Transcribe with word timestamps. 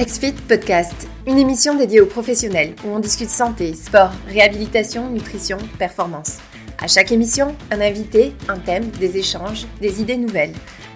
XFIT 0.00 0.34
Podcast, 0.46 1.08
une 1.26 1.38
émission 1.38 1.74
dédiée 1.74 2.00
aux 2.00 2.06
professionnels 2.06 2.76
où 2.84 2.88
on 2.90 3.00
discute 3.00 3.30
santé, 3.30 3.74
sport, 3.74 4.12
réhabilitation, 4.28 5.10
nutrition, 5.10 5.58
performance. 5.76 6.38
À 6.80 6.86
chaque 6.86 7.10
émission, 7.10 7.56
un 7.72 7.80
invité, 7.80 8.32
un 8.48 8.60
thème, 8.60 8.90
des 8.90 9.16
échanges, 9.16 9.66
des 9.80 10.00
idées 10.00 10.16
nouvelles. 10.16 10.52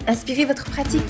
Inspirez 0.07 0.45
votre 0.45 0.71
pratique. 0.71 1.03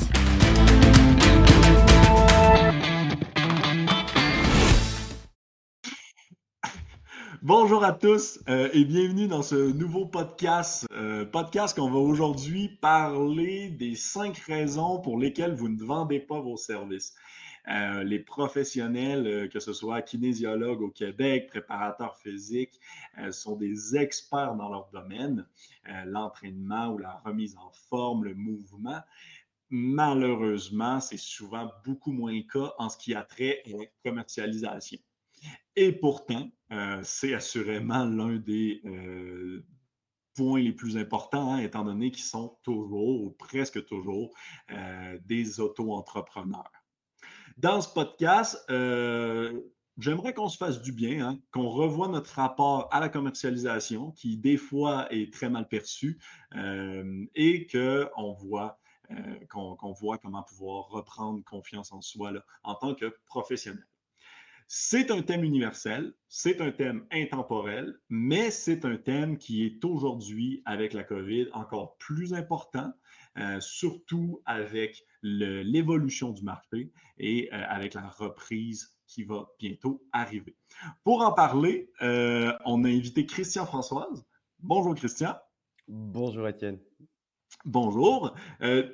Bonjour 7.42 7.84
à 7.84 7.92
tous 7.92 8.38
euh, 8.48 8.70
et 8.72 8.84
bienvenue 8.84 9.28
dans 9.28 9.42
ce 9.42 9.72
nouveau 9.72 10.06
podcast. 10.06 10.86
Euh, 10.92 11.26
podcast 11.26 11.76
qu'on 11.76 11.90
va 11.90 11.98
aujourd'hui 11.98 12.68
parler 12.80 13.68
des 13.68 13.96
cinq 13.96 14.38
raisons 14.46 15.00
pour 15.00 15.18
lesquelles 15.18 15.54
vous 15.54 15.68
ne 15.68 15.84
vendez 15.84 16.20
pas 16.20 16.40
vos 16.40 16.56
services. 16.56 17.12
Euh, 17.68 18.02
les 18.02 18.18
professionnels, 18.18 19.26
euh, 19.26 19.48
que 19.48 19.60
ce 19.60 19.72
soit 19.72 20.02
kinésiologues 20.02 20.82
au 20.82 20.90
Québec, 20.90 21.48
préparateurs 21.48 22.16
physiques, 22.16 22.80
euh, 23.18 23.30
sont 23.30 23.56
des 23.56 23.96
experts 23.96 24.56
dans 24.56 24.68
leur 24.68 24.88
domaine, 24.92 25.46
l'entraînement 26.06 26.88
ou 26.88 26.98
la 26.98 27.14
remise 27.24 27.56
en 27.56 27.70
forme, 27.88 28.24
le 28.24 28.34
mouvement. 28.34 29.00
Malheureusement, 29.70 31.00
c'est 31.00 31.18
souvent 31.18 31.72
beaucoup 31.84 32.12
moins 32.12 32.32
le 32.32 32.42
cas 32.42 32.72
en 32.78 32.88
ce 32.88 32.96
qui 32.96 33.14
a 33.14 33.22
trait 33.22 33.62
à 33.66 33.70
la 33.70 33.86
commercialisation. 34.04 34.98
Et 35.74 35.92
pourtant, 35.92 36.50
c'est 37.02 37.34
assurément 37.34 38.04
l'un 38.04 38.36
des 38.36 38.80
points 40.36 40.60
les 40.60 40.72
plus 40.72 40.96
importants, 40.96 41.54
hein, 41.54 41.58
étant 41.58 41.84
donné 41.84 42.10
qu'ils 42.12 42.24
sont 42.24 42.56
toujours 42.62 43.22
ou 43.22 43.30
presque 43.30 43.84
toujours 43.86 44.32
des 45.24 45.58
auto-entrepreneurs. 45.58 46.81
Dans 47.58 47.80
ce 47.80 47.92
podcast, 47.92 48.64
euh, 48.70 49.60
j'aimerais 49.98 50.32
qu'on 50.32 50.48
se 50.48 50.56
fasse 50.56 50.80
du 50.80 50.92
bien, 50.92 51.26
hein, 51.26 51.38
qu'on 51.52 51.68
revoie 51.68 52.08
notre 52.08 52.34
rapport 52.34 52.88
à 52.92 53.00
la 53.00 53.08
commercialisation, 53.08 54.12
qui 54.12 54.36
des 54.36 54.56
fois 54.56 55.12
est 55.12 55.32
très 55.32 55.50
mal 55.50 55.68
perçu, 55.68 56.18
euh, 56.54 57.24
et 57.34 57.66
qu'on 57.66 58.32
voit, 58.32 58.78
euh, 59.10 59.16
qu'on 59.48 59.92
voit 59.92 60.18
comment 60.18 60.42
pouvoir 60.42 60.88
reprendre 60.88 61.42
confiance 61.44 61.92
en 61.92 62.00
soi 62.00 62.32
en 62.62 62.74
tant 62.74 62.94
que 62.94 63.14
professionnel. 63.26 63.86
C'est 64.68 65.10
un 65.10 65.20
thème 65.20 65.44
universel, 65.44 66.14
c'est 66.28 66.62
un 66.62 66.70
thème 66.70 67.06
intemporel, 67.10 67.98
mais 68.08 68.50
c'est 68.50 68.86
un 68.86 68.96
thème 68.96 69.36
qui 69.36 69.66
est 69.66 69.84
aujourd'hui, 69.84 70.62
avec 70.64 70.94
la 70.94 71.04
COVID, 71.04 71.48
encore 71.52 71.98
plus 71.98 72.32
important, 72.32 72.90
surtout 73.60 74.40
avec 74.46 75.04
l'évolution 75.22 76.30
du 76.30 76.42
marché 76.42 76.90
et 77.22 77.48
euh, 77.52 77.62
avec 77.68 77.94
la 77.94 78.08
reprise 78.08 78.94
qui 79.06 79.24
va 79.24 79.48
bientôt 79.58 80.04
arriver. 80.12 80.56
Pour 81.04 81.22
en 81.22 81.32
parler, 81.32 81.90
euh, 82.02 82.52
on 82.66 82.84
a 82.84 82.88
invité 82.88 83.24
Christian 83.24 83.64
Françoise. 83.64 84.26
Bonjour 84.58 84.94
Christian. 84.94 85.36
Bonjour 85.88 86.46
Étienne. 86.48 86.78
Bonjour. 87.64 88.34
Euh, 88.62 88.88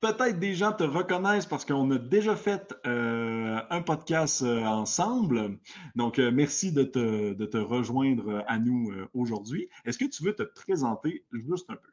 peut-être 0.00 0.38
des 0.38 0.54
gens 0.54 0.72
te 0.72 0.84
reconnaissent 0.84 1.46
parce 1.46 1.64
qu'on 1.64 1.90
a 1.90 1.98
déjà 1.98 2.36
fait 2.36 2.74
un 2.84 3.82
podcast 3.82 4.42
ensemble. 4.42 5.58
Donc, 5.94 6.18
merci 6.18 6.72
de 6.72 6.82
te, 6.82 7.32
de 7.34 7.46
te, 7.46 7.58
rejoindre 7.58 8.42
à 8.48 8.58
nous 8.58 8.90
aujourd'hui. 9.14 9.68
Est-ce 9.84 9.98
que 9.98 10.06
tu 10.06 10.24
veux 10.24 10.34
te 10.34 10.42
présenter 10.42 11.24
juste 11.32 11.68
un 11.70 11.76
peu? 11.76 11.90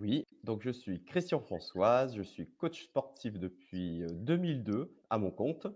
Oui, 0.00 0.24
donc 0.44 0.62
je 0.62 0.70
suis 0.70 1.02
Christian 1.04 1.40
Françoise, 1.40 2.14
je 2.14 2.22
suis 2.22 2.48
coach 2.58 2.84
sportif 2.84 3.36
depuis 3.36 4.04
2002 4.12 4.94
à 5.10 5.18
mon 5.18 5.32
compte 5.32 5.66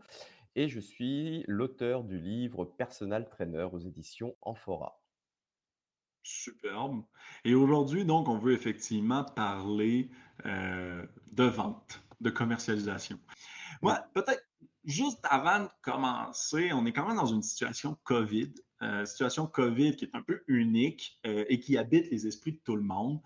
et 0.55 0.69
je 0.69 0.79
suis 0.79 1.45
l'auteur 1.49 2.05
du 2.05 2.21
livre 2.21 2.65
Personal 2.65 3.29
Trainer 3.29 3.67
aux 3.73 3.81
éditions 3.81 4.37
Amphora. 4.41 5.03
Superbe. 6.23 7.03
Et 7.45 7.57
aujourd'hui, 7.57 8.05
donc, 8.05 8.29
on 8.29 8.39
veut 8.39 8.53
effectivement 8.53 9.25
parler 9.25 10.09
de 10.45 11.45
vente, 11.45 12.01
de 12.21 12.31
commercialisation. 12.31 13.19
Moi, 13.81 14.05
peut-être 14.15 14.47
juste 14.85 15.19
avant 15.25 15.65
de 15.65 15.69
commencer, 15.83 16.73
on 16.73 16.87
est 16.87 16.93
quand 16.93 17.09
même 17.09 17.17
dans 17.17 17.27
une 17.27 17.43
situation 17.43 17.97
COVID, 18.05 18.55
situation 19.05 19.49
COVID 19.49 19.97
qui 19.97 20.05
est 20.05 20.15
un 20.15 20.23
peu 20.23 20.45
unique 20.47 21.19
et 21.25 21.59
qui 21.59 21.77
habite 21.77 22.09
les 22.11 22.29
esprits 22.29 22.53
de 22.53 22.61
tout 22.65 22.77
le 22.77 22.83
monde. 22.83 23.21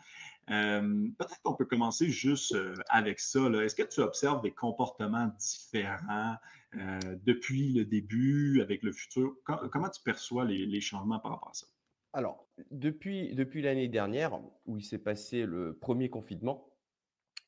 Euh, 0.51 1.09
peut-être 1.19 1.43
qu'on 1.43 1.55
peut 1.55 1.65
commencer 1.65 2.09
juste 2.09 2.55
euh, 2.55 2.77
avec 2.89 3.19
ça. 3.19 3.41
Est-ce 3.63 3.75
que 3.75 3.83
tu 3.83 4.01
observes 4.01 4.43
des 4.43 4.53
comportements 4.53 5.29
différents 5.39 6.37
euh, 6.77 7.01
depuis 7.25 7.73
le 7.73 7.85
début, 7.85 8.61
avec 8.61 8.83
le 8.83 8.93
futur? 8.93 9.37
comment 9.45 9.89
tu 9.89 10.03
perçois 10.03 10.45
les, 10.45 10.81
changements 10.81 11.19
par 11.19 11.33
rapport 11.33 11.51
à 11.51 11.55
ça? 11.55 11.67
Alors, 12.13 12.47
depuis, 12.71 13.35
depuis 13.35 13.61
l'année 13.61 13.89
dernière, 13.89 14.39
où 14.67 14.79
il 14.79 14.85
s'est 14.85 14.99
passé 14.99 15.45
le 15.45 15.77
premier 15.77 16.09
confinement, 16.11 16.71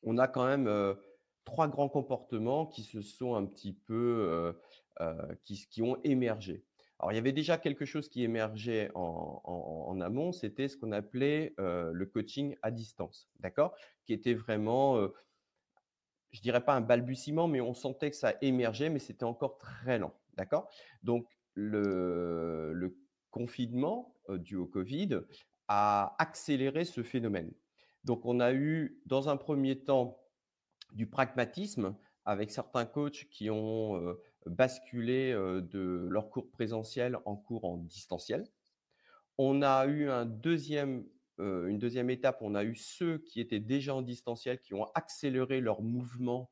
on 0.02 0.18
a 0.18 0.26
quand 0.28 0.46
même 0.46 0.96
trois 1.44 1.68
grands 1.68 1.88
comportements 1.88 2.66
qui 2.66 2.82
se 2.82 3.00
sont 3.00 3.34
un 3.34 3.46
petit 3.46 3.72
peu, 3.72 4.54
qui, 5.44 5.66
qui 5.70 5.82
ont 5.82 5.98
émergé. 6.04 6.64
Alors, 6.98 7.12
il 7.12 7.14
y 7.14 7.18
avait 7.18 7.32
déjà 7.32 7.58
quelque 7.58 7.84
chose 7.84 8.08
qui 8.08 8.24
émergeait 8.24 8.90
en, 8.94 10.00
amont, 10.00 10.32
c'était 10.32 10.68
ce 10.68 10.76
qu'on 10.76 10.92
appelait 10.92 11.54
le 11.58 12.04
coaching 12.06 12.56
à 12.62 12.70
distance, 12.70 13.28
d'accord? 13.38 13.74
Qui 14.04 14.12
était 14.12 14.34
vraiment, 14.34 15.08
je 16.32 16.40
dirais 16.40 16.64
pas 16.64 16.74
un 16.74 16.80
balbutiement, 16.80 17.46
mais 17.46 17.60
on 17.60 17.74
sentait 17.74 18.10
que 18.10 18.16
ça 18.16 18.34
émergeait, 18.40 18.90
mais 18.90 18.98
c'était 18.98 19.24
encore 19.24 19.58
très 19.58 19.98
lent, 19.98 20.12
d'accord? 20.36 20.68
Donc, 21.02 21.28
le, 21.54 22.96
confinement 23.30 24.16
dû 24.30 24.56
au 24.56 24.66
Covid 24.66 25.20
a 25.68 26.16
accéléré 26.18 26.84
ce 26.84 27.02
phénomène. 27.02 27.52
Donc, 28.02 28.24
on 28.24 28.40
a 28.40 28.52
eu, 28.52 29.00
dans 29.06 29.28
un 29.28 29.36
premier 29.36 29.78
temps, 29.84 30.18
du 30.92 31.06
pragmatisme 31.06 31.94
avec 32.24 32.50
certains 32.50 32.86
coachs 32.86 33.28
qui 33.30 33.50
ont 33.50 34.16
basculer 34.48 35.32
de 35.32 36.06
leur 36.10 36.30
cours 36.30 36.50
présentiel 36.50 37.18
en 37.24 37.36
cours 37.36 37.64
en 37.64 37.76
distanciel. 37.76 38.44
On 39.36 39.62
a 39.62 39.86
eu 39.86 40.08
une 40.08 40.24
deuxième 41.78 42.10
étape, 42.10 42.38
on 42.40 42.54
a 42.54 42.64
eu 42.64 42.74
ceux 42.74 43.18
qui 43.18 43.40
étaient 43.40 43.60
déjà 43.60 43.94
en 43.94 44.02
distanciel, 44.02 44.60
qui 44.60 44.74
ont 44.74 44.86
accéléré 44.94 45.60
leur 45.60 45.82
mouvement 45.82 46.50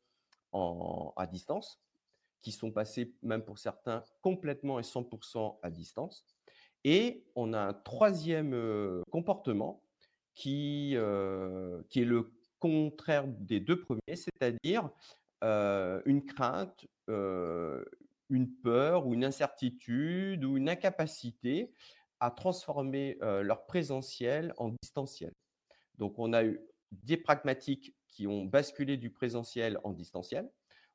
en, 0.53 1.13
à 1.17 1.27
distance, 1.27 1.81
qui 2.43 2.53
sont 2.53 2.71
passés 2.71 3.13
même 3.23 3.43
pour 3.43 3.59
certains 3.59 4.05
complètement 4.23 4.79
et 4.79 4.83
100% 4.83 5.59
à 5.63 5.71
distance. 5.71 6.25
Et 6.85 7.25
on 7.35 7.53
a 7.53 7.61
un 7.61 7.75
troisième 7.75 9.03
comportement 9.11 9.83
qui, 10.35 10.97
qui 11.89 12.01
est 12.01 12.05
le 12.05 12.31
contraire 12.61 13.27
des 13.27 13.61
deux 13.61 13.81
premiers, 13.81 14.17
c'est-à-dire 14.17 14.91
une 15.43 16.25
crainte, 16.27 16.87
une 17.09 18.53
peur 18.63 19.07
ou 19.07 19.15
une 19.15 19.25
incertitude 19.25 20.45
ou 20.45 20.57
une 20.57 20.69
incapacité 20.69 21.71
à 22.21 22.31
transformer 22.31 23.19
leur 23.21 23.67
présentiel 23.67 24.55
en 24.57 24.71
distanciel. 24.83 25.33
Donc, 25.99 26.19
on 26.19 26.33
a 26.33 26.45
eu 26.45 26.61
des 26.93 27.17
pragmatiques 27.17 27.95
qui 28.09 28.27
ont 28.27 28.45
basculé 28.45 28.97
du 28.97 29.11
présentiel 29.11 29.79
en 29.85 29.93
distanciel. 29.93 30.51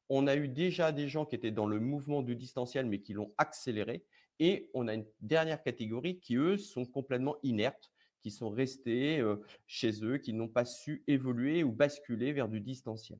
On 0.09 0.27
a 0.27 0.35
eu 0.35 0.47
déjà 0.47 0.91
des 0.91 1.07
gens 1.07 1.25
qui 1.25 1.35
étaient 1.35 1.51
dans 1.51 1.67
le 1.67 1.79
mouvement 1.79 2.21
du 2.21 2.35
distanciel, 2.35 2.85
mais 2.85 2.99
qui 2.99 3.13
l'ont 3.13 3.33
accéléré. 3.37 4.03
Et 4.39 4.69
on 4.73 4.87
a 4.87 4.95
une 4.95 5.05
dernière 5.21 5.61
catégorie 5.61 6.19
qui, 6.19 6.35
eux, 6.35 6.57
sont 6.57 6.85
complètement 6.85 7.37
inertes, 7.43 7.91
qui 8.21 8.31
sont 8.31 8.49
restés 8.49 9.23
chez 9.67 10.03
eux, 10.03 10.17
qui 10.17 10.33
n'ont 10.33 10.47
pas 10.47 10.65
su 10.65 11.03
évoluer 11.07 11.63
ou 11.63 11.71
basculer 11.71 12.33
vers 12.33 12.49
du 12.49 12.59
distanciel. 12.59 13.19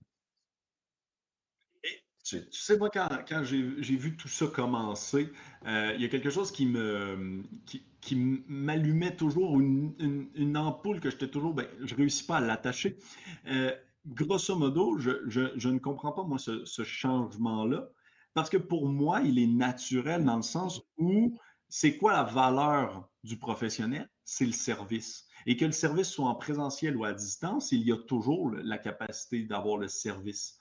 Tu, 2.23 2.39
sais, 2.51 2.77
moi, 2.77 2.89
quand, 2.91 3.43
j'ai 3.43 3.95
vu 3.95 4.15
tout 4.15 4.27
ça 4.27 4.47
commencer, 4.47 5.31
euh, 5.65 5.93
il 5.95 6.01
y 6.01 6.05
a 6.05 6.07
quelque 6.07 6.29
chose 6.29 6.51
qui 6.51 6.67
me 6.67 7.43
qui, 7.99 8.15
m'allumait 8.47 9.15
toujours, 9.15 9.59
une, 9.59 10.57
ampoule 10.57 10.99
que 10.99 11.09
j'étais 11.09 11.27
toujours, 11.27 11.53
ben, 11.53 11.67
je 11.81 11.95
réussis 11.95 12.25
pas 12.25 12.37
à 12.37 12.41
l'attacher. 12.41 12.97
Euh, 13.47 13.71
grosso 14.05 14.55
modo, 14.55 14.97
je, 14.97 15.67
ne 15.67 15.77
comprends 15.79 16.11
pas, 16.11 16.23
moi, 16.23 16.37
ce, 16.37 16.65
ce 16.65 16.83
changement-là, 16.83 17.89
parce 18.33 18.49
que 18.49 18.57
pour 18.57 18.87
moi, 18.87 19.21
il 19.21 19.39
est 19.39 19.47
naturel 19.47 20.23
dans 20.23 20.37
le 20.37 20.41
sens 20.41 20.81
où 20.97 21.37
c'est 21.69 21.97
quoi 21.97 22.13
la 22.13 22.23
valeur 22.23 23.09
du 23.23 23.37
professionnel? 23.37 24.09
C'est 24.23 24.45
le 24.45 24.51
service. 24.51 25.25
Et 25.45 25.57
que 25.57 25.65
le 25.65 25.71
service 25.71 26.09
soit 26.09 26.27
en 26.27 26.35
présentiel 26.35 26.95
ou 26.95 27.03
à 27.03 27.13
distance, 27.13 27.71
il 27.71 27.81
y 27.81 27.91
a 27.91 27.97
toujours 27.97 28.51
la 28.51 28.77
capacité 28.77 29.43
d'avoir 29.43 29.77
le 29.77 29.87
service. 29.87 30.57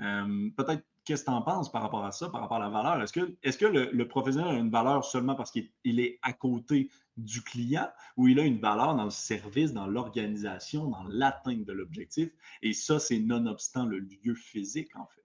Euh, 0.00 0.50
peut-être 0.56 0.82
qu'est-ce 1.04 1.22
que 1.22 1.30
tu 1.30 1.36
en 1.36 1.42
penses 1.42 1.70
par 1.70 1.82
rapport 1.82 2.04
à 2.04 2.12
ça, 2.12 2.28
par 2.28 2.40
rapport 2.40 2.56
à 2.56 2.60
la 2.60 2.68
valeur? 2.68 3.02
Est-ce 3.02 3.12
que, 3.12 3.36
est 3.42 3.58
que 3.58 3.66
le, 3.66 4.08
professionnel 4.08 4.54
a 4.54 4.58
une 4.58 4.70
valeur 4.70 5.04
seulement 5.04 5.34
parce 5.34 5.50
qu'il 5.50 6.00
est 6.00 6.18
à 6.22 6.32
côté 6.32 6.90
du 7.16 7.42
client 7.42 7.88
ou 8.16 8.28
il 8.28 8.40
a 8.40 8.44
une 8.44 8.58
valeur 8.58 8.94
dans 8.96 9.04
le 9.04 9.10
service, 9.10 9.72
dans 9.72 9.86
l'organisation, 9.86 10.88
dans 10.88 11.04
l'atteinte 11.04 11.64
de 11.64 11.72
l'objectif? 11.72 12.30
Et 12.62 12.72
ça, 12.72 12.98
c'est 12.98 13.18
nonobstant 13.18 13.86
le 13.86 13.98
lieu 13.98 14.34
physique, 14.34 14.96
en 14.96 15.06
fait. 15.06 15.22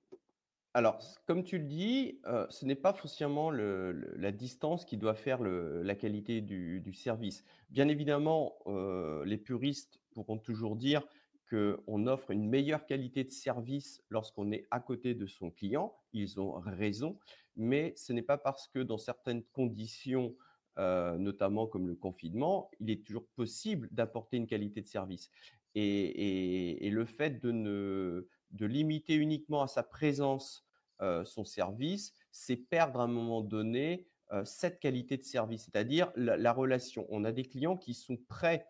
Alors, 0.76 1.00
comme 1.26 1.44
tu 1.44 1.58
le 1.58 1.64
dis, 1.64 2.20
heu, 2.28 2.46
ce 2.52 2.64
n'est 2.64 2.76
pas 2.76 2.94
forcément 2.94 3.50
le 3.50 3.92
le 3.92 4.14
la 4.18 4.32
distance 4.32 4.86
qui 4.86 4.98
doit 4.98 5.16
faire 5.16 5.42
la 5.42 5.96
qualité 5.96 6.42
du 6.42 6.94
service. 6.94 7.44
Bien 7.72 7.88
évidemment, 7.88 8.54
heu, 8.68 9.24
les 9.26 9.38
puristes 9.38 10.00
pourront 10.14 10.38
toujours 10.38 10.76
dire 10.76 11.02
qu'on 11.50 12.08
offre 12.08 12.32
une 12.32 12.48
meilleure 12.48 12.86
qualité 12.86 13.24
de 13.24 13.32
service 13.32 14.04
lorsqu'on 14.10 14.52
est 14.52 14.68
à 14.72 14.80
côté 14.80 15.16
de 15.16 15.26
son 15.26 15.52
client. 15.52 15.96
Ils 16.14 16.40
ont 16.40 16.54
raison, 16.60 17.20
mais 17.56 17.94
ce 17.98 18.14
n'est 18.14 18.22
pas 18.22 18.38
parce 18.38 18.68
que 18.68 18.80
dans 18.80 18.98
certaines 18.98 19.44
conditions, 19.44 20.36
heu, 20.78 21.18
notamment 21.18 21.68
comme 21.68 21.88
le 21.88 21.96
confinement, 21.96 22.70
il 22.80 22.90
est 22.92 23.06
toujours 23.06 23.28
possible 23.36 23.90
d'apporter 23.92 24.38
une 24.38 24.48
qualité 24.48 24.82
de 24.82 24.88
service 24.88 25.30
et 25.76 26.90
le 26.92 27.06
fait 27.06 27.40
de 27.42 27.52
ne 27.52 28.28
de 28.52 28.66
limiter 28.66 29.16
uniquement 29.16 29.62
à 29.62 29.68
sa 29.68 29.84
présence, 29.84 30.66
heu, 31.02 31.24
son 31.26 31.46
service, 31.46 32.14
c'est 32.32 32.56
perdre 32.58 33.00
à 33.00 33.04
un 33.04 33.08
moment 33.08 33.42
donné, 33.42 34.08
heu, 34.34 34.44
cette 34.46 34.80
qualité 34.80 35.18
de 35.18 35.24
service, 35.24 35.66
c'est-à-dire 35.66 36.12
la 36.16 36.52
relation. 36.54 37.06
On 37.10 37.24
a 37.24 37.32
des 37.32 37.44
clients 37.46 37.78
qui 37.78 37.94
sont 37.94 38.18
prêts 38.18 38.66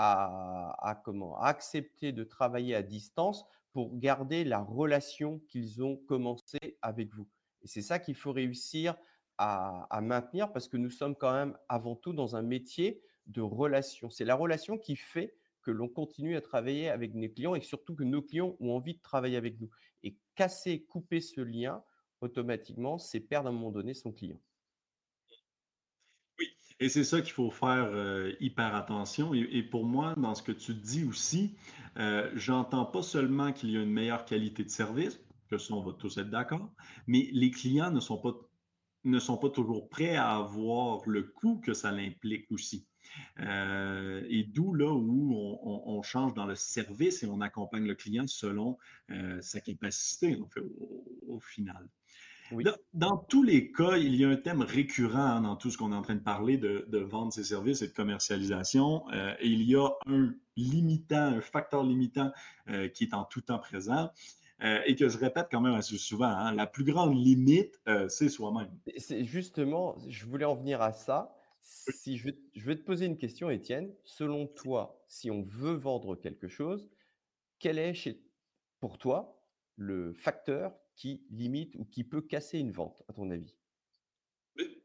à 0.00 1.00
comment? 1.04 1.38
Accepter 1.40 2.12
de 2.12 2.24
travailler 2.24 2.74
à 2.74 2.82
distance 2.82 3.44
pour 3.72 3.98
garder 3.98 4.44
la 4.44 4.60
relation 4.60 5.40
qu'ils 5.48 5.82
ont 5.82 5.96
commencé 5.96 6.58
avec 6.82 7.12
vous 7.14 7.28
et 7.62 7.66
c'est 7.66 7.82
ça 7.82 7.98
qu'il 7.98 8.14
faut 8.14 8.32
réussir 8.32 8.94
à 9.38 9.86
à 9.90 10.00
maintenir 10.00 10.52
parce 10.52 10.68
que 10.68 10.76
nous 10.76 10.90
sommes 10.90 11.16
quand 11.16 11.32
même 11.32 11.56
avant 11.68 11.96
tout 11.96 12.12
dans 12.12 12.36
un 12.36 12.42
métier 12.42 13.02
de 13.26 13.40
relation. 13.40 14.10
C'est 14.10 14.24
la 14.24 14.34
relation 14.34 14.78
qui 14.78 14.96
fait 14.96 15.36
que 15.62 15.70
l'on 15.70 15.88
continue 15.88 16.36
à 16.36 16.40
travailler 16.40 16.88
avec 16.88 17.14
nos 17.14 17.28
clients 17.28 17.54
et 17.54 17.60
surtout 17.60 17.94
que 17.94 18.04
nos 18.04 18.22
clients 18.22 18.56
ont 18.60 18.72
envie 18.74 18.94
de 18.94 19.02
travailler 19.02 19.36
avec 19.36 19.60
nous 19.60 19.70
et 20.02 20.16
casser, 20.34 20.84
couper 20.84 21.20
ce 21.20 21.40
lien 21.40 21.82
automatiquement, 22.20 22.98
c'est 22.98 23.20
perdre 23.20 23.48
à 23.48 23.50
un 23.50 23.54
moment 23.54 23.70
donné 23.70 23.94
son 23.94 24.12
client. 24.12 24.40
Et 26.80 26.88
c'est 26.88 27.04
ça 27.04 27.20
qu'il 27.20 27.32
faut 27.32 27.50
faire 27.50 27.90
euh, 27.92 28.32
hyper 28.40 28.74
attention. 28.74 29.34
Et, 29.34 29.62
pour 29.62 29.84
moi, 29.84 30.14
dans 30.16 30.34
ce 30.34 30.42
que 30.42 30.52
tu 30.52 30.74
dis 30.74 31.04
aussi, 31.04 31.56
euh, 31.96 32.30
j'entends 32.34 32.86
pas 32.86 33.02
seulement 33.02 33.52
qu'il 33.52 33.70
y 33.70 33.76
a 33.76 33.82
une 33.82 33.90
meilleure 33.90 34.24
qualité 34.24 34.62
de 34.62 34.70
service, 34.70 35.20
que 35.50 35.58
ça, 35.58 35.74
on 35.74 35.82
va 35.82 35.92
tous 35.92 36.18
être 36.18 36.30
d'accord, 36.30 36.70
mais 37.06 37.28
les 37.32 37.50
clients 37.50 37.90
ne 37.90 38.00
sont 38.00 38.18
pas, 38.18 38.34
ne 39.04 39.18
sont 39.18 39.38
pas 39.38 39.48
toujours 39.50 39.88
prêts 39.88 40.14
à 40.14 40.36
avoir 40.36 41.00
le 41.08 41.22
coût 41.22 41.58
que 41.58 41.74
ça 41.74 41.88
implique 41.88 42.50
aussi. 42.52 42.86
Euh, 43.40 44.24
et 44.28 44.44
d'où 44.44 44.74
là 44.74 44.92
où 44.92 45.32
on, 45.34 46.02
change 46.02 46.34
dans 46.34 46.46
le 46.46 46.54
service 46.54 47.22
et 47.22 47.26
on 47.26 47.40
accompagne 47.40 47.86
le 47.86 47.94
client 47.94 48.26
selon 48.28 48.78
sa 49.40 49.60
capacité, 49.60 50.38
fait, 50.52 50.60
au 51.26 51.40
final. 51.40 51.88
Oui. 52.50 52.64
Dans, 52.64 52.76
dans 52.94 53.16
tous 53.16 53.42
les 53.42 53.70
cas, 53.72 53.96
il 53.96 54.14
y 54.14 54.24
a 54.24 54.28
un 54.28 54.36
thème 54.36 54.62
récurrent 54.62 55.18
hein, 55.18 55.40
dans 55.42 55.56
tout 55.56 55.70
ce 55.70 55.76
qu'on 55.76 55.92
est 55.92 55.96
en 55.96 56.02
train 56.02 56.14
de 56.14 56.22
parler 56.22 56.56
de, 56.56 56.86
de 56.88 56.98
vendre 56.98 57.32
ses 57.32 57.44
services 57.44 57.82
et 57.82 57.88
de 57.88 57.92
commercialisation. 57.92 59.04
Euh, 59.12 59.34
et 59.40 59.48
il 59.48 59.62
y 59.62 59.76
a 59.76 59.88
un 60.06 60.34
limitant, 60.56 61.16
un 61.16 61.40
facteur 61.40 61.84
limitant 61.84 62.32
euh, 62.68 62.88
qui 62.88 63.04
est 63.04 63.14
en 63.14 63.24
tout 63.24 63.42
temps 63.42 63.58
présent 63.58 64.10
euh, 64.62 64.80
et 64.86 64.96
que 64.96 65.08
je 65.08 65.18
répète 65.18 65.48
quand 65.50 65.60
même 65.60 65.74
assez 65.74 65.98
souvent. 65.98 66.28
hein, 66.28 66.54
la 66.54 66.66
plus 66.66 66.84
grande 66.84 67.14
limite, 67.14 67.80
c'est 68.08 68.28
soi-même. 68.28 68.70
C'est 68.96 69.24
justement, 69.24 69.96
je 70.08 70.24
voulais 70.26 70.44
en 70.46 70.54
venir 70.54 70.80
à 70.82 70.92
ça. 70.92 71.34
Si 71.62 72.16
je 72.16 72.24
vais, 72.24 72.38
je 72.54 72.64
vais 72.64 72.76
te 72.76 72.82
poser 72.82 73.06
une 73.06 73.18
question, 73.18 73.50
Étienne. 73.50 73.92
Selon 74.04 74.46
toi, 74.46 75.04
si 75.06 75.30
on 75.30 75.42
veut 75.42 75.74
vendre 75.74 76.16
quelque 76.16 76.48
chose, 76.48 76.88
quel 77.58 77.78
est 77.78 77.94
chez, 77.94 78.22
pour 78.80 78.98
toi 78.98 79.42
le 79.76 80.12
facteur 80.14 80.72
qui 80.98 81.24
limite 81.30 81.76
ou 81.76 81.86
qui 81.86 82.04
peut 82.04 82.22
casser 82.22 82.58
une 82.58 82.72
vente, 82.72 83.04
à 83.08 83.14
ton 83.14 83.30
avis? 83.30 83.56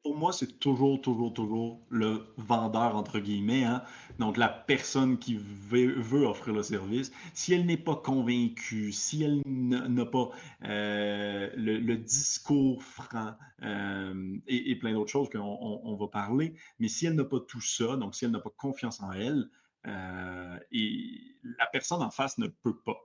Pour 0.04 0.18
moi, 0.18 0.34
c'est 0.34 0.60
toujours, 0.60 1.02
toujours, 1.02 1.34
toujours 1.34 1.80
le 1.90 2.28
vendeur, 2.38 2.96
entre 2.98 3.20
guillemets, 3.20 3.64
hein. 3.64 3.84
Donc, 4.20 4.36
la 4.38 4.50
personne 4.50 5.18
qui 5.18 5.36
veut, 5.38 5.94
veut 6.00 6.26
offrir 6.26 6.54
le 6.54 6.62
service. 6.62 7.12
Si 7.34 7.54
elle 7.54 7.66
n'est 7.66 7.78
pas 7.78 7.96
convaincue, 7.96 8.92
si 8.92 9.24
elle 9.24 9.42
n'a 9.48 10.06
pas 10.06 10.30
euh, 10.66 11.50
le, 11.56 11.78
le 11.78 11.98
discours 11.98 12.84
franc 12.84 13.36
euh, 13.64 14.38
et, 14.48 14.72
et 14.72 14.76
plein 14.76 14.94
d'autres 14.94 15.12
choses 15.12 15.30
qu'on 15.30 15.40
on- 15.40 15.82
on 15.86 15.96
va 15.96 16.08
parler, 16.08 16.54
mais 16.80 16.90
si 16.90 17.06
elle 17.06 17.16
n'a 17.16 17.24
pas 17.26 17.40
tout 17.40 17.62
ça, 17.62 17.96
donc 17.96 18.14
si 18.14 18.26
elle 18.26 18.32
n'a 18.32 18.42
pas 18.42 18.54
confiance 18.56 19.02
en 19.02 19.12
elle, 19.14 19.50
euh, 19.88 20.60
et 20.72 21.38
la 21.58 21.66
personne 21.68 22.02
en 22.02 22.12
face 22.12 22.38
ne 22.38 22.48
peut 22.48 22.78
pas. 22.86 22.98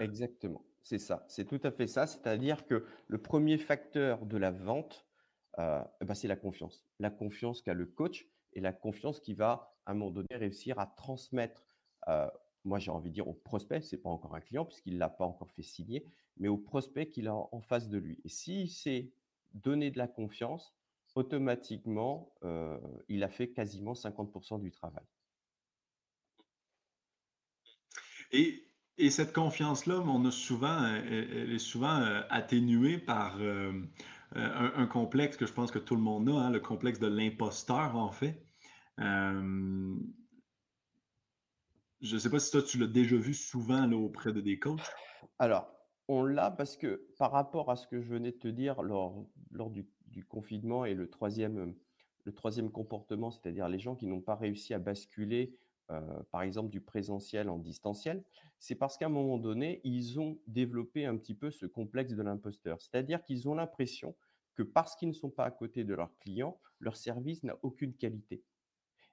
Exactement, 0.00 0.64
c'est 0.88 0.98
ça, 0.98 1.26
c'est 1.28 1.44
tout 1.44 1.60
à 1.64 1.70
fait 1.70 1.86
ça. 1.86 2.06
C'est-à-dire 2.06 2.64
que 2.66 2.86
le 3.08 3.18
premier 3.20 3.58
facteur 3.58 4.24
de 4.24 4.38
la 4.38 4.50
vente, 4.50 5.06
heu, 5.58 5.80
eh 6.00 6.04
bah, 6.06 6.14
c'est 6.14 6.28
la 6.28 6.36
confiance. 6.36 6.86
La 6.98 7.10
confiance 7.10 7.60
qu'a 7.60 7.74
le 7.74 7.84
coach 7.84 8.26
et 8.54 8.60
la 8.60 8.72
confiance 8.72 9.20
qu'il 9.20 9.36
va, 9.36 9.76
à 9.84 9.92
un 9.92 9.94
moment 9.94 10.10
donné, 10.10 10.28
réussir 10.30 10.78
à 10.78 10.86
transmettre, 10.86 11.66
heu, 12.08 12.28
moi 12.64 12.78
j'ai 12.78 12.90
envie 12.90 13.10
de 13.10 13.14
dire 13.14 13.28
au 13.28 13.34
prospect, 13.34 13.82
c'est 13.82 13.98
pas 13.98 14.08
encore 14.08 14.34
un 14.34 14.40
client 14.40 14.64
puisqu'il 14.64 14.94
ne 14.94 14.98
l'a 14.98 15.10
pas 15.10 15.26
encore 15.26 15.50
fait 15.50 15.62
signer, 15.62 16.06
mais 16.38 16.48
au 16.48 16.56
prospect 16.56 17.10
qu'il 17.10 17.28
a 17.28 17.34
en 17.34 17.60
face 17.60 17.88
de 17.90 17.98
lui 17.98 18.18
et 18.24 18.30
s'il 18.30 18.70
sait 18.70 19.12
donner 19.52 19.90
de 19.90 19.98
la 19.98 20.08
confiance, 20.08 20.74
automatiquement, 21.14 22.32
heu, 22.44 22.80
il 23.08 23.24
a 23.24 23.28
fait 23.28 23.50
quasiment 23.52 23.94
50% 23.94 24.58
du 24.58 24.70
travail. 24.70 25.04
Et 28.98 29.10
cette 29.10 29.32
confiance-là, 29.32 30.00
on 30.00 30.24
a 30.24 30.30
souvent, 30.30 30.82
euh, 30.82 31.00
elle 31.06 31.30
elle 31.32 31.52
est 31.52 31.58
souvent 31.58 32.00
euh, 32.00 32.20
atténuée 32.30 32.98
par 32.98 33.38
euh, 33.40 33.72
euh, 34.36 34.70
un, 34.74 34.86
complexe 34.86 35.36
que 35.36 35.46
je 35.46 35.52
pense 35.52 35.70
que 35.70 35.78
tout 35.78 35.96
le 35.96 36.02
monde 36.02 36.28
a, 36.28 36.32
hein, 36.32 36.50
le 36.50 36.60
complexe 36.60 36.98
de 36.98 37.06
l'imposteur, 37.06 37.96
en 37.96 38.10
fait. 38.10 38.44
Euh, 39.00 39.94
je 42.00 42.14
ne 42.14 42.18
sais 42.18 42.30
pas 42.30 42.38
si 42.38 42.50
toi, 42.50 42.62
tu 42.62 42.78
l'as 42.78 42.86
déjà 42.86 43.16
vu 43.16 43.34
souvent 43.34 43.86
là, 43.86 43.96
auprès 43.96 44.32
de 44.32 44.40
des 44.40 44.58
coachs. 44.58 44.80
Alors, 45.38 45.72
on 46.08 46.24
l'a 46.24 46.50
parce 46.50 46.76
que 46.76 47.06
par 47.18 47.32
rapport 47.32 47.70
à 47.70 47.76
ce 47.76 47.86
que 47.86 48.00
je 48.00 48.08
venais 48.08 48.32
de 48.32 48.38
te 48.38 48.48
dire 48.48 48.82
lors 48.82 49.26
lors 49.50 49.70
du 49.70 49.86
du 50.06 50.24
confinement 50.24 50.84
et 50.84 50.94
le 50.94 51.08
troisième 51.08 51.74
le 52.24 52.32
3 52.32 52.68
comportement, 52.72 53.30
c'est-à-dire 53.30 53.68
les 53.68 53.78
gens 53.78 53.94
qui 53.94 54.06
n'ont 54.06 54.20
pas 54.20 54.34
réussi 54.34 54.74
à 54.74 54.78
basculer, 54.78 55.56
heu, 55.90 56.00
par 56.30 56.42
exemple 56.42 56.70
du 56.70 56.80
présentiel 56.80 57.48
en 57.48 57.58
distanciel, 57.58 58.24
c'est 58.58 58.74
parce 58.74 58.96
qu'à 58.96 59.06
un 59.06 59.10
moment 59.10 59.38
donné, 59.38 59.80
ils 59.84 60.18
ont 60.20 60.38
développé 60.46 61.06
un 61.06 61.16
petit 61.16 61.34
peu 61.34 61.50
ce 61.50 61.66
complexe 61.66 62.14
de 62.14 62.22
l'imposteur. 62.22 62.80
C'est-à-dire 62.82 63.22
qu'ils 63.24 63.48
ont 63.48 63.54
l'impression 63.54 64.16
que 64.54 64.62
parce 64.62 64.96
qu'ils 64.96 65.08
ne 65.08 65.14
sont 65.14 65.30
pas 65.30 65.44
à 65.44 65.50
côté 65.50 65.84
de 65.84 65.94
leurs 65.94 66.16
clients, 66.18 66.60
leur 66.80 66.96
service 66.96 67.44
n'a 67.44 67.58
aucune 67.62 67.94
qualité. 67.94 68.42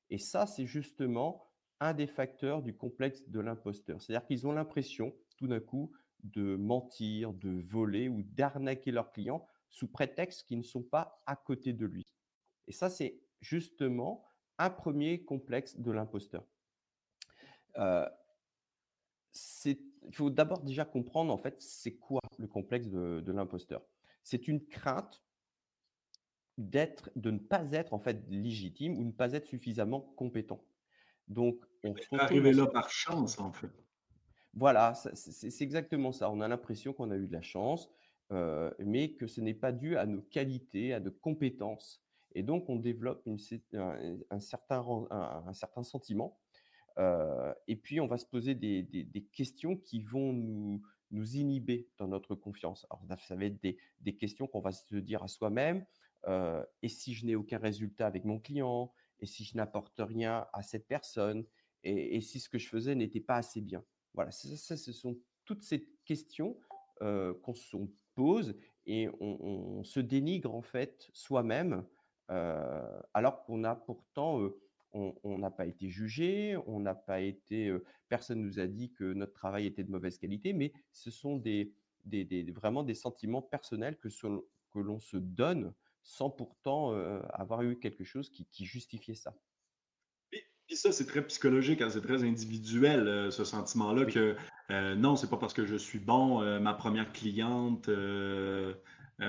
Et 0.10 0.18
ça, 0.18 0.48
c'est 0.48 0.66
justement 0.66 1.52
un 1.80 1.94
des 1.94 2.08
facteurs 2.08 2.62
du 2.62 2.76
complexe 2.76 3.28
de 3.30 3.40
l'imposteur. 3.40 4.02
C'est-à-dire 4.02 4.26
qu'ils 4.26 4.48
ont 4.48 4.52
l'impression, 4.52 5.14
tout 5.38 5.48
d'un 5.48 5.60
coup, 5.60 5.92
de 6.24 6.56
mentir, 6.56 7.34
de 7.34 7.50
voler 7.50 8.10
ou 8.10 8.24
d'arnaquer 8.24 8.92
leurs 8.92 9.12
clients 9.12 9.46
sous 9.70 9.88
prétexte 9.88 10.48
qu'ils 10.48 10.58
ne 10.58 10.64
sont 10.64 10.84
pas 10.84 11.22
à 11.26 11.36
côté 11.36 11.74
de 11.74 11.86
lui. 11.86 12.16
Et 12.68 12.72
ça, 12.72 12.90
c'est 12.90 13.22
justement 13.42 14.26
un 14.58 14.70
premier 14.70 15.24
complexe 15.26 15.78
de 15.80 15.92
l'imposteur. 15.92 16.46
Il 17.78 18.10
faut 20.14 20.30
d'abord 20.30 20.64
déjà 20.64 20.86
comprendre, 20.86 21.34
en 21.34 21.38
fait, 21.38 21.62
c'est 21.62 21.98
quoi 21.98 22.20
le 22.38 22.48
complexe 22.48 22.90
de 22.90 23.22
de 23.22 23.32
l'imposteur? 23.32 23.86
C'est 24.24 24.48
une 24.48 24.68
crainte 24.68 25.24
d'être 26.58 27.12
de 27.16 27.32
ne 27.32 27.40
pas 27.40 27.72
être, 27.72 27.94
en 27.94 28.00
fait, 28.00 28.24
légitime 28.30 28.98
ou 28.98 29.04
ne 29.04 29.12
pas 29.12 29.34
être 29.34 29.46
suffisamment 29.46 30.02
compétent. 30.02 30.66
Donc 31.28 31.66
on 31.84 31.94
retrouve 31.94 32.20
Arrivé 32.20 32.54
là 32.54 32.68
par 32.68 32.90
chance, 32.90 33.40
en 33.40 33.52
fait. 33.52 33.72
voilà, 34.54 34.94
c'est 34.94 35.64
exactement 35.64 36.12
ça. 36.12 36.30
On 36.32 36.42
a 36.42 36.48
l'impression 36.48 36.94
qu'on 36.94 37.12
a 37.12 37.18
eu 37.18 37.28
de 37.28 37.34
la 37.34 37.42
chance, 37.42 37.92
mais 38.80 39.16
que 39.16 39.28
ce 39.28 39.42
n'est 39.42 39.54
pas 39.54 39.72
dû 39.72 39.98
à 39.98 40.06
nos 40.06 40.22
qualités, 40.22 40.94
à 40.94 41.00
nos 41.00 41.12
compétences 41.12 42.02
et 42.38 42.44
donc 42.44 42.70
on 42.70 42.76
développe 42.76 43.26
une 43.28 43.40
cé 43.40 43.64
un 43.74 44.18
un 44.30 44.40
certain 44.42 44.80
ren 44.80 45.08
un 45.10 45.46
un 45.48 45.54
certain 45.54 45.84
sentiment, 45.84 46.42
heu 47.00 47.54
et 47.68 47.76
puis 47.76 48.00
on 48.00 48.08
va 48.08 48.18
se 48.18 48.26
poser 48.26 48.56
des 48.56 49.28
questions 49.32 49.76
qui 49.78 50.02
vont 50.02 50.34
nous 50.34 51.36
inhiber 51.36 51.90
dans 51.98 52.08
notre 52.08 52.36
confiance. 52.36 52.86
Alors 52.90 53.04
ça 53.22 53.36
va 53.36 53.46
être 53.46 53.62
des 53.62 54.16
questions 54.18 54.48
qu'on 54.48 54.62
va 54.62 54.72
se 54.72 54.96
dire 54.96 55.24
à 55.24 55.28
soi-même, 55.28 55.86
heu: 56.28 56.66
«Et 56.82 56.90
si 56.90 57.14
je 57.14 57.26
n'ai 57.26 57.36
aucun 57.36 57.58
résultat 57.60 58.08
avec 58.08 58.26
mon 58.26 58.40
client? 58.40 58.92
Et 59.20 59.26
si 59.26 59.44
je 59.46 59.56
n'apporte 59.58 60.00
rien 60.00 60.48
à 60.54 60.62
cette 60.64 60.88
personne? 60.88 61.46
Et 61.84 62.20
si 62.22 62.40
ce 62.40 62.50
que 62.50 62.58
je 62.58 62.68
faisais 62.68 62.96
n'était 62.96 63.20
pas 63.22 63.36
assez 63.38 63.62
bien?» 63.62 63.84
Voilà, 64.14 64.32
ça 64.32 64.78
ce 64.78 64.92
sont 64.94 65.18
toutes 65.46 65.64
ces 65.64 65.90
questions, 66.06 66.58
heu, 67.02 67.34
qu'on 67.44 67.54
se 67.54 67.78
pose 68.16 68.56
et 68.86 69.10
on 69.20 69.84
se 69.84 70.00
dénigre 70.00 70.56
en 70.56 70.62
fait 70.62 71.10
soi-même, 71.14 71.86
heu, 72.32 72.34
alors 73.14 73.44
qu'on 73.44 73.64
a 73.64 73.76
pourtant, 73.76 74.40
on 75.24 75.38
n'a 75.38 75.52
pas 75.52 75.66
été 75.66 75.90
jugé, 75.90 76.58
on 76.68 76.80
n'a 76.80 76.96
pas 76.96 77.22
été, 77.22 77.76
personne 78.08 78.42
nous 78.42 78.60
a 78.60 78.68
dit 78.68 78.92
que 78.94 79.14
notre 79.14 79.34
travail 79.34 79.66
était 79.66 79.84
de 79.84 79.92
mauvaise 79.92 80.18
qualité, 80.18 80.54
mais 80.54 80.72
ce 80.92 81.12
sont 81.12 81.38
des 81.38 81.74
des, 82.06 82.52
vraiment 82.52 82.84
des 82.84 82.94
sentiments 82.94 83.42
personnels 83.42 83.98
que, 83.98 84.10
que 84.10 84.80
l'on 84.80 85.00
se 85.00 85.18
donne 85.18 85.74
sans 86.04 86.30
pourtant 86.30 86.92
avoir 87.34 87.64
eu 87.64 87.80
quelque 87.80 88.04
chose 88.04 88.30
qui, 88.30 88.66
justifiait 88.66 89.16
ça. 89.16 89.34
Et, 90.32 90.76
ça, 90.76 90.92
c'est 90.92 91.06
très 91.06 91.26
psychologique, 91.26 91.82
hein, 91.82 91.90
c'est 91.90 92.02
très 92.02 92.24
individuel, 92.24 93.32
ce 93.32 93.44
sentiment-là, 93.44 94.06
que 94.06 94.36
non, 94.96 95.16
c'est 95.16 95.30
pas 95.30 95.38
parce 95.38 95.54
que 95.54 95.66
je 95.66 95.76
suis 95.76 96.00
bon, 96.00 96.60
ma 96.60 96.74
première 96.74 97.12
cliente, 97.12 97.90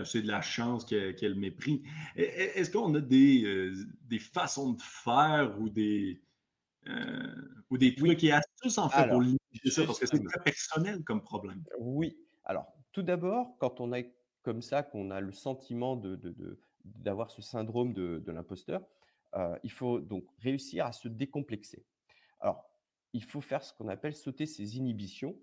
c'est 0.04 0.22
de 0.22 0.28
la 0.28 0.40
chance 0.40 0.84
qu'elle 0.84 1.34
m'ait 1.36 1.50
pris. 1.50 1.82
Est-ce 2.16 2.70
qu'on 2.70 2.94
a 2.94 3.00
des, 3.00 3.72
des 4.02 4.18
façons 4.18 4.72
de 4.72 4.82
faire 4.82 5.60
ou 5.60 5.68
des, 5.68 6.20
ou 7.70 7.78
des 7.78 7.94
trucs 7.94 8.24
et 8.24 8.32
astuces, 8.32 8.78
en 8.78 8.88
fait, 8.88 9.08
pour 9.08 9.20
limiter 9.20 9.70
ça, 9.70 9.84
parce 9.84 9.98
que 9.98 10.06
c'est 10.06 10.24
très 10.24 10.42
personnel 10.42 11.04
comme 11.04 11.22
problème? 11.22 11.62
Oui. 11.78 12.16
Alors, 12.44 12.72
tout 12.92 13.02
d'abord, 13.02 13.56
quand 13.58 13.80
on 13.80 13.92
a 13.92 14.02
comme 14.46 14.62
ça, 14.62 14.84
qu'on 14.84 15.10
a 15.10 15.20
le 15.20 15.32
sentiment 15.32 15.96
de, 15.96 16.16
d'avoir 16.84 17.32
ce 17.32 17.42
syndrome 17.42 17.92
de, 17.92 18.22
l'imposteur, 18.30 18.80
euh, 19.34 19.58
il 19.64 19.72
faut 19.72 19.98
donc 19.98 20.24
réussir 20.38 20.86
à 20.86 20.92
se 20.92 21.08
décomplexer. 21.08 21.84
Alors, 22.38 22.64
il 23.12 23.24
faut 23.24 23.40
faire 23.40 23.64
ce 23.64 23.72
qu'on 23.74 23.88
appelle 23.88 24.14
sauter 24.14 24.46
ses 24.46 24.76
inhibitions 24.76 25.36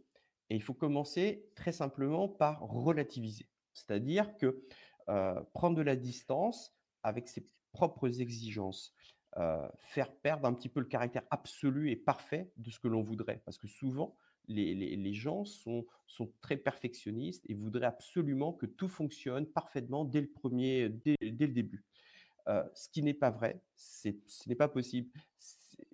et 0.50 0.56
il 0.56 0.62
faut 0.62 0.74
commencer 0.74 1.50
très 1.54 1.74
simplement 1.74 2.30
par 2.30 2.62
relativiser. 2.62 3.46
C'est-à-dire 3.74 4.38
que 4.38 4.64
prendre 5.54 5.76
de 5.76 5.82
la 5.82 5.96
distance 5.96 6.74
avec 7.04 7.28
ses 7.28 7.46
propres 7.72 8.22
exigences, 8.22 8.96
faire 9.80 10.12
perdre 10.18 10.48
un 10.48 10.54
petit 10.54 10.70
peu 10.70 10.80
le 10.80 10.86
caractère 10.86 11.24
absolu 11.32 11.92
et 11.92 11.96
parfait 11.96 12.52
de 12.58 12.70
ce 12.70 12.80
que 12.80 12.88
l'on 12.88 13.02
voudrait. 13.02 13.42
Parce 13.46 13.58
que 13.58 13.68
souvent, 13.68 14.16
les, 14.48 15.14
gens 15.14 15.46
sont, 15.46 15.86
très 16.42 16.58
perfectionnistes 16.58 17.44
et 17.50 17.54
voudraient 17.54 17.88
absolument 17.88 18.54
que 18.54 18.66
tout 18.66 18.88
fonctionne 18.88 19.46
parfaitement 19.46 20.06
dès 20.06 20.22
le 20.22 20.28
premier, 20.28 20.90
dès, 20.90 21.16
le 21.22 21.48
début. 21.48 21.84
Ce 22.48 22.90
qui 22.90 23.02
n'est 23.02 23.14
pas 23.14 23.32
vrai, 23.32 23.62
ce 23.76 24.10
n'est 24.48 24.56
pas 24.56 24.68
possible. 24.68 25.10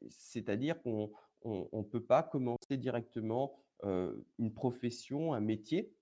C'est-à-dire 0.10 0.82
qu'on 0.82 1.12
ne 1.46 1.84
peut 1.84 2.04
pas 2.04 2.24
commencer 2.24 2.78
directement 2.78 3.56
une 3.84 4.54
profession, 4.54 5.34
un 5.34 5.42
métier, 5.42 5.94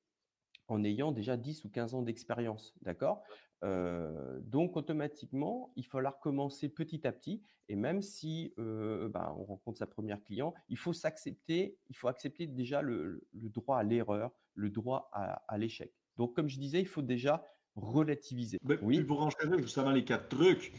en 0.68 0.84
ayant 0.84 1.12
déjà 1.12 1.38
10 1.38 1.66
ou 1.66 1.70
15 1.70 1.96
ans 1.96 2.02
d'expérience. 2.02 2.76
D'accord? 2.82 3.24
Donc 3.64 4.78
automatiquement, 4.78 5.72
il 5.76 5.86
falloir 5.86 6.20
commencer 6.20 6.70
petit 6.70 7.08
à 7.08 7.12
petit. 7.12 7.42
Et 7.70 7.76
même 7.76 8.02
si 8.02 8.54
ben, 8.58 9.34
on 9.38 9.44
rencontre 9.44 9.80
sa 9.80 9.88
première 9.88 10.24
client, 10.24 10.54
il 10.70 10.78
faut 10.78 10.94
s'accepter, 10.94 11.78
il 11.90 11.96
faut 11.96 12.08
accepter 12.08 12.46
déjà 12.46 12.82
le, 12.82 13.28
droit 13.34 13.78
à 13.78 13.84
l'erreur, 13.84 14.32
le 14.54 14.70
droit 14.70 15.10
à, 15.14 15.58
l'échec. 15.58 15.92
Donc 16.18 16.36
comme 16.36 16.50
je 16.50 16.60
disais, 16.60 16.80
il 16.80 16.88
faut 16.88 17.02
déjà 17.02 17.44
relativiser. 17.76 18.60
oui? 18.82 19.04
Pour 19.04 19.22
enchaîner 19.22 19.62
justement 19.62 19.92
les 19.92 20.04
quatre 20.04 20.30
trucs, 20.30 20.74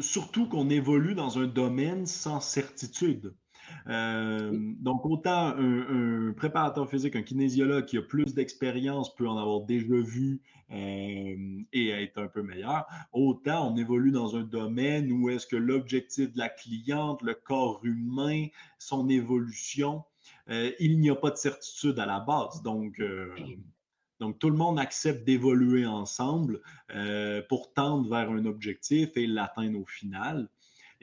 surtout 0.00 0.48
qu'on 0.48 0.70
évolue 0.70 1.14
dans 1.14 1.38
un 1.38 1.46
domaine 1.46 2.06
sans 2.06 2.40
certitude. 2.40 3.34
Euh, 3.88 4.50
donc, 4.80 5.04
autant 5.06 5.54
un, 5.56 6.32
préparateur 6.36 6.88
physique, 6.88 7.16
un 7.16 7.22
kinésiologue 7.22 7.84
qui 7.84 7.98
a 7.98 8.02
plus 8.02 8.34
d'expérience 8.34 9.14
peut 9.14 9.28
en 9.28 9.36
avoir 9.36 9.62
déjà 9.62 9.96
vu 9.96 10.40
euh, 10.70 11.62
et 11.72 11.90
être 11.90 12.18
un 12.18 12.28
peu 12.28 12.42
meilleur, 12.42 12.86
autant 13.12 13.72
on 13.72 13.76
évolue 13.76 14.10
dans 14.10 14.36
un 14.36 14.42
domaine 14.42 15.12
où 15.12 15.28
est-ce 15.28 15.46
que 15.46 15.56
l'objectif 15.56 16.32
de 16.32 16.38
la 16.38 16.48
cliente, 16.48 17.22
le 17.22 17.34
corps 17.34 17.80
humain, 17.82 18.46
son 18.78 19.08
évolution, 19.08 20.04
euh, 20.48 20.70
il 20.80 20.98
n'y 20.98 21.10
a 21.10 21.16
pas 21.16 21.30
de 21.30 21.36
certitude 21.36 21.98
à 21.98 22.06
la 22.06 22.20
base. 22.20 22.62
Donc, 22.62 23.02
donc, 24.20 24.38
tout 24.38 24.50
le 24.50 24.56
monde 24.56 24.78
accepte 24.78 25.24
d'évoluer 25.24 25.84
ensemble 25.84 26.60
pour 27.48 27.72
tendre 27.74 28.08
vers 28.08 28.30
un 28.30 28.46
objectif 28.46 29.10
et 29.16 29.26
l'atteindre 29.26 29.80
au 29.80 29.86
final. 29.86 30.48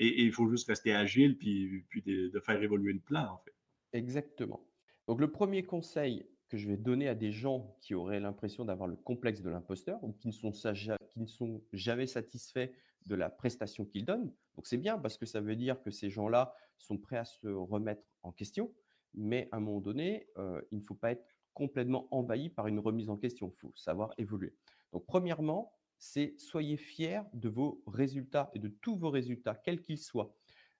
Et 0.02 0.24
il 0.24 0.32
faut 0.32 0.50
juste 0.50 0.68
rester 0.68 0.94
agile 0.94 1.38
puis, 1.38 1.84
de, 2.06 2.40
faire 2.40 2.62
évoluer 2.64 2.94
le 2.94 3.02
plan, 3.02 3.34
en 3.34 3.38
fait. 3.40 3.54
Exactement. 3.92 4.66
Donc, 5.08 5.20
le 5.20 5.30
premier 5.30 5.64
conseil 5.64 6.26
que 6.48 6.58
je 6.58 6.70
vais 6.70 6.78
donner 6.78 7.10
à 7.10 7.16
des 7.16 7.34
gens 7.34 7.76
qui 7.82 7.94
auraient 7.96 8.22
l'impression 8.22 8.64
d'avoir 8.64 8.88
le 8.88 8.96
complexe 8.96 9.42
de 9.42 9.50
l'imposteur 9.50 10.02
ou 10.04 10.14
qui 10.14 10.30
ne, 10.30 10.32
sont, 10.32 10.52
qui 10.52 11.20
ne 11.20 11.26
sont 11.26 11.62
jamais 11.74 12.08
satisfaits 12.08 12.72
de 13.06 13.16
la 13.16 13.30
prestation 13.30 13.86
qu'ils 13.86 14.06
donnent. 14.06 14.32
Donc, 14.56 14.68
c'est 14.68 14.78
bien 14.78 14.98
parce 14.98 15.18
que 15.18 15.26
ça 15.26 15.42
veut 15.42 15.58
dire 15.58 15.82
que 15.82 15.92
ces 15.92 16.10
gens-là 16.10 16.56
sont 16.78 16.98
prêts 16.98 17.18
à 17.18 17.26
se 17.26 17.48
remettre 17.48 18.04
en 18.24 18.32
question. 18.32 18.74
Mais 19.14 19.50
à 19.52 19.58
un 19.58 19.60
moment 19.60 19.82
donné, 19.82 20.30
euh, 20.38 20.62
il 20.72 20.80
ne 20.80 20.84
faut 20.84 20.96
pas 20.96 21.12
être 21.12 21.26
complètement 21.54 22.08
envahi 22.12 22.50
par 22.50 22.68
une 22.68 22.80
remise 22.80 23.10
en 23.10 23.18
question. 23.18 23.52
Il 23.54 23.60
faut 23.60 23.74
savoir 23.76 24.14
évoluer. 24.18 24.56
Donc, 24.94 25.06
premièrement, 25.06 25.74
c'est 26.00 26.34
soyez 26.38 26.78
fiers 26.78 27.22
de 27.34 27.50
vos 27.50 27.84
résultats 27.86 28.50
et 28.56 28.60
de 28.60 28.70
tous 28.70 28.96
vos 28.96 29.10
résultats, 29.10 29.56
quels 29.56 29.82
qu'ils 29.82 30.00
soient. 30.00 30.34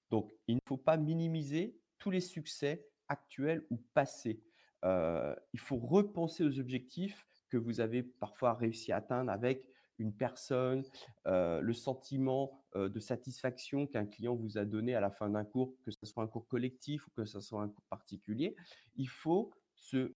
Donc, 0.10 0.34
il 0.48 0.56
ne 0.56 0.62
faut 0.66 0.78
pas 0.78 0.98
minimiser 0.98 1.78
tous 2.00 2.10
les 2.10 2.22
succès 2.22 2.88
actuels 3.10 3.66
ou 3.70 3.78
passés. 3.94 4.42
Euh, 4.86 5.36
il 5.54 5.60
faut 5.60 5.78
repenser 5.78 6.44
aux 6.44 6.60
objectifs 6.60 7.28
que 7.50 7.58
vous 7.58 7.82
avez 7.82 8.04
parfois 8.04 8.54
réussi 8.54 8.92
à 8.92 8.98
atteindre 8.98 9.32
avec 9.32 9.66
une 9.98 10.14
personne, 10.14 10.84
euh, 11.28 11.60
le 11.60 11.74
sentiment 11.74 12.64
euh, 12.76 12.88
de 12.88 13.00
satisfaction 13.00 13.86
qu'un 13.86 14.06
client 14.06 14.36
vous 14.36 14.58
a 14.58 14.64
donné 14.64 14.96
à 14.96 15.02
la 15.02 15.12
fin 15.12 15.30
d'un 15.30 15.44
cours, 15.44 15.76
que 15.84 15.92
ce 15.92 16.06
soit 16.06 16.24
un 16.24 16.28
cours 16.28 16.48
collectif 16.48 17.06
ou 17.08 17.12
que 17.12 17.26
ce 17.26 17.42
soit 17.42 17.62
un 17.62 17.68
cours 17.68 17.86
particulier. 17.90 18.56
Il 18.96 19.10
faut 19.10 19.52
se 19.76 20.14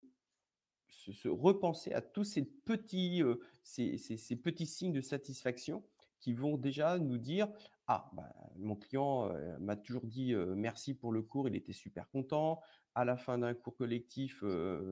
se, 1.12 1.28
repenser 1.28 1.94
à 1.94 2.02
tous 2.02 2.24
ces 2.24 2.44
petits, 2.44 3.24
euh, 3.24 3.36
ces, 3.64 4.36
petits 4.36 4.66
signes 4.66 4.94
de 4.94 5.02
satisfaction 5.02 5.84
qui 6.20 6.34
vont 6.34 6.58
déjà 6.58 7.00
nous 7.00 7.18
dire 7.18 7.50
ah 7.88 8.10
bah, 8.14 8.34
mon 8.56 8.76
client 8.78 9.30
m'a 9.60 9.76
toujours 9.76 10.06
dit 10.06 10.34
merci 10.56 10.94
pour 10.94 11.12
le 11.12 11.22
cours, 11.22 11.50
il 11.50 11.56
était 11.56 11.74
super 11.74 12.10
content. 12.10 12.62
À 12.96 13.04
la 13.04 13.18
fin 13.18 13.40
d'un 13.40 13.54
cours 13.54 13.76
collectif, 13.76 14.42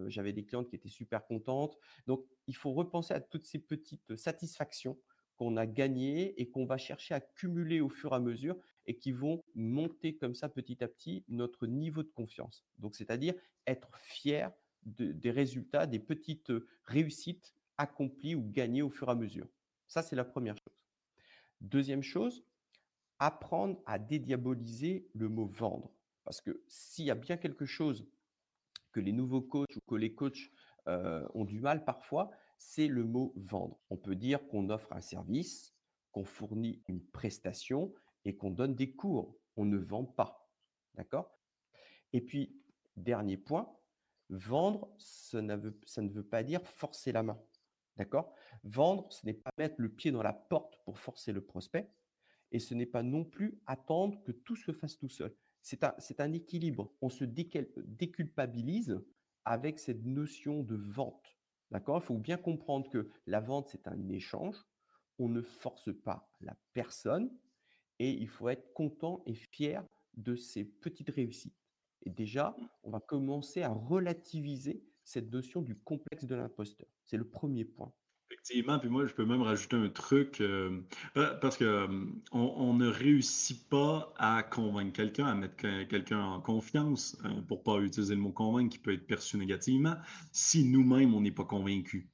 j'avais 0.07 0.33
des 0.33 0.43
clientes 0.43 0.67
qui 0.67 0.75
étaient 0.75 0.89
super 0.89 1.25
contentes. 1.25 1.77
Donc 2.05 2.25
il 2.47 2.55
faut 2.57 2.73
repenser 2.73 3.13
à 3.13 3.21
toutes 3.21 3.45
ces 3.45 3.59
petites 3.59 4.17
satisfactions 4.17 4.97
qu'on 5.41 5.57
a 5.57 5.65
gagnées 5.65 6.39
et 6.39 6.49
qu'on 6.49 6.65
va 6.65 6.77
chercher 6.77 7.15
à 7.15 7.19
cumuler 7.19 7.81
au 7.81 7.89
fur 7.89 8.11
et 8.11 8.15
à 8.15 8.19
mesure 8.19 8.57
et 8.85 8.97
qui 8.97 9.11
vont 9.11 9.41
monter 9.55 10.15
comme 10.15 10.35
ça 10.35 10.49
petit 10.49 10.83
à 10.83 10.87
petit 10.87 11.23
notre 11.29 11.65
niveau 11.65 12.03
de 12.03 12.11
confiance. 12.11 12.63
Donc 12.77 12.95
c'est-à-dire 12.95 13.33
être 13.65 13.89
fier 13.97 14.51
des 14.83 15.31
résultats, 15.31 15.87
des 15.87 15.99
petites 15.99 16.51
réussites 16.85 17.55
accomplies 17.77 18.35
ou 18.35 18.43
gagnées 18.43 18.81
au 18.81 18.89
fur 18.89 19.07
et 19.07 19.11
à 19.11 19.15
mesure. 19.15 19.47
Ça, 19.87 20.01
c'est 20.01 20.15
la 20.15 20.25
première 20.25 20.57
chose. 20.57 20.79
Deuxième 21.61 22.03
chose, 22.03 22.45
apprendre 23.19 23.81
à 23.85 23.99
dédiaboliser 23.99 25.07
le 25.13 25.29
mot 25.29 25.45
vendre. 25.45 25.91
Parce 26.23 26.41
que 26.41 26.63
s'il 26.67 27.05
y 27.05 27.11
a 27.11 27.15
bien 27.15 27.37
quelque 27.37 27.65
chose 27.65 28.07
que 28.91 28.99
les 28.99 29.11
nouveaux 29.11 29.41
coachs 29.41 29.75
ou 29.75 29.81
que 29.81 29.95
les 29.95 30.13
coachs 30.15 30.51
ont 30.87 31.45
du 31.45 31.59
mal 31.59 31.85
parfois, 31.85 32.31
c'est 32.57 32.87
le 32.87 33.03
mot 33.03 33.33
vendre. 33.35 33.79
On 33.89 33.97
peut 33.97 34.15
dire 34.15 34.47
qu'on 34.47 34.69
offre 34.69 34.91
un 34.93 35.01
service, 35.01 35.75
qu'on 36.11 36.25
fournit 36.25 36.83
une 36.87 37.03
prestation 37.03 37.93
et 38.25 38.35
qu'on 38.35 38.51
donne 38.51 38.75
des 38.75 38.91
cours. 38.91 39.37
On 39.55 39.65
ne 39.65 39.77
vend 39.77 40.05
pas. 40.05 40.49
D'accord? 40.95 41.37
Et 42.13 42.21
puis, 42.21 42.61
dernier 42.97 43.37
point, 43.37 43.71
Vendre, 44.31 44.89
ça 44.97 45.41
ne, 45.41 45.55
veut, 45.55 46.23
pas 46.23 46.41
dire 46.41 46.65
forcer 46.65 47.11
la 47.11 47.21
main. 47.21 47.37
D'accord? 47.97 48.33
Vendre, 48.63 49.11
ce 49.11 49.25
n'est 49.25 49.33
pas 49.33 49.51
mettre 49.57 49.75
le 49.77 49.89
pied 49.89 50.11
dans 50.11 50.23
la 50.23 50.31
porte 50.31 50.79
pour 50.85 50.97
forcer 50.97 51.33
le 51.33 51.41
prospect 51.41 51.91
et 52.53 52.59
ce 52.59 52.73
n'est 52.73 52.85
pas 52.85 53.03
non 53.03 53.25
plus 53.25 53.59
attendre 53.65 54.23
que 54.23 54.31
tout 54.31 54.55
se 54.55 54.71
fasse 54.71 54.97
tout 54.97 55.09
seul. 55.09 55.35
C'est 55.61 55.83
un, 56.21 56.31
équilibre. 56.31 56.93
On 57.01 57.09
se 57.09 57.25
déculpabilise 57.25 58.99
avec 59.43 59.79
cette 59.79 60.05
notion 60.05 60.63
de 60.63 60.75
vente. 60.75 61.37
D'accord? 61.69 62.01
Il 62.01 62.05
faut 62.05 62.17
bien 62.17 62.37
comprendre 62.37 62.89
que 62.89 63.09
la 63.27 63.41
vente, 63.41 63.67
c'est 63.69 63.87
un 63.87 64.07
échange. 64.09 64.55
On 65.19 65.27
ne 65.27 65.41
force 65.41 65.93
pas 65.93 66.31
la 66.39 66.55
personne 66.73 67.29
et 67.99 68.11
il 68.11 68.29
faut 68.29 68.47
être 68.47 68.73
content 68.73 69.23
et 69.25 69.35
fier 69.35 69.85
de 70.15 70.35
ses 70.35 70.63
petites 70.63 71.09
réussites. 71.09 71.60
Et 72.03 72.09
déjà, 72.09 72.55
on 72.83 72.89
va 72.89 72.99
commencer 72.99 73.61
à 73.63 73.69
relativiser 73.69 74.83
cette 75.03 75.31
notion 75.31 75.61
du 75.61 75.75
complexe 75.75 76.25
de 76.25 76.35
l'imposteur. 76.35 76.87
C'est 77.03 77.17
le 77.17 77.27
premier 77.27 77.65
point. 77.65 77.91
Effectivement, 78.43 78.79
puis 78.79 78.89
moi, 78.89 79.05
je 79.05 79.13
peux 79.13 79.23
même 79.23 79.43
rajouter 79.43 79.75
un 79.75 79.89
truc, 79.89 80.41
euh, 80.41 80.81
parce 81.13 81.57
que 81.57 81.63
euh, 81.63 82.05
on, 82.31 82.73
ne 82.73 82.87
réussit 82.87 83.69
pas 83.69 84.11
à 84.17 84.41
convaincre 84.41 84.93
quelqu'un, 84.93 85.27
à 85.27 85.35
mettre 85.35 85.57
quelqu'un 85.87 86.19
en 86.19 86.41
confiance, 86.41 87.15
euh, 87.23 87.39
pour 87.47 87.61
pas 87.61 87.77
utiliser 87.77 88.15
le 88.15 88.21
mot 88.21 88.31
convaincre 88.31 88.71
qui 88.71 88.79
peut 88.79 88.93
être 88.93 89.05
perçu 89.05 89.37
négativement, 89.37 89.93
si 90.31 90.65
nous-mêmes, 90.65 91.13
on 91.13 91.21
n'est 91.21 91.31
pas 91.31 91.43
convaincus. 91.43 92.07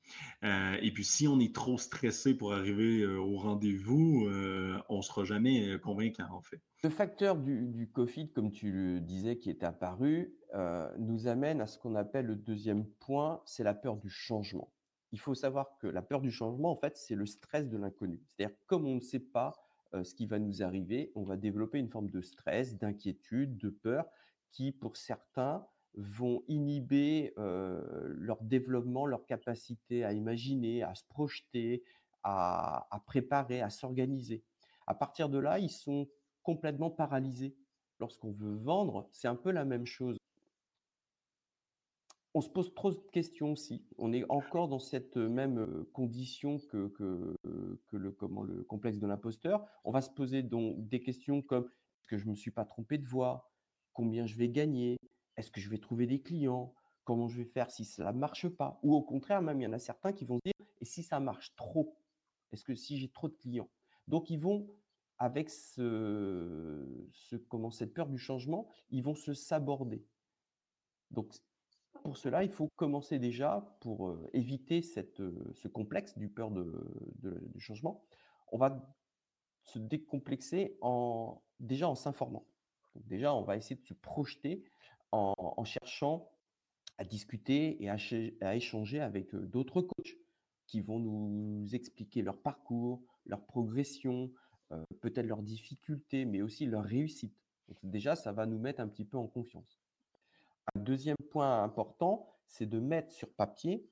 et 0.44 0.92
puis, 0.94 1.06
si 1.06 1.30
on 1.30 1.40
est 1.40 1.56
trop 1.56 1.78
stressé 1.78 2.36
pour 2.36 2.54
arriver 2.54 3.06
au 3.06 3.38
rendez-vous, 3.38 4.28
on 4.90 4.98
ne 4.98 5.02
sera 5.02 5.24
jamais 5.24 5.80
convaincant, 5.80 6.28
en 6.32 6.42
fait. 6.42 6.60
Le 6.84 6.90
facteur 6.90 7.38
du, 7.38 7.90
Covid, 7.94 8.32
comme 8.34 8.52
tu 8.52 8.72
le 8.72 9.00
disais, 9.00 9.38
qui 9.38 9.50
est 9.50 9.64
apparu, 9.64 10.34
nous 11.00 11.28
amène 11.28 11.62
à 11.62 11.68
ce 11.68 11.78
qu'on 11.78 11.96
appelle 11.96 12.26
le 12.26 12.36
deuxième 12.36 12.86
point, 13.00 13.42
c'est 13.46 13.64
la 13.64 13.74
peur 13.74 13.96
du 13.96 14.10
changement 14.10 14.70
il 15.12 15.20
faut 15.20 15.36
savoir 15.36 15.78
que 15.80 15.88
la 15.88 16.02
peur 16.02 16.22
du 16.22 16.32
changement, 16.32 16.72
en 16.72 16.76
fait, 16.76 16.98
c'est 16.98 17.16
le 17.16 17.26
stress 17.26 17.68
de 17.70 17.78
l'inconnu. 17.78 18.22
C'est-à-dire, 18.28 18.56
comme 18.66 18.86
on 18.86 18.96
ne 18.96 19.02
sait 19.02 19.20
pas 19.20 19.54
ce 20.04 20.14
qui 20.14 20.26
va 20.26 20.38
nous 20.38 20.62
arriver, 20.64 21.12
on 21.16 21.24
va 21.24 21.38
développer 21.38 21.80
une 21.80 21.90
forme 21.90 22.10
de 22.10 22.22
stress, 22.22 22.78
d'inquiétude, 22.78 23.58
de 23.58 23.70
peur, 23.70 24.06
qui, 24.52 24.72
pour 24.72 24.98
certains, 24.98 25.66
vont 25.96 26.44
inhiber 26.48 27.34
leur 27.38 28.42
développement, 28.42 29.06
leur 29.06 29.26
capacité 29.26 30.04
à 30.04 30.12
imaginer, 30.14 30.84
à 30.84 30.94
se 30.94 31.06
projeter, 31.06 31.84
à, 32.24 33.02
préparer, 33.06 33.62
à 33.62 33.70
s'organiser. 33.70 34.44
À 34.88 34.94
partir 34.94 35.30
de 35.30 35.38
là, 35.38 35.60
ils 35.60 35.72
sont 35.72 36.10
complètement 36.44 36.92
paralysés. 36.92 37.56
Lorsqu'on 38.00 38.32
veut 38.32 38.56
vendre, 38.56 39.08
c'est 39.12 39.28
un 39.28 39.36
peu 39.36 39.52
la 39.52 39.66
même 39.66 39.86
chose 39.86 40.17
on 42.38 42.42
se 42.42 42.50
pose 42.50 42.72
trop 42.76 42.92
de 42.92 43.00
questions 43.12 43.54
aussi. 43.54 43.84
On 43.98 44.14
est 44.14 44.24
encore 44.30 44.68
dans 44.68 44.78
cette 44.78 45.18
même 45.18 45.86
condition 45.92 46.60
que, 46.60 46.88
que, 46.90 47.98
le, 47.98 48.12
comment, 48.12 48.44
le 48.44 48.64
complexe 48.64 49.00
de 49.00 49.08
l'imposteur. 49.08 49.66
On 49.84 49.92
va 49.92 50.02
se 50.02 50.12
poser 50.12 50.44
donc 50.44 50.88
des 50.88 51.02
questions 51.02 51.42
comme 51.42 51.66
est-ce 51.66 52.08
que 52.08 52.18
je 52.20 52.26
ne 52.26 52.32
me 52.32 52.36
suis 52.36 52.52
pas 52.52 52.64
trompé 52.64 53.00
de 53.00 53.08
voix 53.08 53.50
Combien 53.92 54.28
je 54.28 54.38
vais 54.38 54.50
gagner? 54.50 54.98
Est-ce 55.36 55.50
que 55.50 55.60
je 55.60 55.68
vais 55.68 55.80
trouver 55.80 56.06
des 56.06 56.22
clients? 56.22 56.76
Comment 57.06 57.28
je 57.28 57.38
vais 57.38 57.50
faire 57.50 57.72
si 57.72 57.86
ça 57.86 58.14
ne 58.14 58.20
marche 58.20 58.48
pas? 58.48 58.80
Ou 58.84 58.94
au 58.94 59.02
contraire, 59.02 59.42
même 59.42 59.60
il 59.60 59.64
y 59.64 59.68
en 59.68 59.74
a 59.74 59.80
certains 59.80 60.14
qui 60.14 60.26
vont 60.26 60.36
se 60.36 60.42
dire 60.46 60.68
et 60.80 60.86
si 60.86 61.02
ça 61.02 61.20
marche 61.20 61.56
trop? 61.56 61.98
Est-ce 62.52 62.64
que 62.64 62.76
si 62.76 63.00
j'ai 63.00 63.10
trop 63.10 63.30
de 63.30 63.36
clients? 63.36 63.70
Donc 64.08 64.30
ils 64.30 64.40
vont 64.40 64.70
avec 65.18 65.50
ce, 65.50 66.86
ce, 67.14 67.36
comment, 67.36 67.72
cette 67.72 67.96
peur 67.96 68.10
du 68.10 68.20
changement, 68.20 68.70
ils 68.92 69.02
vont 69.02 69.16
se 69.16 69.34
saborder. 69.34 70.06
Donc 71.10 71.34
pour 72.04 72.18
cela, 72.18 72.44
il 72.44 72.52
faut 72.52 72.70
commencer 72.76 73.20
déjà, 73.20 73.78
pour 73.82 74.18
éviter 74.34 74.82
cette, 74.82 75.22
ce 75.54 75.68
complexe 75.68 76.18
du 76.18 76.30
peur 76.30 76.52
de, 76.52 76.74
du 77.22 77.60
changement, 77.60 78.04
on 78.52 78.58
va 78.58 78.96
se 79.64 79.80
décomplexer 79.80 80.78
en, 80.82 81.42
déjà 81.60 81.88
en 81.88 81.96
s'informant. 81.96 82.46
Déjà, 82.96 83.34
on 83.34 83.44
va 83.44 83.58
essayer 83.58 83.76
de 83.76 83.86
se 83.86 83.94
projeter 83.94 84.64
en, 85.12 85.64
cherchant 85.64 86.30
à 86.98 87.04
discuter 87.04 87.84
et 87.84 87.90
à, 87.90 88.56
échanger 88.56 89.00
avec 89.00 89.36
d'autres 89.36 89.82
coachs 89.82 90.18
qui 90.66 90.82
vont 90.82 91.00
nous 91.00 91.74
expliquer 91.74 92.22
leur 92.22 92.42
parcours, 92.42 93.02
leur 93.26 93.46
progression, 93.46 94.32
peut-être 95.02 95.28
leurs 95.28 95.44
difficultés, 95.44 96.26
mais 96.26 96.42
aussi 96.42 96.66
leur 96.66 96.84
réussite. 96.84 97.36
Donc 97.68 97.78
déjà, 97.84 98.16
ça 98.16 98.32
va 98.32 98.46
nous 98.46 98.60
mettre 98.60 98.82
un 98.82 98.88
petit 98.88 99.06
peu 99.06 99.18
en 99.18 99.28
confiance. 99.28 99.80
Un 100.76 100.80
deuxième 100.80 101.18
point 101.32 101.64
important, 101.64 102.28
c'est 102.48 102.66
de 102.66 102.80
mettre 102.80 103.12
sur 103.12 103.34
papier 103.34 103.90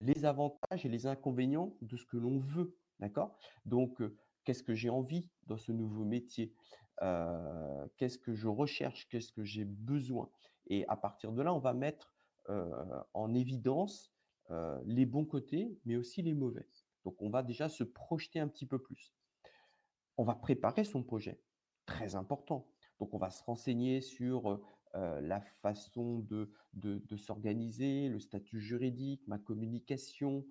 les 0.00 0.24
avantages 0.24 0.84
et 0.84 0.88
les 0.88 1.06
inconvénients 1.06 1.76
de 1.82 1.96
ce 1.96 2.04
que 2.04 2.16
l'on 2.16 2.38
veut. 2.38 2.76
D'accord? 2.98 3.36
Donc, 3.64 4.02
qu'est-ce 4.44 4.62
que 4.62 4.74
j'ai 4.74 4.90
envie 4.90 5.30
dans 5.46 5.58
ce 5.58 5.72
nouveau 5.72 6.04
métier? 6.04 6.54
Qu'est-ce 7.96 8.18
que 8.18 8.34
je 8.34 8.48
recherche? 8.48 9.08
Qu'est-ce 9.08 9.32
que 9.32 9.44
j'ai 9.44 9.64
besoin? 9.64 10.30
Et 10.66 10.86
à 10.88 10.96
partir 10.96 11.32
de 11.32 11.42
là, 11.42 11.54
on 11.54 11.58
va 11.58 11.72
mettre 11.72 12.14
en 13.14 13.34
évidence 13.34 14.12
les 14.84 15.06
bons 15.06 15.24
côtés, 15.24 15.78
mais 15.84 15.96
aussi 15.96 16.22
les 16.22 16.34
mauvais. 16.34 16.68
Donc, 17.04 17.22
on 17.22 17.30
va 17.30 17.42
déjà 17.42 17.68
se 17.68 17.84
projeter 17.84 18.40
un 18.40 18.48
petit 18.48 18.66
peu 18.66 18.78
plus. 18.78 19.14
On 20.18 20.24
va 20.24 20.34
préparer 20.34 20.84
son 20.84 21.02
projet. 21.02 21.40
Très 21.86 22.14
important. 22.14 22.68
Donc, 22.98 23.14
on 23.14 23.18
va 23.18 23.30
se 23.30 23.42
renseigner 23.42 24.02
sur 24.02 24.60
la 24.94 25.40
façon 25.62 26.18
de, 26.20 26.50
de, 26.74 27.16
s'organiser, 27.16 28.08
le 28.08 28.18
statut 28.18 28.60
juridique, 28.60 29.22
ma 29.26 29.38
communication, 29.38 30.44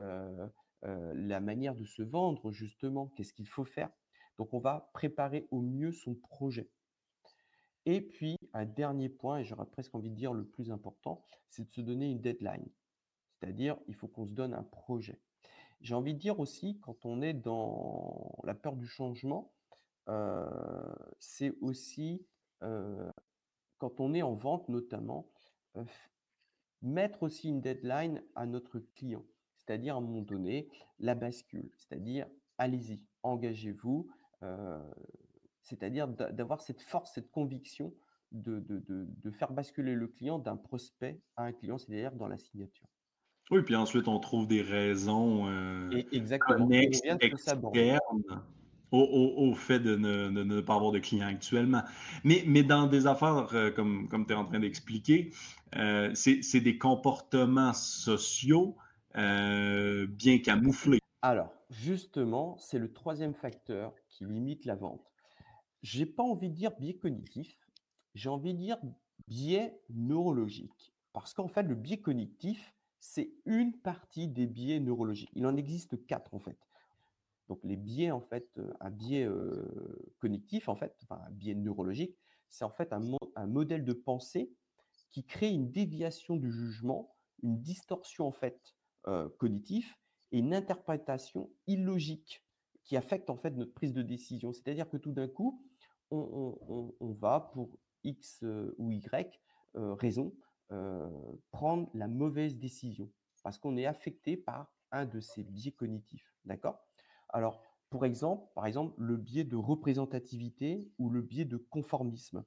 la 0.00 1.40
manière 1.40 1.74
de 1.74 1.84
se 1.84 2.02
vendre, 2.02 2.52
justement, 2.52 3.08
qu'est-ce 3.16 3.32
qu'il 3.32 3.48
faut 3.48 3.64
faire. 3.64 3.90
Donc, 4.38 4.52
on 4.52 4.58
va 4.58 4.90
préparer 4.92 5.46
au 5.50 5.60
mieux 5.60 5.92
son 5.92 6.14
projet. 6.14 6.68
Et 7.86 8.00
puis, 8.00 8.36
un 8.52 8.64
dernier 8.64 9.08
point, 9.08 9.38
et 9.38 9.44
j'aurais 9.44 9.66
presque 9.66 9.94
envie 9.94 10.10
de 10.10 10.16
dire 10.16 10.32
le 10.32 10.44
plus 10.44 10.70
important, 10.70 11.24
c'est 11.48 11.64
de 11.64 11.70
se 11.70 11.80
donner 11.80 12.10
une 12.10 12.20
deadline. 12.20 12.68
C'est-à-dire, 13.38 13.78
il 13.86 13.94
faut 13.94 14.08
qu'on 14.08 14.26
se 14.26 14.32
donne 14.32 14.54
un 14.54 14.64
projet. 14.64 15.20
J'ai 15.80 15.94
envie 15.94 16.14
de 16.14 16.18
dire 16.18 16.40
aussi, 16.40 16.78
quand 16.80 17.04
on 17.04 17.22
est 17.22 17.34
dans 17.34 18.36
la 18.44 18.54
peur 18.54 18.76
du 18.76 18.86
changement, 18.86 19.52
c'est 21.18 21.54
aussi 21.60 22.26
quand 23.78 24.00
on 24.00 24.14
est 24.14 24.22
en 24.22 24.34
vente 24.34 24.68
notamment, 24.68 25.28
mettre 26.82 27.22
aussi 27.22 27.48
une 27.48 27.60
deadline 27.60 28.22
à 28.34 28.46
notre 28.46 28.78
client, 28.94 29.24
c'est-à-dire 29.58 29.94
à 29.94 29.98
un 29.98 30.00
moment 30.00 30.22
donné, 30.22 30.68
la 30.98 31.14
bascule, 31.14 31.70
c'est-à-dire 31.76 32.26
allez-y, 32.58 33.00
engagez-vous, 33.22 34.08
c'est-à-dire 35.62 36.08
d'avoir 36.08 36.60
cette 36.62 36.80
force, 36.80 37.12
cette 37.14 37.30
conviction 37.30 37.92
de, 38.32 38.60
de, 38.60 39.30
faire 39.30 39.52
basculer 39.52 39.94
le 39.94 40.08
client 40.08 40.38
d'un 40.38 40.56
prospect 40.56 41.20
à 41.36 41.44
un 41.44 41.52
client, 41.52 41.78
c'est-à-dire 41.78 42.12
dans 42.12 42.28
la 42.28 42.38
signature. 42.38 42.86
Oui, 43.50 43.62
puis 43.62 43.76
ensuite 43.76 44.08
on 44.08 44.18
trouve 44.18 44.48
des 44.48 44.62
raisons 44.62 45.46
Et 45.92 46.06
exactement. 46.12 46.68
Au, 48.92 49.54
fait 49.54 49.80
de 49.80 49.96
ne, 49.96 50.60
pas 50.60 50.74
avoir 50.74 50.92
de 50.92 50.98
clients 50.98 51.26
actuellement. 51.26 51.82
Mais, 52.24 52.44
mais 52.46 52.62
dans 52.62 52.86
des 52.86 53.06
affaires, 53.06 53.48
euh, 53.52 53.70
comme, 53.70 54.08
comme 54.08 54.26
tu 54.26 54.32
es 54.32 54.36
en 54.36 54.44
train 54.44 54.60
d'expliquer, 54.60 55.32
euh, 55.76 56.12
c'est 56.14 56.60
des 56.60 56.78
comportements 56.78 57.72
sociaux 57.72 58.76
euh, 59.16 60.06
bien 60.06 60.38
camouflés. 60.38 61.00
Alors, 61.22 61.52
justement, 61.70 62.56
c'est 62.58 62.78
le 62.78 62.92
troisième 62.92 63.34
facteur 63.34 63.94
qui 64.08 64.24
limite 64.24 64.64
la 64.64 64.76
vente. 64.76 65.10
J'ai 65.82 66.06
pas 66.06 66.22
envie 66.22 66.48
de 66.48 66.54
dire 66.54 66.70
biais 66.78 66.96
cognitif, 66.96 67.58
j'ai 68.14 68.28
envie 68.28 68.54
de 68.54 68.58
dire 68.58 68.78
biais 69.26 69.78
neurologique. 69.90 70.94
Parce 71.12 71.32
qu'en 71.34 71.48
fait, 71.48 71.62
le 71.62 71.74
biais 71.74 72.00
cognitif, 72.00 72.74
c'est 73.00 73.30
une 73.44 73.72
partie 73.72 74.28
des 74.28 74.46
biais 74.46 74.80
neurologiques. 74.80 75.30
Il 75.34 75.46
en 75.46 75.56
existe 75.56 76.06
quatre, 76.06 76.34
en 76.34 76.38
fait. 76.38 76.58
Donc 77.48 77.60
les 77.62 77.76
biais, 77.76 78.10
en 78.10 78.20
fait, 78.20 78.60
un 78.80 78.90
biais 78.90 79.28
cognitif, 80.18 80.68
en 80.68 80.76
fait, 80.76 80.96
enfin, 81.02 81.20
un 81.26 81.30
biais 81.30 81.54
neurologique, 81.54 82.16
c'est 82.48 82.64
en 82.64 82.70
fait 82.70 82.92
un, 82.92 83.46
modèle 83.46 83.84
de 83.84 83.92
pensée 83.92 84.52
qui 85.10 85.24
crée 85.24 85.50
une 85.50 85.70
déviation 85.70 86.36
du 86.36 86.50
jugement, 86.50 87.14
une 87.42 87.60
distorsion 87.60 88.26
en 88.26 88.32
fait 88.32 88.74
cognitive 89.38 89.94
et 90.32 90.38
une 90.38 90.54
interprétation 90.54 91.50
illogique 91.66 92.44
qui 92.84 92.96
affecte 92.96 93.30
en 93.30 93.36
fait 93.36 93.50
notre 93.50 93.74
prise 93.74 93.92
de 93.92 94.02
décision. 94.02 94.52
C'est-à-dire 94.52 94.88
que 94.88 94.96
tout 94.96 95.12
d'un 95.12 95.28
coup, 95.28 95.62
on, 96.10 97.12
va 97.20 97.50
pour 97.52 97.78
X 98.04 98.44
ou 98.78 98.90
Y 98.90 99.40
raison 99.74 100.34
prendre 101.50 101.90
la 101.94 102.08
mauvaise 102.08 102.56
décision 102.56 103.10
parce 103.42 103.58
qu'on 103.58 103.76
est 103.76 103.86
affecté 103.86 104.36
par 104.36 104.72
un 104.90 105.04
de 105.04 105.20
ces 105.20 105.44
biais 105.44 105.72
cognitifs. 105.72 106.34
D'accord? 106.44 106.84
Alors, 107.28 107.62
pour 107.90 108.04
exemple, 108.04 108.48
par 108.54 108.66
exemple, 108.66 108.94
le 108.98 109.16
biais 109.16 109.44
de 109.44 109.56
représentativité 109.56 110.90
ou 110.98 111.08
le 111.10 111.22
biais 111.22 111.44
de 111.44 111.56
conformisme. 111.56 112.44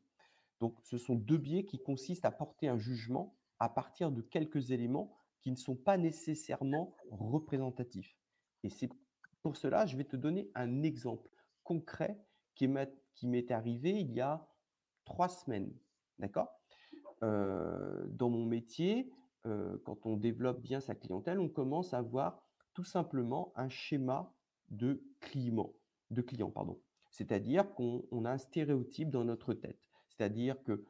Donc, 0.60 0.78
ce 0.84 0.98
sont 0.98 1.16
deux 1.16 1.38
biais 1.38 1.66
qui 1.66 1.82
consistent 1.82 2.26
à 2.26 2.32
porter 2.32 2.68
un 2.68 2.78
jugement 2.78 3.36
à 3.60 3.70
partir 3.70 4.12
de 4.12 4.22
quelques 4.22 4.72
éléments 4.72 5.18
qui 5.42 5.52
ne 5.52 5.56
sont 5.56 5.76
pas 5.76 5.98
nécessairement 5.98 6.96
représentatifs. 7.12 8.18
Et 8.64 8.70
c'est 8.70 8.90
pour 9.42 9.56
cela, 9.56 9.86
je 9.86 9.96
vais 9.96 10.04
te 10.04 10.18
donner 10.18 10.52
un 10.56 10.84
exemple 10.84 11.30
concret 11.64 12.20
qui 12.56 12.68
m'est 12.68 13.52
arrivé 13.52 13.92
il 13.92 14.12
y 14.12 14.20
a 14.20 14.46
trois 15.06 15.30
semaines. 15.30 15.74
D'accord? 16.18 16.50
Euh, 17.24 18.06
Dans 18.08 18.30
mon 18.30 18.46
métier, 18.46 19.14
euh, 19.46 19.78
quand 19.86 20.06
on 20.06 20.18
développe 20.18 20.62
bien 20.62 20.82
sa 20.82 20.96
clientèle, 20.96 21.40
on 21.40 21.48
commence 21.48 21.94
à 21.94 22.00
avoir 22.00 22.44
tout 22.74 22.84
simplement 22.84 23.54
un 23.56 23.70
schéma 23.70 24.34
de 24.70 25.04
clients, 25.20 25.74
de 26.12 26.22
clients 26.22 26.52
pardon. 26.52 26.80
C'est-à-dire 27.12 27.74
qu'on 27.74 28.26
a 28.26 28.32
un 28.32 28.38
stéréotype 28.38 29.10
dans 29.10 29.24
notre 29.24 29.54
tête. 29.54 29.80
C'est-à-dire 30.08 30.62
que 30.64 30.84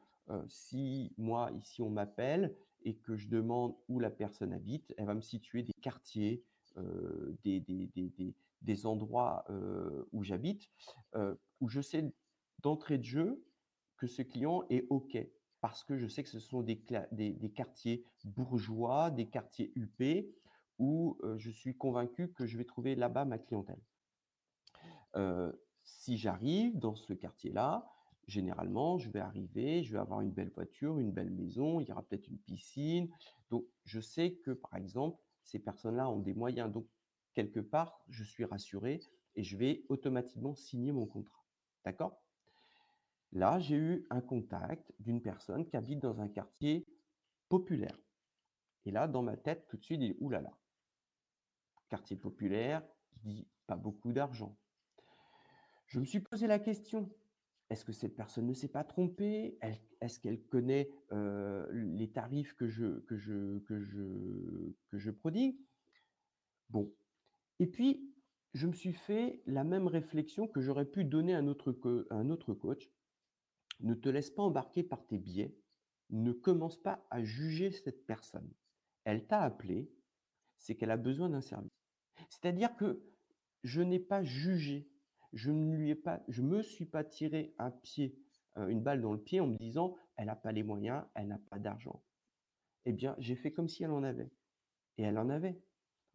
si 0.47 1.13
moi, 1.17 1.49
ici, 1.57 1.81
on 1.81 1.89
m'appelle 1.89 2.55
et 2.83 2.95
que 2.95 3.15
je 3.15 3.27
demande 3.27 3.75
où 3.87 3.99
la 3.99 4.09
personne 4.09 4.53
habite, 4.53 4.93
elle 4.97 5.05
va 5.05 5.15
me 5.15 5.21
situer 5.21 5.63
des 5.63 5.73
quartiers 5.81 6.43
des, 7.43 7.61
des, 8.61 8.85
endroits 8.85 9.45
où 10.11 10.23
j'habite, 10.23 10.69
où 11.61 11.69
je 11.69 11.81
sais 11.81 12.11
d'entrée 12.61 12.97
de 12.97 13.03
jeu 13.03 13.43
que 13.97 14.07
ce 14.07 14.21
client 14.21 14.65
est 14.69 14.85
OK 14.89 15.17
parce 15.61 15.83
que 15.83 15.97
je 15.97 16.07
sais 16.07 16.23
que 16.23 16.29
ce 16.29 16.39
sont 16.39 16.61
des, 16.61 16.81
des, 17.11 17.49
quartiers 17.49 18.05
bourgeois, 18.23 19.11
des 19.11 19.27
quartiers 19.27 19.73
UP, 19.75 20.01
où 20.79 21.19
je 21.37 21.51
suis 21.51 21.77
convaincu 21.77 22.31
que 22.33 22.45
je 22.45 22.57
vais 22.57 22.65
trouver 22.65 22.95
là-bas 22.95 23.25
ma 23.25 23.37
clientèle. 23.37 23.81
si 25.83 26.17
j'arrive 26.17 26.77
dans 26.79 26.95
ce 26.95 27.13
quartier-là, 27.13 27.87
généralement, 28.27 28.97
je 28.97 29.09
vais 29.09 29.19
arriver, 29.19 29.83
je 29.83 29.93
vais 29.93 29.99
avoir 29.99 30.21
une 30.21 30.31
belle 30.31 30.51
voiture, 30.51 30.99
une 30.99 31.11
belle 31.11 31.31
maison, 31.31 31.79
il 31.79 31.87
y 31.87 31.91
aura 31.91 32.03
peut-être 32.03 32.27
une 32.27 32.37
piscine. 32.37 33.09
Donc, 33.49 33.65
je 33.85 33.99
sais 33.99 34.33
que, 34.33 34.51
par 34.51 34.75
exemple, 34.75 35.19
ces 35.43 35.59
personnes-là 35.59 36.09
ont 36.09 36.19
des 36.19 36.33
moyens. 36.33 36.71
Donc, 36.71 36.87
quelque 37.33 37.59
part, 37.59 37.99
je 38.07 38.23
suis 38.23 38.45
rassuré 38.45 39.01
et 39.35 39.43
je 39.43 39.57
vais 39.57 39.83
automatiquement 39.89 40.55
signer 40.55 40.91
mon 40.91 41.05
contrat. 41.05 41.43
D'accord? 41.83 42.21
Là, 43.31 43.59
j'ai 43.59 43.75
eu 43.75 44.07
un 44.09 44.21
contact 44.21 44.91
d'une 44.99 45.21
personne 45.21 45.65
qui 45.65 45.75
habite 45.75 45.99
dans 45.99 46.19
un 46.21 46.27
quartier 46.27 46.87
populaire. 47.47 47.97
Et 48.85 48.91
là, 48.91 49.07
dans 49.07 49.21
ma 49.21 49.37
tête, 49.37 49.67
tout 49.67 49.77
de 49.77 49.83
suite, 49.83 50.01
il 50.01 50.13
dit 50.13 50.17
oulala. 50.19 50.51
Quartier 51.89 52.15
populaire, 52.15 52.83
dit 53.23 53.47
pas 53.67 53.75
beaucoup 53.75 54.13
d'argent. 54.13 54.57
Je 55.87 55.99
me 55.99 56.05
suis 56.05 56.19
posé 56.19 56.47
la 56.47 56.59
question 56.59 57.11
est-ce 57.69 57.85
que 57.85 57.91
cette 57.91 58.15
personne 58.15 58.47
ne 58.47 58.53
s'est 58.53 58.67
pas 58.67 58.83
trompée? 58.83 59.59
Est-ce 60.01 60.19
qu'elle 60.19 60.41
connaît 60.47 60.89
les 61.11 62.11
tarifs 62.11 62.55
que 62.55 62.67
je, 62.67 62.99
que, 63.01 63.15
je, 63.15 63.59
que, 63.59 63.79
je, 63.79 64.73
que 64.89 64.97
je 64.97 65.11
prodigue? 65.11 65.59
Bon. 66.69 66.91
Et 67.59 67.67
puis, 67.67 68.11
je 68.53 68.65
me 68.65 68.73
suis 68.73 68.93
fait 68.93 69.43
la 69.45 69.63
même 69.63 69.87
réflexion 69.87 70.47
que 70.47 70.61
j'aurais 70.61 70.85
pu 70.85 71.05
donner 71.05 71.35
à 71.35 71.43
autre, 71.43 71.77
un 72.09 72.29
autre 72.31 72.53
coach. 72.53 72.89
Ne 73.81 73.93
te 73.93 74.09
laisse 74.09 74.31
pas 74.31 74.43
embarquer 74.43 74.83
par 74.83 75.05
tes 75.05 75.19
biais. 75.19 75.55
Ne 76.09 76.31
commence 76.31 76.81
pas 76.81 77.05
à 77.11 77.23
juger 77.23 77.71
cette 77.71 78.07
personne. 78.07 78.51
Elle 79.03 79.27
t'a 79.27 79.41
appelé, 79.41 79.91
c'est 80.57 80.75
qu'elle 80.75 80.91
a 80.91 80.97
besoin 80.97 81.29
d'un 81.29 81.41
service. 81.41 81.78
C'est-à-dire 82.29 82.75
que 82.75 83.01
je 83.63 83.81
n'ai 83.81 83.99
pas 83.99 84.23
jugé 84.23 84.89
je 85.33 85.51
ne 85.51 85.75
lui 85.75 85.89
ai 85.89 85.95
pas, 85.95 86.21
je 86.27 86.41
me 86.41 86.61
suis 86.61 86.85
pas 86.85 87.03
tiré 87.03 87.53
un 87.57 87.71
pied, 87.71 88.17
euh, 88.57 88.67
une 88.67 88.81
balle 88.81 89.01
dans 89.01 89.13
le 89.13 89.21
pied 89.21 89.39
en 89.39 89.47
me 89.47 89.57
disant 89.57 89.95
elle 90.15 90.27
n'a 90.27 90.35
pas 90.35 90.51
les 90.51 90.63
moyens, 90.63 91.03
elle 91.13 91.27
n'a 91.27 91.39
pas 91.49 91.59
d'argent. 91.59 92.01
Eh 92.85 92.93
bien, 92.93 93.15
j'ai 93.19 93.35
fait 93.35 93.51
comme 93.51 93.69
si 93.69 93.83
elle 93.83 93.91
en 93.91 94.03
avait, 94.03 94.31
et 94.97 95.03
elle 95.03 95.17
en 95.17 95.29
avait. 95.29 95.61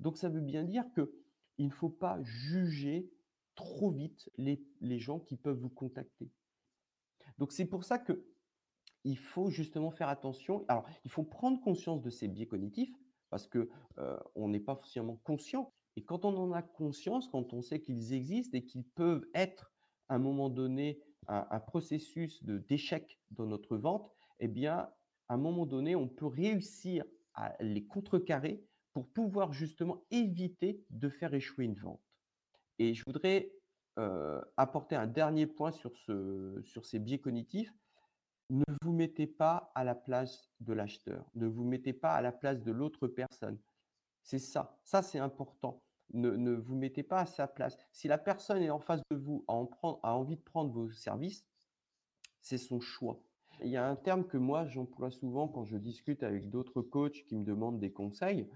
Donc 0.01 0.19
ça 0.19 0.29
veut 0.29 0.41
bien 0.41 0.65
dire 0.65 0.85
que 0.93 1.15
il 1.59 1.67
ne 1.67 1.73
faut 1.73 1.91
pas 1.91 2.21
juger 2.23 3.11
trop 3.55 3.93
vite 3.93 4.29
les, 4.37 4.59
gens 4.99 5.21
qui 5.21 5.37
peuvent 5.37 5.59
vous 5.59 5.71
contacter. 5.71 6.29
Donc 7.39 7.53
c'est 7.53 7.67
pour 7.67 7.85
ça 7.85 7.99
que 7.99 8.27
il 9.05 9.19
faut 9.19 9.51
justement 9.51 9.91
faire 9.91 10.09
attention. 10.09 10.65
Alors, 10.67 10.89
il 11.05 11.11
faut 11.11 11.23
prendre 11.23 11.61
conscience 11.61 12.01
de 12.01 12.11
ces 12.11 12.27
biais 12.27 12.47
cognitifs 12.47 12.93
parce 13.31 13.47
que 13.47 13.69
euh, 13.99 14.19
on 14.35 14.49
n'est 14.49 14.61
pas 14.61 14.75
forcément 14.75 15.17
conscient 15.25 15.73
et 15.97 16.05
quand 16.05 16.25
on 16.25 16.37
en 16.37 16.53
a 16.53 16.63
conscience, 16.63 17.29
quand 17.29 17.53
on 17.53 17.63
sait 17.63 17.81
qu'ils 17.81 18.13
existent 18.13 18.57
et 18.57 18.65
qu'ils 18.65 18.85
peuvent 18.85 19.27
être 19.35 19.73
à 20.09 20.17
un 20.17 20.19
moment 20.19 20.51
donné 20.51 21.01
un, 21.29 21.61
processus 21.61 22.45
de 22.45 22.59
d'échec 22.59 23.19
dans 23.31 23.47
notre 23.47 23.77
vente, 23.77 24.11
eh 24.41 24.49
bien, 24.49 24.89
à 25.29 25.35
un 25.35 25.37
moment 25.37 25.67
donné, 25.67 25.97
on 25.97 26.09
peut 26.09 26.27
réussir 26.27 27.05
à 27.35 27.55
les 27.61 27.87
contrecarrer 27.87 28.65
pour 28.93 29.09
pouvoir 29.09 29.53
justement 29.53 30.05
éviter 30.11 30.85
de 30.91 31.09
faire 31.09 31.35
échouer 31.35 31.65
une 31.65 31.75
vente. 31.75 32.03
Et 32.79 32.95
je 32.95 33.03
voudrais 33.07 33.53
euh, 33.99 34.41
apporter 34.57 34.97
un 34.97 35.07
dernier 35.07 35.47
point 35.47 35.73
sur, 35.73 35.97
ce, 35.97 36.61
sur 36.65 36.85
ces 36.85 36.99
biais 36.99 37.21
cognitifs. 37.21 37.73
Ne 38.51 38.65
vous 38.83 38.93
mettez 38.93 39.27
pas 39.27 39.73
à 39.75 39.85
la 39.85 39.95
place 39.95 40.51
de 40.61 40.73
l'acheteur. 40.73 41.31
Ne 41.35 41.47
vous 41.47 41.65
mettez 41.65 41.93
pas 41.93 42.15
à 42.15 42.21
la 42.21 42.33
place 42.33 42.63
de 42.63 42.73
l'autre 42.73 43.09
personne. 43.09 43.59
C'est 44.23 44.39
ça. 44.39 44.79
Ça, 44.85 45.03
c'est 45.03 45.19
important. 45.19 45.84
Ne, 46.13 46.53
vous 46.53 46.77
mettez 46.77 47.03
pas 47.03 47.21
à 47.21 47.27
sa 47.27 47.49
place. 47.49 47.77
Si 47.93 48.07
la 48.07 48.19
personne 48.19 48.63
est 48.63 48.71
en 48.71 48.79
face 48.79 49.03
de 49.11 49.17
vous, 49.17 49.45
a, 49.49 50.15
envie 50.15 50.37
de 50.37 50.43
prendre 50.43 50.71
vos 50.71 50.91
services, 50.91 51.45
c'est 52.41 52.59
son 52.59 52.79
choix. 52.81 53.21
Il 53.63 53.71
y 53.71 53.77
a 53.77 53.89
un 53.89 53.97
terme 53.97 54.27
que 54.27 54.37
moi, 54.37 54.67
j'emploie 54.67 55.11
souvent 55.11 55.49
quand 55.49 55.65
je 55.65 55.77
discute 55.77 56.23
avec 56.23 56.51
d'autres 56.51 56.83
coachs 56.83 57.25
qui 57.25 57.37
me 57.37 57.45
demandent 57.45 57.81
des 57.81 57.93
conseils. 57.93 58.49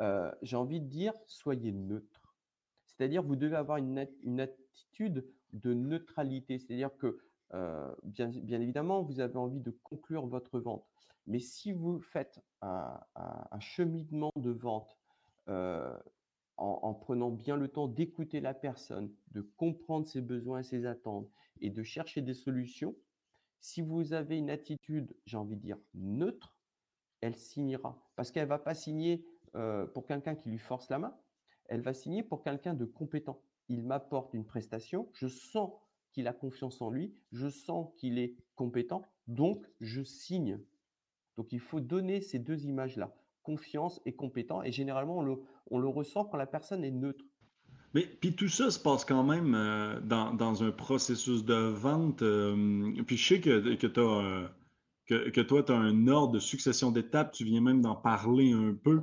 Euh, 0.00 0.30
j'ai 0.42 0.56
envie 0.56 0.80
de 0.80 0.86
dire, 0.86 1.14
soyez 1.26 1.72
neutre. 1.72 2.36
C'est-à-dire, 2.84 3.22
vous 3.22 3.36
devez 3.36 3.56
avoir 3.56 3.78
une, 3.78 3.98
attitude 4.40 5.26
de 5.52 5.72
neutralité. 5.72 6.58
C'est-à-dire 6.58 6.94
que, 6.98 7.18
euh, 7.54 7.92
bien, 8.04 8.30
évidemment, 8.30 9.02
vous 9.02 9.20
avez 9.20 9.36
envie 9.36 9.60
de 9.60 9.70
conclure 9.82 10.26
votre 10.26 10.60
vente. 10.60 10.86
Mais 11.26 11.38
si 11.38 11.72
vous 11.72 12.00
faites 12.00 12.40
un, 12.60 13.00
cheminement 13.58 14.32
de 14.36 14.50
vente 14.50 14.96
euh, 15.48 15.96
en, 16.60 16.94
prenant 16.94 17.30
bien 17.30 17.56
le 17.56 17.68
temps 17.68 17.88
d'écouter 17.88 18.40
la 18.40 18.52
personne, 18.52 19.10
de 19.32 19.40
comprendre 19.40 20.06
ses 20.06 20.20
besoins 20.20 20.60
et 20.60 20.62
ses 20.62 20.84
attentes 20.84 21.30
et 21.60 21.70
de 21.70 21.82
chercher 21.82 22.20
des 22.20 22.34
solutions, 22.34 22.94
si 23.60 23.80
vous 23.80 24.12
avez 24.12 24.38
une 24.38 24.50
attitude, 24.50 25.16
j'ai 25.26 25.36
envie 25.36 25.56
de 25.56 25.62
dire, 25.62 25.78
neutre, 25.94 26.56
elle 27.20 27.34
signera. 27.34 28.02
Parce 28.16 28.30
qu'elle 28.30 28.44
ne 28.44 28.48
va 28.48 28.58
pas 28.58 28.74
signer 28.74 29.26
euh, 29.54 29.86
pour 29.86 30.06
quelqu'un 30.06 30.34
qui 30.34 30.48
lui 30.50 30.58
force 30.58 30.88
la 30.90 30.98
main, 30.98 31.16
elle 31.66 31.82
va 31.82 31.94
signer 31.94 32.22
pour 32.22 32.42
quelqu'un 32.42 32.74
de 32.74 32.84
compétent. 32.84 33.42
Il 33.68 33.82
m'apporte 33.82 34.34
une 34.34 34.44
prestation, 34.44 35.08
je 35.12 35.28
sens 35.28 35.70
qu'il 36.12 36.26
a 36.26 36.32
confiance 36.32 36.82
en 36.82 36.90
lui, 36.90 37.14
je 37.32 37.48
sens 37.48 37.88
qu'il 37.96 38.18
est 38.18 38.36
compétent, 38.54 39.02
donc 39.28 39.66
je 39.80 40.02
signe. 40.02 40.58
Donc 41.36 41.52
il 41.52 41.60
faut 41.60 41.80
donner 41.80 42.20
ces 42.20 42.38
deux 42.38 42.66
images-là 42.66 43.14
confiance 43.50 44.00
et 44.06 44.12
compétent. 44.12 44.62
Et 44.62 44.72
généralement, 44.72 45.18
on 45.18 45.22
le, 45.22 45.36
on 45.70 45.78
le 45.78 45.88
ressent 45.88 46.24
quand 46.24 46.36
la 46.36 46.46
personne 46.46 46.84
est 46.84 46.90
neutre. 46.90 47.24
Mais 47.94 48.06
puis 48.20 48.34
tout 48.36 48.48
ça 48.48 48.70
se 48.70 48.78
passe 48.78 49.04
quand 49.04 49.24
même 49.24 49.54
euh, 49.56 49.98
dans, 50.00 50.32
dans, 50.32 50.62
un 50.62 50.70
processus 50.70 51.44
de 51.44 51.54
vente. 51.54 52.22
Euh, 52.22 52.92
puis 53.04 53.16
je 53.16 53.26
sais 53.26 53.40
que, 53.40 53.74
que, 53.74 53.86
as, 53.88 54.50
que, 55.06 55.30
que, 55.30 55.40
toi, 55.40 55.64
tu 55.64 55.72
as 55.72 55.76
un 55.76 56.06
ordre 56.06 56.34
de 56.34 56.38
succession 56.38 56.92
d'étapes. 56.92 57.32
Tu 57.32 57.44
viens 57.44 57.60
même 57.60 57.80
d'en 57.80 57.96
parler 57.96 58.52
un 58.52 58.74
peu. 58.74 59.02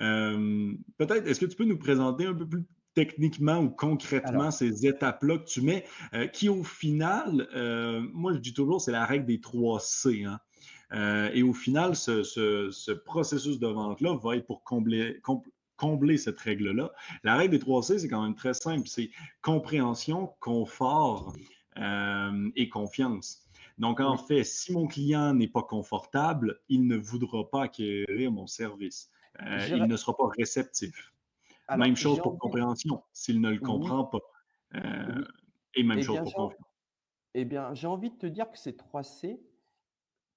Euh, 0.00 0.72
peut-être, 0.98 1.26
est-ce 1.26 1.40
que 1.40 1.46
tu 1.46 1.56
peux 1.56 1.64
nous 1.64 1.78
présenter 1.78 2.26
un 2.26 2.34
peu 2.34 2.46
plus 2.46 2.64
techniquement 2.94 3.58
ou 3.58 3.70
concrètement 3.70 4.50
ces 4.50 4.86
étapes-là 4.86 5.38
que 5.38 5.44
tu 5.44 5.62
mets, 5.62 5.84
qui 6.32 6.48
au 6.48 6.64
final, 6.64 7.48
moi 8.12 8.32
je 8.32 8.38
dis 8.38 8.52
toujours, 8.52 8.80
c'est 8.80 8.90
la 8.90 9.06
règle 9.06 9.24
des 9.24 9.40
3 9.40 9.78
C. 9.78 10.24
Hein? 10.24 10.40
Euh, 10.92 11.30
et 11.32 11.42
au 11.42 11.52
final, 11.52 11.96
ce, 11.96 12.92
processus 12.92 13.58
de 13.58 13.66
vente-là 13.66 14.14
va 14.14 14.36
être 14.36 14.46
pour 14.46 14.64
combler, 14.64 15.20
combler 15.76 16.18
cette 16.18 16.40
règle-là. 16.40 16.92
La 17.24 17.36
règle 17.36 17.52
des 17.52 17.58
3 17.58 17.82
C, 17.82 17.98
c'est 17.98 18.08
quand 18.08 18.22
même 18.22 18.34
très 18.34 18.54
simple. 18.54 18.88
C'est 18.88 19.10
compréhension, 19.42 20.32
confort 20.40 21.34
euh, 21.76 22.50
et 22.56 22.68
confiance. 22.68 23.44
Donc, 23.76 24.00
en 24.00 24.16
fait, 24.16 24.44
si 24.44 24.72
mon 24.72 24.86
client 24.86 25.34
n'est 25.34 25.48
pas 25.48 25.62
confortable, 25.62 26.60
il 26.68 26.86
ne 26.86 26.96
voudra 26.96 27.48
pas 27.48 27.64
acquérir 27.64 28.32
mon 28.32 28.46
service. 28.46 29.10
Euh, 29.40 29.68
il 29.70 29.84
ne 29.84 29.96
sera 29.96 30.16
pas 30.16 30.28
réceptif. 30.36 31.12
même 31.76 31.96
chose 31.96 32.18
pour 32.20 32.38
compréhension, 32.38 33.02
s'il 33.12 33.40
ne 33.40 33.50
le 33.50 33.60
comprend 33.60 34.04
pas. 34.04 34.18
Et 35.74 35.82
même 35.84 35.98
eh 35.98 36.02
chose 36.02 36.18
pour 36.18 36.34
confiance. 36.34 36.68
Eh 37.34 37.44
bien, 37.44 37.72
j'ai 37.74 37.86
envie 37.86 38.10
de 38.10 38.16
te 38.16 38.26
dire 38.26 38.50
que 38.50 38.58
ces 38.58 38.74
3 38.74 39.02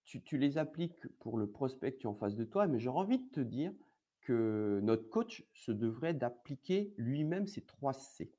Tu, 0.04 0.38
les 0.38 0.58
appliques 0.58 1.08
pour 1.20 1.38
le 1.38 1.50
prospect 1.50 1.96
qui 1.96 2.04
est 2.04 2.10
en 2.10 2.16
face 2.16 2.36
de 2.36 2.44
toi, 2.44 2.68
mais 2.68 2.80
j'aurais 2.80 3.00
envie 3.00 3.20
de 3.20 3.30
te 3.30 3.40
dire 3.40 3.72
que 4.22 4.80
notre 4.84 5.10
coach 5.10 5.46
se 5.54 5.72
devrait 5.72 6.14
d'appliquer 6.14 6.94
lui-même 6.98 7.48
ces 7.48 7.62
trois 7.62 7.94
C. 7.94 8.32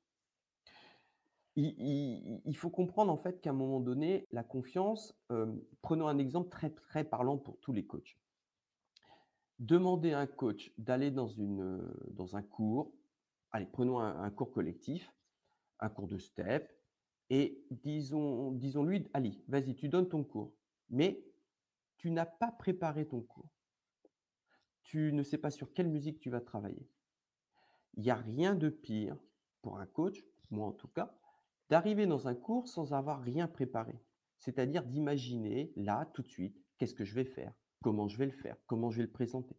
Il, 1.55 2.55
faut 2.55 2.69
comprendre 2.69 3.11
en 3.11 3.17
fait 3.17 3.39
qu'à 3.41 3.51
un 3.51 3.53
moment 3.53 3.79
donné, 3.79 4.27
la 4.31 4.43
confiance, 4.43 5.15
euh, 5.31 5.53
prenons 5.81 6.07
un 6.07 6.17
exemple 6.17 6.49
très 6.49 6.71
très 6.71 7.03
parlant 7.03 7.37
pour 7.37 7.59
tous 7.59 7.73
les 7.73 7.85
coachs. 7.85 8.17
Demandez 9.59 10.13
à 10.13 10.19
un 10.19 10.27
coach 10.27 10.73
d'aller 10.77 11.11
dans, 11.11 11.29
dans 12.11 12.35
un 12.35 12.41
cours, 12.41 12.91
allez, 13.51 13.67
prenons 13.67 13.99
un, 13.99 14.29
cours 14.31 14.51
collectif, 14.51 15.13
un 15.79 15.89
cours 15.89 16.07
de 16.07 16.17
step, 16.17 16.69
et 17.29 17.63
disons, 17.69 18.51
disons 18.51 18.83
lui, 18.83 19.07
allez, 19.13 19.39
vas-y, 19.47 19.75
tu 19.75 19.89
donnes 19.89 20.09
ton 20.09 20.23
cours. 20.23 20.51
Mais 20.89 21.23
tu 22.03 22.11
n'as 22.11 22.25
pas 22.25 22.51
préparé 22.51 23.07
ton 23.07 23.21
cours. 23.21 23.47
Tu 24.83 25.13
ne 25.13 25.23
sais 25.23 25.37
pas 25.37 25.51
sur 25.51 25.71
quelle 25.71 25.87
musique 25.87 26.19
tu 26.19 26.29
vas 26.29 26.41
travailler. 26.41 26.85
Il 27.93 28.03
n'y 28.03 28.09
a 28.09 28.15
rien 28.15 28.55
de 28.55 28.67
pire 28.67 29.15
pour 29.61 29.79
un 29.79 29.85
coach, 29.85 30.21
moi 30.51 30.67
en 30.67 30.73
tout 30.73 30.89
cas, 30.89 31.17
d'arriver 31.69 32.05
dans 32.05 32.27
un 32.27 32.35
cours 32.35 32.67
sans 32.67 32.93
avoir 32.93 33.21
rien 33.21 33.47
préparé. 33.47 34.03
C'est-à-dire 34.37 34.83
d'imaginer 34.83 35.71
là, 35.77 36.11
tout 36.13 36.23
de 36.23 36.27
suite, 36.27 36.61
qu'est-ce 36.77 36.93
que 36.93 37.05
je 37.05 37.15
vais 37.15 37.23
faire, 37.23 37.53
comment 37.81 38.09
je 38.09 38.17
vais 38.17 38.25
le 38.25 38.33
faire, 38.33 38.57
comment 38.67 38.91
je 38.91 38.97
vais 38.97 39.03
le 39.03 39.11
présenter. 39.11 39.55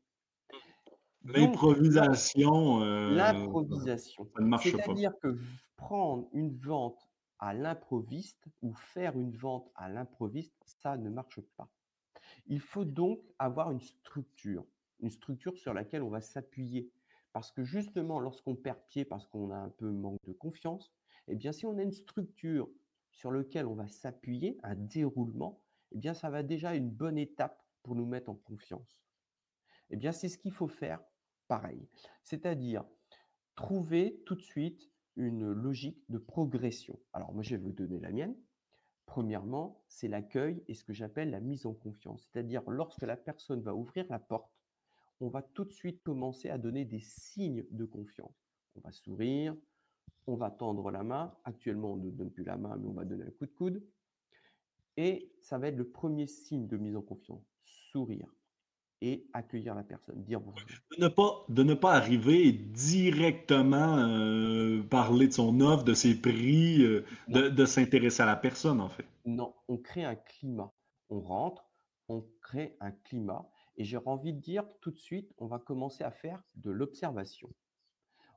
L'improvisation. 1.22 2.82
Euh, 2.82 3.14
l'improvisation. 3.14 4.28
C'est-à-dire 4.60 5.18
que 5.18 5.34
prendre 5.76 6.28
une 6.34 6.54
vente 6.58 7.08
à 7.38 7.54
l'improviste 7.54 8.44
ou 8.60 8.74
faire 8.74 9.18
une 9.18 9.34
vente 9.34 9.70
à 9.76 9.88
l'improviste, 9.88 10.62
ça 10.66 10.98
ne 10.98 11.08
marche 11.08 11.40
pas. 11.56 11.70
Il 12.46 12.60
faut 12.60 12.84
donc 12.84 13.20
avoir 13.38 13.70
une 13.70 13.80
structure, 13.80 14.64
une 15.00 15.10
structure 15.10 15.56
sur 15.56 15.74
laquelle 15.74 16.02
on 16.02 16.10
va 16.10 16.20
s'appuyer. 16.20 16.90
Parce 17.32 17.50
que 17.50 17.64
justement, 17.64 18.20
lorsqu'on 18.20 18.54
perd 18.54 18.78
pied, 18.88 19.04
parce 19.04 19.26
qu'on 19.26 19.50
a 19.50 19.56
un 19.56 19.70
peu 19.70 19.90
manque 19.90 20.22
de 20.24 20.32
confiance, 20.32 20.92
eh 21.28 21.34
bien, 21.34 21.52
si 21.52 21.66
on 21.66 21.78
a 21.78 21.82
une 21.82 21.92
structure 21.92 22.68
sur 23.10 23.30
laquelle 23.30 23.66
on 23.66 23.74
va 23.74 23.88
s'appuyer, 23.88 24.58
un 24.62 24.74
déroulement, 24.74 25.62
eh 25.92 25.98
bien, 25.98 26.14
ça 26.14 26.30
va 26.30 26.42
déjà 26.42 26.74
une 26.74 26.90
bonne 26.90 27.18
étape 27.18 27.64
pour 27.82 27.94
nous 27.94 28.06
mettre 28.06 28.30
en 28.30 28.34
confiance. 28.34 29.04
Eh 29.90 29.96
bien, 29.96 30.12
c'est 30.12 30.28
ce 30.28 30.38
qu'il 30.38 30.52
faut 30.52 30.68
faire 30.68 31.00
pareil. 31.48 31.88
C'est-à-dire 32.22 32.84
trouver 33.54 34.22
tout 34.26 34.34
de 34.34 34.42
suite 34.42 34.90
une 35.16 35.50
logique 35.52 36.02
de 36.08 36.18
progression. 36.18 36.98
Alors, 37.12 37.32
moi, 37.32 37.42
je 37.42 37.50
vais 37.50 37.62
vous 37.62 37.72
donner 37.72 38.00
la 38.00 38.10
mienne. 38.10 38.36
Premièrement, 39.06 39.82
c'est 39.88 40.08
l'accueil 40.08 40.62
et 40.66 40.74
ce 40.74 40.84
que 40.84 40.92
j'appelle 40.92 41.30
la 41.30 41.40
mise 41.40 41.66
en 41.66 41.74
confiance. 41.74 42.28
C'est-à-dire, 42.30 42.62
lorsque 42.68 43.02
la 43.02 43.16
personne 43.16 43.62
va 43.62 43.74
ouvrir 43.74 44.06
la 44.08 44.18
porte, 44.18 44.50
on 45.20 45.28
va 45.28 45.42
tout 45.42 45.64
de 45.64 45.72
suite 45.72 46.02
commencer 46.02 46.50
à 46.50 46.58
donner 46.58 46.84
des 46.84 47.00
signes 47.00 47.64
de 47.70 47.84
confiance. 47.84 48.50
On 48.76 48.80
va 48.80 48.92
sourire, 48.92 49.56
on 50.26 50.36
va 50.36 50.50
tendre 50.50 50.90
la 50.90 51.02
main. 51.02 51.36
Actuellement, 51.44 51.92
on 51.92 51.96
ne 51.96 52.10
donne 52.10 52.30
plus 52.30 52.44
la 52.44 52.56
main, 52.56 52.76
mais 52.76 52.86
on 52.86 52.92
va 52.92 53.04
donner 53.04 53.24
un 53.24 53.30
coup 53.30 53.46
de 53.46 53.52
coude. 53.52 53.86
Et 54.96 55.32
ça 55.40 55.58
va 55.58 55.68
être 55.68 55.76
le 55.76 55.88
premier 55.88 56.26
signe 56.26 56.66
de 56.66 56.76
mise 56.76 56.96
en 56.96 57.02
confiance. 57.02 57.44
Sourire 57.64 58.28
et 59.00 59.26
accueillir 59.32 59.74
la 59.74 59.82
personne, 59.82 60.22
dire 60.22 60.40
bonjour. 60.40 60.66
De 60.96 61.02
ne 61.02 61.08
pas, 61.08 61.44
de 61.48 61.62
ne 61.62 61.74
pas 61.74 61.92
arriver 61.92 62.52
directement 62.52 63.98
euh, 63.98 64.82
parler 64.82 65.28
de 65.28 65.32
son 65.32 65.60
offre, 65.60 65.84
de 65.84 65.94
ses 65.94 66.14
prix, 66.14 66.82
euh, 66.82 67.04
de, 67.28 67.48
de 67.48 67.64
s'intéresser 67.66 68.22
à 68.22 68.26
la 68.26 68.36
personne, 68.36 68.80
en 68.80 68.88
fait. 68.88 69.06
Non, 69.26 69.54
on 69.68 69.76
crée 69.76 70.04
un 70.04 70.14
climat. 70.14 70.72
On 71.10 71.20
rentre, 71.20 71.70
on 72.08 72.24
crée 72.40 72.76
un 72.80 72.92
climat. 72.92 73.48
Et 73.76 73.84
j'ai 73.84 73.98
envie 74.04 74.32
de 74.32 74.40
dire 74.40 74.64
tout 74.80 74.90
de 74.90 74.98
suite, 74.98 75.32
on 75.38 75.46
va 75.46 75.58
commencer 75.58 76.04
à 76.04 76.10
faire 76.10 76.42
de 76.56 76.70
l'observation. 76.70 77.50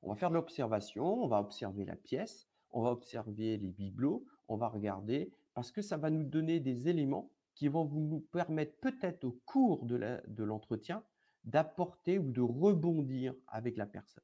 On 0.02 0.10
va 0.10 0.16
faire 0.16 0.30
de 0.30 0.36
l'observation, 0.36 1.24
on 1.24 1.28
va 1.28 1.40
observer 1.40 1.86
la 1.86 1.96
pièce, 1.96 2.48
on 2.72 2.82
va 2.82 2.92
observer 2.92 3.58
les 3.58 3.72
bibelots, 3.72 4.26
on 4.48 4.58
va 4.58 4.68
regarder, 4.68 5.32
parce 5.54 5.72
que 5.72 5.82
ça 5.82 5.98
va 5.98 6.10
nous 6.10 6.24
donner 6.24 6.60
des 6.60 6.88
éléments 6.88 7.32
qui 7.58 7.68
vont 7.68 7.86
vous 7.86 8.22
permettre 8.32 8.78
peut-être 8.80 9.24
au 9.24 9.32
cours 9.46 9.86
de 9.86 10.44
l'entretien 10.44 11.04
d'apporter 11.44 12.20
ou 12.20 12.32
de 12.32 12.42
rebondir 12.42 13.34
avec 13.48 13.78
la 13.78 13.86
personne. 13.86 14.24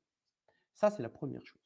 Ça, 0.73 0.89
c'est 0.89 1.03
la 1.03 1.09
première 1.09 1.45
chose. 1.45 1.61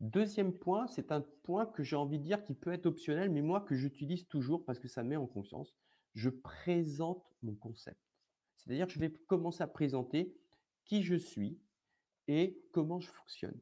Deuxième 0.00 0.52
point, 0.52 0.86
c'est 0.86 1.12
un 1.12 1.20
point 1.42 1.66
que 1.66 1.82
j'ai 1.82 1.96
envie 1.96 2.18
de 2.18 2.24
dire 2.24 2.44
qui 2.44 2.54
peut 2.54 2.72
être 2.72 2.86
optionnel, 2.86 3.30
mais 3.30 3.42
moi 3.42 3.60
que 3.60 3.74
j'utilise 3.74 4.26
toujours 4.28 4.64
parce 4.64 4.78
que 4.78 4.88
ça 4.88 5.02
met 5.02 5.16
en 5.16 5.26
confiance. 5.26 5.74
Je 6.14 6.28
présente 6.28 7.24
mon 7.42 7.54
concept. 7.54 8.00
C'est-à-dire 8.56 8.86
que 8.86 8.92
je 8.92 9.00
vais 9.00 9.10
commencer 9.10 9.62
à 9.62 9.68
présenter 9.68 10.36
qui 10.84 11.02
je 11.02 11.14
suis, 11.14 11.58
et 12.28 12.60
comment 12.72 13.00
je 13.00 13.10
fonctionne. 13.10 13.58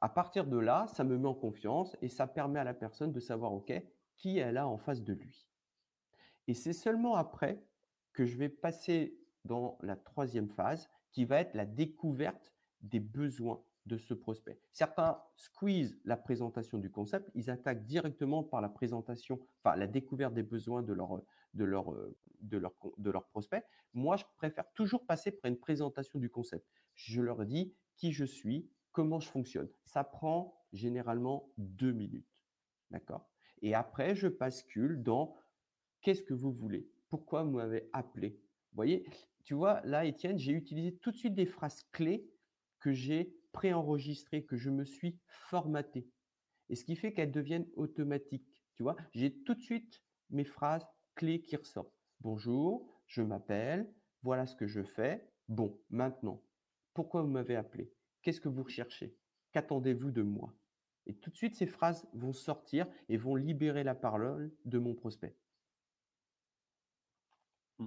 À 0.00 0.08
partir 0.08 0.46
de 0.46 0.58
là, 0.58 0.86
ça 0.88 1.04
me 1.04 1.18
met 1.18 1.28
en 1.28 1.34
confiance 1.34 1.96
et 2.02 2.08
ça 2.08 2.26
permet 2.26 2.60
à 2.60 2.64
la 2.64 2.74
personne 2.74 3.12
de 3.12 3.20
savoir, 3.20 3.52
OK, 3.52 3.72
qui 4.16 4.38
elle 4.38 4.56
a 4.56 4.66
en 4.66 4.78
face 4.78 5.02
de 5.02 5.12
lui. 5.12 5.47
Et 6.48 6.54
c'est 6.54 6.72
seulement 6.72 7.14
après 7.14 7.62
que 8.12 8.24
je 8.24 8.36
vais 8.36 8.48
passer 8.48 9.16
dans 9.44 9.78
la 9.82 9.96
troisième 9.96 10.48
phase, 10.48 10.90
qui 11.12 11.24
va 11.24 11.40
être 11.40 11.54
la 11.54 11.66
découverte 11.66 12.52
des 12.80 13.00
besoins 13.00 13.62
de 13.86 13.96
ce 13.96 14.14
prospect. 14.14 14.60
Certains 14.72 15.22
squeeze 15.36 15.98
la 16.04 16.16
présentation 16.16 16.78
du 16.78 16.90
concept, 16.90 17.30
ils 17.34 17.50
attaquent 17.50 17.84
directement 17.84 18.42
par 18.42 18.60
la 18.60 18.68
présentation, 18.68 19.40
enfin 19.62 19.76
la 19.76 19.86
découverte 19.86 20.34
des 20.34 20.42
besoins 20.42 20.82
de 20.82 20.92
leur, 20.92 21.22
de 21.54 21.64
leur, 21.64 21.94
de 22.40 22.58
leur, 22.58 22.74
de 22.98 23.10
leur 23.10 23.26
prospect. 23.28 23.64
Moi, 23.94 24.16
je 24.16 24.24
préfère 24.36 24.70
toujours 24.74 25.06
passer 25.06 25.30
par 25.30 25.50
une 25.50 25.58
présentation 25.58 26.18
du 26.18 26.28
concept. 26.28 26.66
Je 26.94 27.22
leur 27.22 27.46
dis 27.46 27.74
qui 27.96 28.12
je 28.12 28.24
suis, 28.24 28.68
comment 28.92 29.20
je 29.20 29.28
fonctionne. 29.28 29.68
Ça 29.84 30.04
prend 30.04 30.54
généralement 30.72 31.50
deux 31.56 31.92
minutes. 31.92 32.28
D'accord? 32.90 33.28
Et 33.62 33.74
après, 33.74 34.14
je 34.14 34.28
bascule 34.28 35.02
dans 35.02 35.34
qu'est-ce 36.02 36.22
que 36.22 36.34
vous 36.34 36.52
voulez? 36.52 36.88
Pourquoi 37.08 37.42
vous 37.42 37.52
m'avez 37.52 37.88
appelé? 37.92 38.30
Vous 38.70 38.76
voyez, 38.76 39.06
tu 39.44 39.54
vois, 39.54 39.80
là, 39.84 40.04
Étienne, 40.04 40.38
j'ai 40.38 40.52
utilisé 40.52 40.96
tout 40.96 41.10
de 41.10 41.16
suite 41.16 41.34
des 41.34 41.46
phrases 41.46 41.82
clés 41.92 42.28
que 42.80 42.92
j'ai 42.92 43.34
préenregistrées, 43.52 44.44
que 44.44 44.56
je 44.56 44.70
me 44.70 44.84
suis 44.84 45.18
formaté. 45.26 46.08
Et 46.68 46.76
ce 46.76 46.84
qui 46.84 46.96
fait 46.96 47.12
qu'elles 47.12 47.32
deviennent 47.32 47.68
automatiques. 47.74 48.46
Tu 48.74 48.82
vois, 48.82 48.96
j'ai 49.12 49.34
tout 49.42 49.54
de 49.54 49.60
suite 49.60 50.02
mes 50.30 50.44
phrases 50.44 50.86
clés 51.14 51.40
qui 51.40 51.56
ressortent. 51.56 51.92
Bonjour, 52.20 52.86
je 53.06 53.22
m'appelle, 53.22 53.92
voilà 54.22 54.46
ce 54.46 54.54
que 54.54 54.66
je 54.66 54.82
fais. 54.82 55.26
Bon, 55.48 55.80
maintenant, 55.88 56.42
pourquoi 56.92 57.22
vous 57.22 57.28
m'avez 57.28 57.56
appelé? 57.56 57.90
Qu'est-ce 58.22 58.40
que 58.40 58.48
vous 58.48 58.62
recherchez? 58.62 59.16
Qu'attendez-vous 59.52 60.10
de 60.10 60.22
moi? 60.22 60.54
Et 61.06 61.14
tout 61.14 61.30
de 61.30 61.36
suite, 61.36 61.56
ces 61.56 61.66
phrases 61.66 62.06
vont 62.12 62.34
sortir 62.34 62.86
et 63.08 63.16
vont 63.16 63.34
libérer 63.34 63.82
la 63.82 63.94
parole 63.94 64.52
de 64.66 64.78
mon 64.78 64.94
prospect. 64.94 65.34
Mmh. 67.78 67.86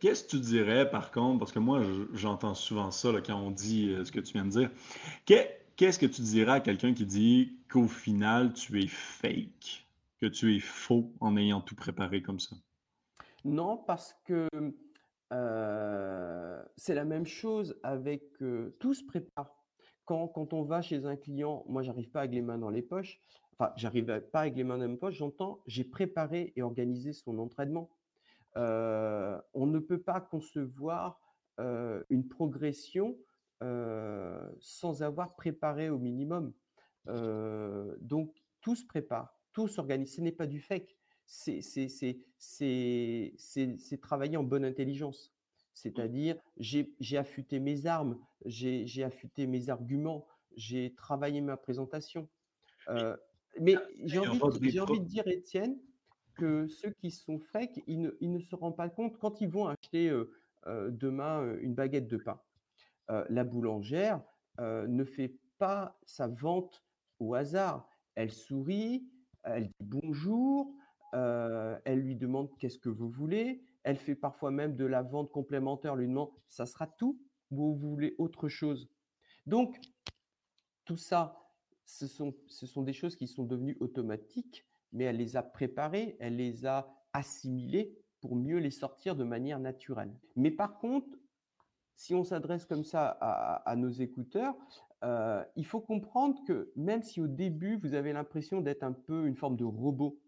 Qu'est-ce 0.00 0.24
que 0.24 0.30
tu 0.30 0.40
dirais, 0.40 0.90
par 0.90 1.12
contre, 1.12 1.38
parce 1.38 1.52
que 1.52 1.58
moi, 1.60 1.82
j'entends 2.12 2.54
souvent 2.54 2.90
ça 2.90 3.10
quand 3.24 3.38
on 3.38 3.50
dit 3.50 3.90
euh, 3.90 4.04
ce 4.04 4.10
que 4.10 4.20
tu 4.20 4.32
viens 4.32 4.44
de 4.44 4.50
dire. 4.50 4.70
Qu'est-ce 5.24 5.98
que 5.98 6.06
tu 6.06 6.22
dirais 6.22 6.52
à 6.52 6.60
quelqu'un 6.60 6.94
qui 6.94 7.06
dit 7.06 7.58
qu'au 7.70 7.86
final, 7.86 8.52
tu 8.52 8.82
es 8.82 8.86
fake, 8.86 9.86
que 10.20 10.26
tu 10.26 10.56
es 10.56 10.60
faux 10.60 11.12
en 11.20 11.36
ayant 11.36 11.60
tout 11.60 11.74
préparé 11.74 12.22
comme 12.22 12.40
ça? 12.40 12.56
Non, 13.44 13.76
parce 13.76 14.14
que 14.24 14.48
c'est 16.76 16.94
la 16.94 17.04
même 17.04 17.26
chose 17.26 17.78
avec 17.82 18.22
tout 18.78 18.94
se 18.94 19.04
prépare. 19.04 19.56
Quand, 20.04 20.28
quand 20.28 20.52
on 20.52 20.62
va 20.62 20.82
chez 20.82 21.06
un 21.06 21.16
client, 21.16 21.64
moi 21.68 21.82
j'arrive 21.82 22.10
pas 22.10 22.20
avec 22.20 22.32
les 22.32 22.42
mains 22.42 22.58
dans 22.58 22.70
les 22.70 22.82
poches. 22.82 23.20
Enfin, 23.52 23.72
j'arrive 23.76 24.04
pas 24.32 24.40
avec 24.40 24.56
les 24.56 24.64
mains 24.64 24.78
dans 24.78 24.86
les 24.86 24.96
poches. 24.96 25.14
J'entends, 25.14 25.62
j'ai 25.66 25.84
préparé 25.84 26.52
et 26.56 26.62
organisé 26.62 27.12
son 27.12 27.38
entraînement. 27.38 27.88
On 28.56 29.66
ne 29.66 29.78
peut 29.78 30.00
pas 30.00 30.20
concevoir 30.20 31.20
une 31.58 32.28
progression 32.28 33.16
sans 33.60 35.02
avoir 35.02 35.36
préparé 35.36 35.90
au 35.90 35.98
minimum. 35.98 36.52
donc 37.06 38.34
tout 38.60 38.76
se 38.76 38.86
prépare, 38.86 39.36
tout 39.52 39.68
s'organise. 39.68 40.14
Ce 40.14 40.20
n'est 40.20 40.32
pas 40.32 40.46
du 40.46 40.60
fake 40.60 40.96
c'est 41.26 41.60
travailler 44.00 44.36
en 44.36 44.44
bonne 44.44 44.64
intelligence. 44.64 45.28
Mmh. 45.28 45.32
C'est-à-dire, 45.74 46.36
j'ai 46.58 47.16
affûté 47.16 47.60
mes 47.60 47.86
armes, 47.86 48.18
j'ai 48.44 49.04
affûté 49.04 49.46
mes 49.46 49.70
arguments, 49.70 50.26
j'ai 50.56 50.94
travaillé 50.94 51.40
ma 51.40 51.56
présentation. 51.56 52.28
mais 53.60 53.76
j'ai 54.04 54.18
envie, 54.18 54.80
envie, 54.80 55.00
de 55.00 55.04
dire, 55.04 55.26
Étienne, 55.26 55.78
que 56.34 56.66
ceux 56.66 56.90
qui 56.90 57.10
sont 57.10 57.38
fake, 57.38 57.80
ils 57.86 58.00
ne, 58.00 58.38
se 58.40 58.54
rendent 58.54 58.76
pas 58.76 58.88
compte 58.88 59.18
quand 59.18 59.40
ils 59.40 59.48
vont 59.48 59.66
acheter 59.66 60.10
demain 60.66 61.56
une 61.60 61.74
baguette 61.74 62.08
de 62.08 62.16
pain. 62.16 62.40
la 63.08 63.44
boulangère 63.44 64.22
ne 64.58 65.04
fait 65.04 65.36
pas 65.58 65.98
sa 66.04 66.28
vente 66.28 66.84
au 67.18 67.34
hasard. 67.34 67.88
Elle 68.14 68.32
sourit, 68.32 69.08
elle 69.44 69.68
dit 69.68 69.74
bonjour, 69.80 70.74
elle 71.12 72.00
lui 72.00 72.16
demande 72.16 72.50
qu'est-ce 72.58 72.78
que 72.78 72.88
vous 72.88 73.08
voulez. 73.08 73.62
Elle 73.84 73.96
fait 73.96 74.14
parfois 74.14 74.50
même 74.50 74.76
de 74.76 74.84
la 74.84 75.02
vente 75.02 75.30
complémentaire, 75.30 75.96
lui 75.96 76.06
demande 76.06 76.30
ça 76.48 76.66
sera 76.66 76.86
tout 76.86 77.20
ou 77.50 77.74
vous 77.74 77.90
voulez 77.90 78.14
autre 78.18 78.48
chose? 78.48 78.88
Donc, 79.46 79.78
tout 80.84 80.96
ça, 80.96 81.36
ce 81.84 82.06
sont 82.06 82.82
des 82.82 82.92
choses 82.92 83.16
qui 83.16 83.26
sont 83.26 83.44
devenues 83.44 83.76
automatiques, 83.80 84.66
mais 84.92 85.04
elle 85.04 85.16
les 85.16 85.36
a 85.36 85.42
préparées, 85.42 86.16
elle 86.20 86.36
les 86.36 86.66
a 86.66 86.88
assimilées 87.12 87.96
pour 88.20 88.36
mieux 88.36 88.58
les 88.58 88.70
sortir 88.70 89.16
de 89.16 89.24
manière 89.24 89.58
naturelle. 89.58 90.14
Mais 90.36 90.50
par 90.50 90.78
contre, 90.78 91.18
si 91.94 92.14
on 92.14 92.24
s'adresse 92.24 92.64
comme 92.64 92.84
ça 92.84 93.06
à, 93.20 93.76
nos 93.76 93.90
écouteurs, 93.90 94.54
il 95.56 95.66
faut 95.66 95.80
comprendre 95.80 96.42
que 96.46 96.72
même 96.76 97.02
si 97.02 97.20
au 97.20 97.26
début, 97.26 97.76
vous 97.76 97.94
avez 97.94 98.12
l'impression 98.12 98.60
d'être 98.60 98.82
un 98.82 98.92
peu 98.92 99.26
une 99.26 99.36
forme 99.36 99.56
de 99.56 99.64
robot, 99.64 100.18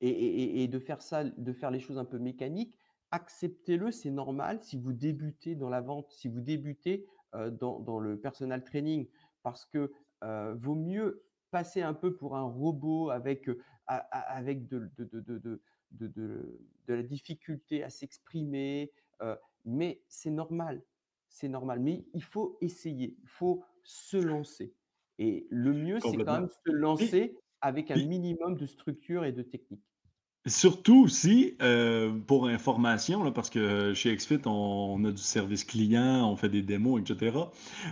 et, 0.00 0.68
de 0.68 0.78
faire 0.78 1.02
ça, 1.02 1.24
de 1.24 1.52
faire 1.52 1.70
les 1.70 1.80
choses 1.80 1.98
un 1.98 2.04
peu 2.04 2.18
mécaniques, 2.18 2.78
acceptez-le, 3.10 3.90
c'est 3.90 4.10
normal 4.10 4.58
si 4.62 4.76
vous 4.76 4.92
débutez 4.92 5.54
dans 5.54 5.68
la 5.68 5.80
vente, 5.80 6.10
si 6.10 6.28
vous 6.28 6.40
débutez 6.40 7.06
dans, 7.32 7.98
le 7.98 8.18
personal 8.18 8.64
training, 8.64 9.08
parce 9.42 9.64
que 9.64 9.92
vaut 10.54 10.74
mieux 10.74 11.24
passer 11.56 11.80
un 11.80 11.94
peu 11.94 12.14
pour 12.14 12.36
un 12.36 12.42
robot 12.42 13.08
avec, 13.08 13.48
avec 13.86 14.68
de, 14.68 14.90
de, 14.98 15.62
de, 15.90 16.60
la 16.86 17.02
difficulté 17.02 17.82
à 17.82 17.88
s'exprimer, 17.88 18.92
mais 19.64 20.02
c'est 20.06 20.30
normal. 20.30 20.82
c'est 21.30 21.48
normal. 21.48 21.80
Mais 21.80 22.04
il 22.12 22.22
faut 22.22 22.58
essayer, 22.60 23.16
il 23.22 23.28
faut 23.28 23.64
se 23.82 24.18
lancer. 24.18 24.74
Et 25.18 25.46
le 25.48 25.72
mieux, 25.72 25.98
c'est 26.00 26.18
quand 26.18 26.40
même 26.40 26.50
se 26.50 26.70
lancer 26.70 27.38
avec 27.62 27.90
un 27.90 27.96
minimum 27.96 28.58
de 28.58 28.66
structure 28.66 29.24
et 29.24 29.32
de 29.32 29.40
technique. 29.40 29.95
Surtout 30.46 31.02
aussi, 31.02 31.56
euh, 31.60 32.16
pour 32.28 32.46
information, 32.46 33.32
parce 33.32 33.50
que 33.50 33.94
chez 33.94 34.14
XFIT, 34.14 34.46
on, 34.46 35.04
a 35.04 35.10
du 35.10 35.22
service 35.22 35.64
client, 35.64 36.30
on 36.30 36.36
fait 36.36 36.48
des 36.48 36.62
démos, 36.62 37.00
etc. 37.00 37.36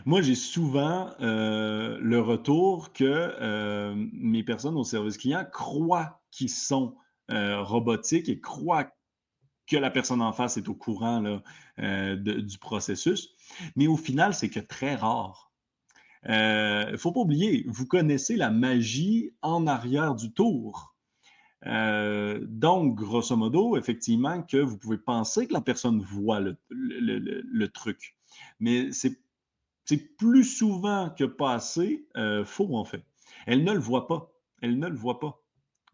Moi, 0.05 0.23
j'ai 0.23 0.37
souvent 0.37 1.11
euh, 1.21 1.99
le 2.01 2.21
retour 2.21 2.93
que 2.93 3.05
euh, 3.05 3.97
mes 4.12 4.45
personnes 4.45 4.77
au 4.77 4.85
service 4.85 5.19
client 5.19 5.45
croient 5.51 6.21
qu'ils 6.31 6.51
sont 6.51 6.97
robotiques 7.29 8.29
et 8.29 8.38
croient 8.38 8.93
que 9.67 9.79
la 9.79 9.90
personne 9.90 10.21
en 10.21 10.33
face 10.33 10.59
est 10.59 10.69
au 10.69 10.75
courant 10.75 11.40
du 11.79 12.59
processus. 12.61 13.31
Mais 13.77 13.87
au 13.87 13.97
final, 13.97 14.35
c'est 14.35 14.51
que 14.51 14.61
très 14.61 14.95
rare. 14.95 15.51
Il 16.29 16.33
ne 16.93 16.97
faut 16.99 17.12
pas 17.12 17.21
oublier, 17.21 17.64
vous 17.67 17.87
connaissez 17.87 18.37
la 18.37 18.51
magie 18.51 19.33
en 19.40 19.67
arrière 19.67 20.14
du 20.14 20.33
tour. 20.35 20.93
Euh, 21.66 22.40
donc, 22.42 22.96
grosso 22.96 23.37
modo, 23.37 23.77
effectivement, 23.77 24.42
que 24.42 24.59
vous 24.59 24.77
pouvez 24.77 24.98
penser 24.98 25.46
que 25.46 25.53
la 25.53 25.61
personne 25.61 26.00
voit 26.00 26.40
le, 26.40 27.66
truc. 27.68 28.16
Mais 28.61 28.90
c'est 28.92 30.16
plus 30.16 30.44
souvent 30.44 31.11
que 31.11 31.24
pas 31.24 31.55
assez 31.55 32.07
euh, 32.16 32.44
faux, 32.44 32.77
en 32.77 32.85
fait. 32.85 33.05
Elle 33.46 33.64
ne 33.64 33.72
le 33.72 33.81
voit 33.81 34.07
pas. 34.07 34.33
Elle 34.62 34.79
ne 34.79 34.88
le 34.88 34.96
voit 34.96 35.20
pas. 35.20 35.42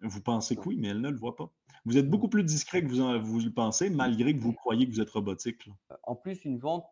Vous 0.02 0.20
pensez 0.20 0.56
que 0.56 0.62
oui, 0.68 0.76
mais 0.78 0.88
elle 0.88 1.00
ne 1.00 1.10
le 1.10 1.18
voit 1.18 1.36
pas. 1.36 1.52
Vous 1.84 1.96
êtes 1.96 2.08
beaucoup 2.08 2.28
plus 2.28 2.44
discret 2.44 2.82
que 2.82 2.88
vous, 2.88 3.24
vous 3.24 3.40
le 3.40 3.52
pensez, 3.52 3.90
malgré 3.90 4.34
que 4.34 4.40
vous 4.40 4.52
croyez 4.52 4.86
que 4.86 4.92
vous 4.92 5.00
êtes 5.00 5.10
robotique. 5.10 5.68
En 6.02 6.14
plus, 6.14 6.44
une 6.44 6.58
vente 6.58 6.86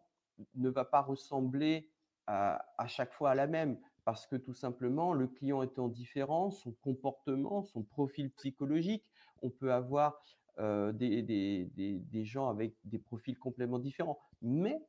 ne 0.55 0.71
va 0.71 0.85
pas 0.85 1.03
ressembler 1.03 1.91
à 2.27 2.87
chaque 2.89 3.13
fois 3.15 3.31
à 3.31 3.35
la 3.35 3.47
même 3.47 3.79
parce 4.09 4.27
que 4.27 4.37
tout 4.37 4.55
simplement, 4.55 5.13
le 5.13 5.27
client 5.27 5.61
étant 5.63 5.87
différent, 5.87 6.51
son 6.51 6.73
comportement, 6.81 7.63
son 7.63 7.83
profil 7.83 8.31
psychologique, 8.31 9.05
on 9.43 9.51
peut 9.51 9.71
avoir 9.71 10.19
euh, 10.61 10.93
des, 10.93 12.25
gens 12.25 12.49
avec 12.49 12.75
des 12.85 12.99
profils 12.99 13.39
complètement 13.39 13.79
différents. 13.79 14.19
Mais 14.41 14.81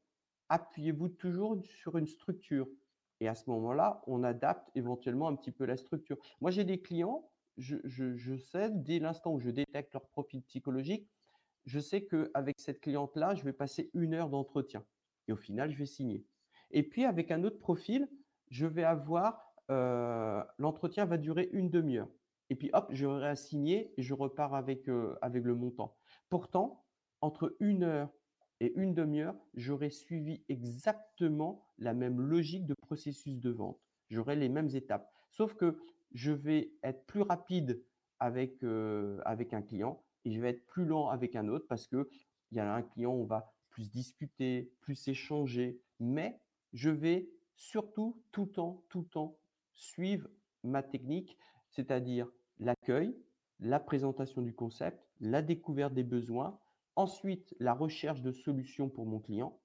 appuyez-vous 0.48 1.10
toujours 1.10 1.62
sur 1.66 1.98
une 1.98 2.08
structure. 2.08 2.66
Et 3.20 3.28
à 3.28 3.36
ce 3.36 3.50
moment-là, 3.50 4.02
on 4.08 4.24
adapte 4.24 4.70
éventuellement 4.74 5.28
un 5.28 5.36
petit 5.36 5.52
peu 5.52 5.66
la 5.66 5.76
structure. 5.76 6.16
Moi, 6.40 6.50
j'ai 6.50 6.64
des 6.64 6.80
clients, 6.80 7.30
je, 7.58 7.76
je 7.84 8.38
sais, 8.38 8.70
dès 8.72 9.00
l'instant 9.00 9.34
où 9.34 9.42
je 9.42 9.50
détecte 9.50 9.92
leur 9.92 10.08
profil 10.08 10.44
psychologique, 10.44 11.10
je 11.66 11.82
sais 11.82 12.06
qu'avec 12.06 12.58
cette 12.58 12.80
cliente-là, 12.80 13.36
je 13.36 13.44
vais 13.44 13.52
passer 13.52 13.90
une 13.94 14.14
heure 14.14 14.30
d'entretien. 14.30 14.86
Et 15.28 15.34
au 15.34 15.38
final, 15.38 15.72
je 15.72 15.78
vais 15.78 15.86
signer. 15.86 16.24
Et 16.72 16.84
puis, 16.84 17.04
avec 17.04 17.32
un 17.32 17.44
autre 17.44 17.60
profil, 17.60 18.08
je 18.50 18.66
vais 18.66 18.84
avoir, 18.84 19.54
l'entretien 20.58 21.06
va 21.06 21.18
durer 21.18 21.50
une 21.54 21.70
demi-heure. 21.70 22.10
Et 22.50 22.56
puis 22.56 22.72
hop, 22.74 22.92
à 23.24 23.36
signer 23.36 23.94
et 23.98 24.02
je 24.02 24.14
repars 24.14 24.56
avec, 24.56 24.90
avec 25.22 25.44
le 25.44 25.56
montant. 25.56 25.96
Pourtant, 26.30 26.84
entre 27.22 27.56
une 27.60 27.84
heure 27.84 28.10
et 28.60 28.74
une 28.76 28.94
demi-heure, 28.94 29.36
j'aurai 29.54 29.90
suivi 29.90 30.44
exactement 30.50 31.64
la 31.78 31.94
même 31.94 32.20
logique 32.20 32.66
de 32.66 32.74
processus 32.74 33.40
de 33.40 33.52
vente. 33.52 33.80
J'aurai 34.10 34.36
les 34.36 34.50
mêmes 34.50 34.70
étapes. 34.74 35.12
Sauf 35.30 35.54
que 35.54 35.78
je 36.14 36.32
vais 36.32 36.72
être 36.82 37.06
plus 37.06 37.22
rapide 37.22 37.84
avec, 38.20 38.64
avec 39.26 39.54
un 39.54 39.62
client 39.62 40.04
et 40.26 40.32
je 40.32 40.42
vais 40.42 40.50
être 40.50 40.66
plus 40.66 40.86
lent 40.86 41.10
avec 41.10 41.36
un 41.36 41.48
autre 41.48 41.68
parce 41.68 41.88
qu'il 41.88 42.06
y 42.52 42.60
a 42.60 42.74
un 42.74 42.82
client, 42.82 43.12
on 43.12 43.26
va 43.26 43.54
plus 43.70 43.92
discuter, 43.92 44.74
plus 44.82 45.08
échanger, 45.08 45.80
mais 46.00 46.42
je 46.74 46.90
vais 46.90 47.30
surtout 47.60 48.20
tout 48.32 48.46
le 48.46 48.52
temps, 48.52 48.84
tout 48.90 49.02
le 49.02 49.08
temps, 49.08 49.38
suivre 49.76 50.28
ma 50.64 50.82
technique, 50.82 51.38
c'est-à-dire 51.70 52.28
l'accueil, 52.58 53.16
la 53.60 53.80
présentation 53.80 54.42
du 54.42 54.54
concept, 54.54 55.06
la 55.20 55.42
découverte 55.42 55.94
des 55.94 56.04
besoins, 56.04 56.58
ensuite 56.96 57.54
la 57.60 57.74
recherche 57.74 58.22
de 58.22 58.32
solutions 58.32 58.90
pour 58.90 59.06
mon 59.06 59.20
client. 59.20 59.60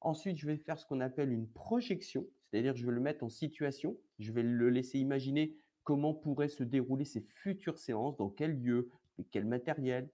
Ensuite, 0.00 0.38
je 0.38 0.46
vais 0.46 0.56
faire 0.56 0.78
ce 0.78 0.86
qu'on 0.86 1.00
appelle 1.00 1.32
une 1.32 1.48
projection, 1.48 2.26
c'est-à-dire 2.46 2.74
je 2.76 2.86
vais 2.86 2.92
le 2.92 3.00
mettre 3.00 3.24
en 3.24 3.28
situation, 3.28 3.98
je 4.18 4.32
vais 4.32 4.42
le 4.42 4.70
laisser 4.70 4.98
imaginer 4.98 5.56
comment 5.82 6.14
pourraient 6.14 6.48
se 6.48 6.62
dérouler 6.62 7.04
ces 7.04 7.20
futures 7.20 7.78
séances, 7.78 8.16
dans 8.16 8.30
quel 8.30 8.60
lieu, 8.62 8.88
quel 9.32 9.44
matériel. 9.44 10.08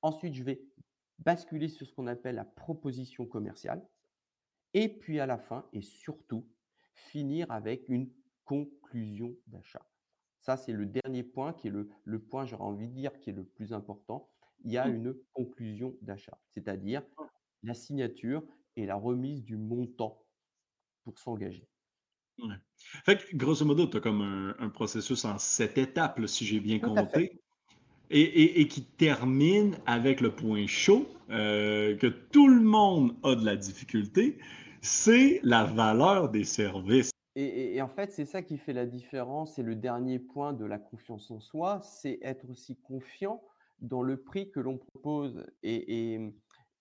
Ensuite, 0.00 0.34
je 0.34 0.44
vais 0.44 0.62
basculer 1.18 1.68
sur 1.68 1.86
ce 1.86 1.92
qu'on 1.92 2.06
appelle 2.06 2.36
la 2.36 2.44
proposition 2.44 3.26
commerciale. 3.26 3.84
Et 4.74 4.88
puis 4.88 5.20
à 5.20 5.26
la 5.26 5.38
fin, 5.38 5.64
et 5.72 5.82
surtout, 5.82 6.46
finir 6.92 7.50
avec 7.50 7.88
une 7.88 8.10
conclusion 8.44 9.34
d'achat. 9.46 9.86
Ça, 10.40 10.56
c'est 10.56 10.72
le 10.72 10.84
dernier 10.84 11.22
point 11.22 11.54
qui 11.54 11.68
est 11.68 11.70
le, 11.70 11.88
le 12.04 12.18
point, 12.18 12.44
j'aurais 12.44 12.64
envie 12.64 12.88
de 12.88 12.94
dire, 12.94 13.18
qui 13.20 13.30
est 13.30 13.32
le 13.32 13.44
plus 13.44 13.72
important. 13.72 14.28
Il 14.64 14.72
y 14.72 14.76
a 14.76 14.86
mmh. 14.86 14.94
une 14.94 15.14
conclusion 15.32 15.96
d'achat, 16.02 16.38
c'est-à-dire 16.50 17.02
la 17.62 17.74
signature 17.74 18.42
et 18.76 18.86
la 18.86 18.96
remise 18.96 19.42
du 19.42 19.56
montant 19.56 20.22
pour 21.02 21.18
s'engager. 21.18 21.66
Ouais. 22.38 22.56
Fait 22.76 23.16
que, 23.16 23.36
grosso 23.36 23.64
modo, 23.64 23.86
tu 23.86 23.96
as 23.96 24.00
comme 24.00 24.22
un, 24.58 24.68
processus 24.70 25.24
en 25.24 25.38
sept 25.38 25.78
étapes, 25.78 26.20
si 26.26 26.44
j'ai 26.44 26.60
bien 26.60 26.78
compris. 26.78 27.30
Et, 28.10 28.60
et, 28.60 28.68
qui 28.68 28.84
termine 28.84 29.78
avec 29.86 30.20
le 30.20 30.30
point 30.30 30.66
chaud, 30.66 31.08
euh, 31.30 31.96
que 31.96 32.06
tout 32.06 32.48
le 32.48 32.60
monde 32.60 33.16
a 33.22 33.34
de 33.34 33.44
la 33.44 33.56
difficulté, 33.56 34.38
c'est 34.84 35.40
la 35.42 35.64
valeur 35.64 36.28
des 36.28 36.44
services. 36.44 37.10
Et, 37.36 37.80
en 37.82 37.88
fait, 37.88 38.12
c'est 38.12 38.26
ça 38.26 38.42
qui 38.42 38.58
fait 38.58 38.74
la 38.74 38.86
différence. 38.86 39.58
Et 39.58 39.62
le 39.62 39.74
dernier 39.74 40.18
point 40.18 40.52
de 40.52 40.64
la 40.64 40.78
confiance 40.78 41.30
en 41.30 41.40
soi, 41.40 41.80
c'est 41.82 42.18
être 42.22 42.48
aussi 42.48 42.76
confiant 42.76 43.42
dans 43.80 44.02
le 44.02 44.18
prix 44.18 44.50
que 44.50 44.60
l'on 44.60 44.76
propose. 44.76 45.44
Et, 45.62 46.20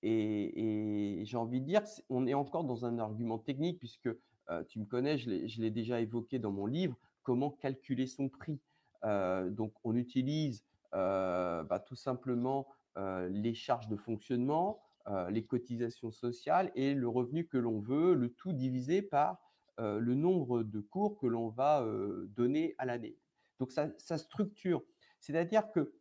j'ai 0.03 1.37
envie 1.37 1.61
de 1.61 1.65
dire, 1.65 1.81
on 2.09 2.27
est 2.27 2.33
encore 2.33 2.65
dans 2.65 2.85
un 2.85 2.99
argument 2.99 3.39
technique, 3.39 3.79
puisque 3.79 4.09
euh, 4.49 4.63
tu 4.67 4.79
me 4.79 4.85
connais, 4.85 5.17
je 5.17 5.61
l'ai 5.61 5.71
déjà 5.71 6.01
évoqué 6.01 6.37
dans 6.37 6.51
mon 6.51 6.65
livre, 6.65 6.97
comment 7.23 7.51
calculer 7.51 8.05
son 8.05 8.27
prix. 8.27 8.59
Euh, 9.05 9.49
donc, 9.49 9.73
on 9.85 9.95
utilise 9.95 10.63
euh, 10.93 11.63
bah, 11.63 11.79
tout 11.79 11.95
simplement 11.95 12.67
les 12.95 13.55
charges 13.55 13.87
de 13.87 13.95
fonctionnement, 13.95 14.83
euh, 15.09 15.29
les 15.29 15.43
cotisations 15.43 16.11
sociales 16.11 16.71
et 16.75 16.93
le 16.93 17.09
revenu 17.09 17.45
que 17.45 17.57
l'on 17.57 17.81
veut, 17.81 18.13
le 18.13 18.29
tout 18.29 18.53
divisé 18.53 19.01
par 19.01 19.37
euh, 19.81 19.99
le 19.99 20.15
nombre 20.15 20.63
de 20.63 20.79
cours 20.79 21.17
que 21.17 21.27
l'on 21.27 21.49
va 21.49 21.81
euh, 21.81 22.25
donner 22.37 22.73
à 22.77 22.85
l'année. 22.85 23.17
Donc 23.59 23.73
ça, 23.73 24.17
structure. 24.17 24.81
C'est-à-dire 25.19 25.69
que 25.73 25.93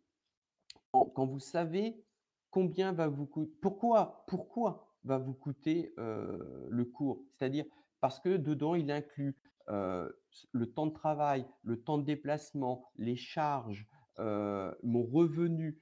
quand 0.92 1.26
vous 1.26 1.40
savez 1.40 2.04
combien 2.50 2.92
va 2.92 3.08
vous 3.08 3.26
coûter, 3.26 3.52
pourquoi, 3.60 4.24
pourquoi 4.28 4.94
va 5.02 5.18
vous 5.18 5.34
coûter 5.34 5.94
le 5.96 6.84
cours, 6.84 7.24
c'est-à-dire 7.32 7.64
parce 8.00 8.20
que 8.20 8.36
dedans 8.36 8.74
il 8.74 8.90
inclut 8.90 9.36
le 9.68 10.66
temps 10.66 10.86
de 10.86 10.92
travail, 10.92 11.46
le 11.62 11.80
temps 11.80 11.98
de 11.98 12.04
déplacement, 12.04 12.90
les 12.96 13.16
charges, 13.16 13.86
mon 14.18 15.02
revenu, 15.04 15.80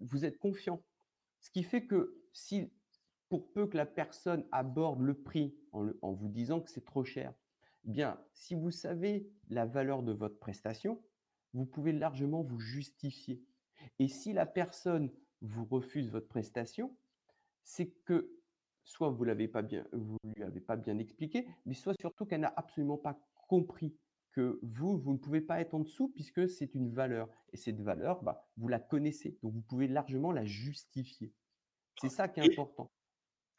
vous 0.00 0.24
êtes 0.24 0.38
confiant. 0.38 0.82
Ce 1.40 1.50
qui 1.50 1.62
fait 1.62 1.86
que 1.86 2.22
si, 2.32 2.70
pour 3.28 3.52
peu 3.52 3.66
que 3.66 3.76
la 3.76 3.86
personne 3.86 4.46
aborde 4.52 5.00
le 5.00 5.14
prix 5.14 5.56
en, 5.72 6.12
vous 6.12 6.28
disant 6.28 6.60
que 6.60 6.70
c'est 6.70 6.84
trop 6.84 7.04
cher, 7.04 7.34
eh 7.84 7.90
bien, 7.90 8.20
si 8.32 8.54
vous 8.54 8.70
savez 8.70 9.30
la 9.48 9.66
valeur 9.66 10.02
de 10.02 10.12
votre 10.12 10.38
prestation, 10.38 11.02
vous 11.54 11.66
pouvez 11.66 11.92
largement 11.92 12.42
vous 12.42 12.58
justifier. 12.58 13.42
Et 13.98 14.08
si 14.08 14.32
la 14.32 14.46
personne 14.46 15.10
vous 15.40 15.64
refuse 15.64 16.10
votre 16.10 16.28
prestation, 16.28 16.96
c'est 17.62 17.90
que 18.04 18.38
soit 18.84 19.10
vous 19.10 19.24
l'avez 19.24 19.46
bien, 19.46 19.86
lui 20.24 20.42
avez 20.42 20.60
pas 20.60 20.76
bien 20.76 20.98
expliqué, 20.98 21.46
mais 21.66 21.74
soit 21.74 21.94
surtout 22.00 22.24
qu'elle 22.24 22.40
n'a 22.40 22.52
absolument 22.56 22.98
pas 22.98 23.18
compris 23.48 23.96
que 24.38 24.60
vous, 24.62 24.98
vous 24.98 25.14
ne 25.14 25.18
pouvez 25.18 25.40
pas 25.40 25.60
être 25.60 25.74
en 25.74 25.80
dessous 25.80 26.12
puisque 26.14 26.48
c'est 26.48 26.72
une 26.76 26.90
valeur. 26.90 27.28
Et 27.52 27.56
cette 27.56 27.80
valeur, 27.80 28.22
bah, 28.22 28.48
vous 28.56 28.68
la 28.68 28.78
connaissez. 28.78 29.36
Donc, 29.42 29.52
vous 29.52 29.62
pouvez 29.62 29.88
largement 29.88 30.30
la 30.30 30.44
justifier. 30.44 31.32
C'est 32.00 32.08
ça 32.08 32.28
qui 32.28 32.38
est 32.38 32.52
important. 32.52 32.92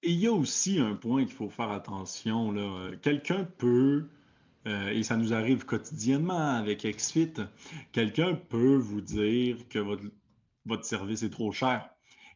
Et 0.02 0.12
il 0.12 0.20
y 0.20 0.28
a 0.28 0.32
aussi 0.32 0.80
un 0.80 0.96
point 0.96 1.26
qu'il 1.26 1.34
faut 1.34 1.50
faire 1.50 1.72
attention. 1.72 2.54
Là. 2.54 2.92
Quelqu'un 3.02 3.44
peut, 3.44 4.08
euh, 4.68 4.90
et 4.92 5.04
ça 5.04 5.18
nous 5.18 5.34
arrive 5.34 5.66
quotidiennement 5.66 6.56
avec 6.56 6.84
XFIT, 6.84 7.34
quelqu'un 7.92 8.36
peut 8.36 8.78
vous 8.78 9.02
dire 9.02 9.68
que 9.68 9.80
votre, 9.80 10.04
votre 10.66 10.86
service 10.86 11.24
est 11.24 11.30
trop 11.30 11.52
cher. 11.52 11.90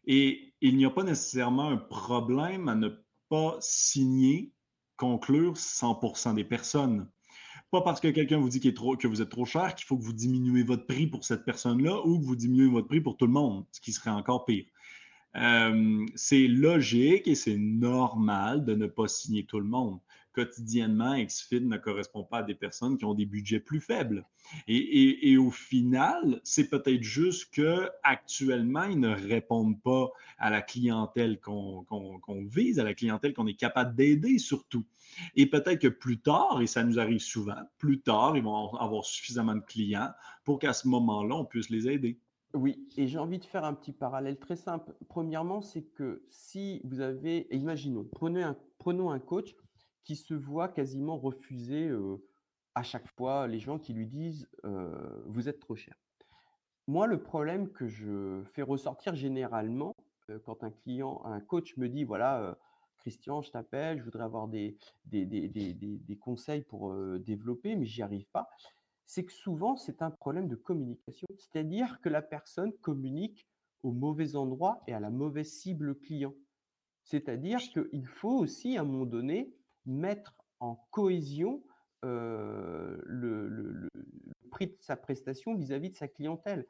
Et 0.06 0.54
il 0.60 0.76
n'y 0.76 0.84
a 0.84 0.90
pas 0.90 1.04
nécessairement 1.04 1.70
un 1.70 1.78
problème 1.78 2.68
à 2.68 2.76
ne 2.76 2.90
pas 3.30 3.56
signer, 3.62 4.52
conclure 4.98 5.54
100% 5.54 6.36
des 6.36 6.44
personnes. 6.44 7.10
Pas 7.74 7.82
parce 7.82 8.00
que 8.00 8.10
quelqu'un 8.10 8.38
vous 8.38 8.50
dit 8.50 8.60
que 8.60 9.08
vous 9.08 9.22
êtes 9.24 9.30
trop 9.30 9.46
cher 9.46 9.74
qu'il 9.74 9.88
faut 9.88 9.98
que 9.98 10.04
vous 10.04 10.14
diminuez 10.14 10.62
votre 10.62 10.86
prix 10.86 11.08
pour 11.08 11.26
cette 11.26 11.44
personne-là 11.44 12.06
ou 12.06 12.20
que 12.20 12.24
vous 12.24 12.36
diminuez 12.36 12.68
votre 12.68 12.88
prix 12.88 13.02
pour 13.02 13.18
tout 13.18 13.26
le 13.26 13.32
monde, 13.32 13.66
ce 13.72 13.82
qui 13.82 13.92
serait 13.92 14.12
encore 14.12 14.46
pire. 14.46 14.66
Euh, 15.38 16.06
c'est 16.14 16.48
logique 16.48 17.28
et 17.28 17.34
c'est 17.34 17.58
normal 17.58 18.64
de 18.64 18.76
ne 18.76 18.86
pas 18.86 19.08
signer 19.08 19.48
tout 19.48 19.60
le 19.60 19.66
monde. 19.66 19.98
Quotidiennement, 20.34 21.16
XFIT 21.24 21.62
ne 21.62 21.78
correspond 21.78 22.24
pas 22.24 22.40
à 22.40 22.44
des 22.44 22.56
personnes 22.56 22.98
qui 22.98 23.06
ont 23.06 23.14
des 23.14 23.26
budgets 23.26 23.60
plus 23.60 23.80
faibles. 23.80 24.26
Et, 24.68 25.38
au 25.38 25.52
final, 25.52 26.42
c'est 26.44 26.70
peut-être 26.70 27.04
juste 27.04 27.54
qu'actuellement, 27.54 28.84
ils 28.84 29.00
ne 29.00 29.10
répondent 29.10 29.82
pas 29.82 30.10
à 30.38 30.50
la 30.50 30.62
clientèle 30.62 31.40
qu'on 31.40 31.86
vise, 32.46 32.80
à 32.80 32.84
la 32.84 32.94
clientèle 32.94 33.34
qu'on 33.34 33.48
est 33.48 33.54
capable 33.54 33.96
d'aider 33.96 34.40
surtout. 34.40 34.86
Et 35.36 35.46
peut-être 35.46 35.80
que 35.80 35.88
plus 35.88 36.20
tard, 36.20 36.60
et 36.62 36.68
ça 36.68 36.84
nous 36.84 37.00
arrive 37.00 37.20
souvent, 37.20 37.62
plus 37.78 38.02
tard, 38.02 38.36
ils 38.36 38.44
vont 38.44 38.74
avoir 38.76 39.06
suffisamment 39.06 39.56
de 39.56 39.62
clients 39.62 40.10
pour 40.44 40.60
qu'à 40.60 40.74
ce 40.74 40.88
moment-là, 40.88 41.36
on 41.36 41.46
puisse 41.46 41.70
les 41.70 41.88
aider. 41.88 42.20
Oui, 42.54 42.88
et 42.98 43.08
j'ai 43.08 43.18
envie 43.18 43.40
de 43.40 43.46
faire 43.46 43.66
un 43.66 43.74
petit 43.74 43.92
parallèle 43.92 44.38
très 44.38 44.56
simple. 44.56 44.94
Premièrement, 45.10 45.62
c'est 45.62 45.82
que 45.82 46.24
si 46.30 46.82
vous 46.84 47.00
avez, 47.00 47.48
imaginons, 47.50 48.08
prenez 48.12 48.44
un, 48.44 48.56
prenons 48.78 49.10
un 49.10 49.20
coach 49.20 49.56
qui 50.04 50.16
se 50.16 50.34
voit 50.34 50.68
quasiment 50.68 51.18
refuser 51.18 51.88
euh, 51.88 52.18
à 52.76 52.84
chaque 52.84 53.08
fois 53.16 53.48
les 53.48 53.60
gens 53.60 53.80
qui 53.80 53.94
lui 53.94 54.08
disent 54.08 54.48
euh, 54.66 55.24
vous 55.26 55.50
êtes 55.50 55.60
trop 55.60 55.76
cher. 55.76 55.96
Moi, 56.88 57.08
le 57.08 57.22
problème 57.22 57.72
que 57.72 57.88
je 57.88 58.44
fais 58.54 58.62
ressortir 58.62 59.16
généralement 59.16 59.96
euh, 60.30 60.40
quand 60.46 60.64
un 60.64 60.72
client, 60.72 61.22
un 61.26 61.40
coach 61.40 61.78
me 61.78 61.88
dit 61.88 62.04
voilà, 62.04 62.58
Christian, 62.98 63.42
je 63.42 63.52
t'appelle, 63.52 64.00
je 64.00 64.04
voudrais 64.04 64.24
avoir 64.24 64.48
des, 64.48 64.78
des, 65.06 65.26
des, 65.26 65.74
des 65.74 66.18
conseils 66.18 66.62
pour 66.62 66.96
développer, 67.20 67.76
mais 67.76 67.86
j'y 67.86 68.02
arrive 68.02 68.28
pas 68.32 68.50
c'est 69.06 69.26
que 69.26 69.34
souvent, 69.34 69.76
c'est 69.76 70.02
un 70.02 70.10
problème 70.12 70.48
de 70.48 70.56
communication. 70.56 71.28
C'est-à-dire 71.38 72.00
que 72.02 72.10
la 72.10 72.22
personne 72.22 72.74
communique 72.74 73.48
au 73.84 73.92
mauvais 73.92 74.36
endroit 74.36 74.82
et 74.88 74.94
à 74.94 75.00
la 75.00 75.10
mauvaise 75.10 75.52
cible 75.52 75.96
client. 76.00 76.34
C'est-à-dire 77.04 77.60
qu'il 77.60 78.08
faut 78.08 78.40
aussi, 78.40 78.78
à 78.78 78.82
un 78.82 78.86
moment 78.86 79.06
donné, 79.06 79.54
mettre 79.86 80.36
en 80.60 80.76
cohésion 80.92 81.64
le, 82.04 83.00
le, 83.48 83.90
prix 84.52 84.68
de 84.68 84.78
sa 84.82 84.96
prestation 84.96 85.56
vis-à-vis 85.56 85.90
de 85.90 85.96
sa 85.96 86.08
clientèle. 86.08 86.66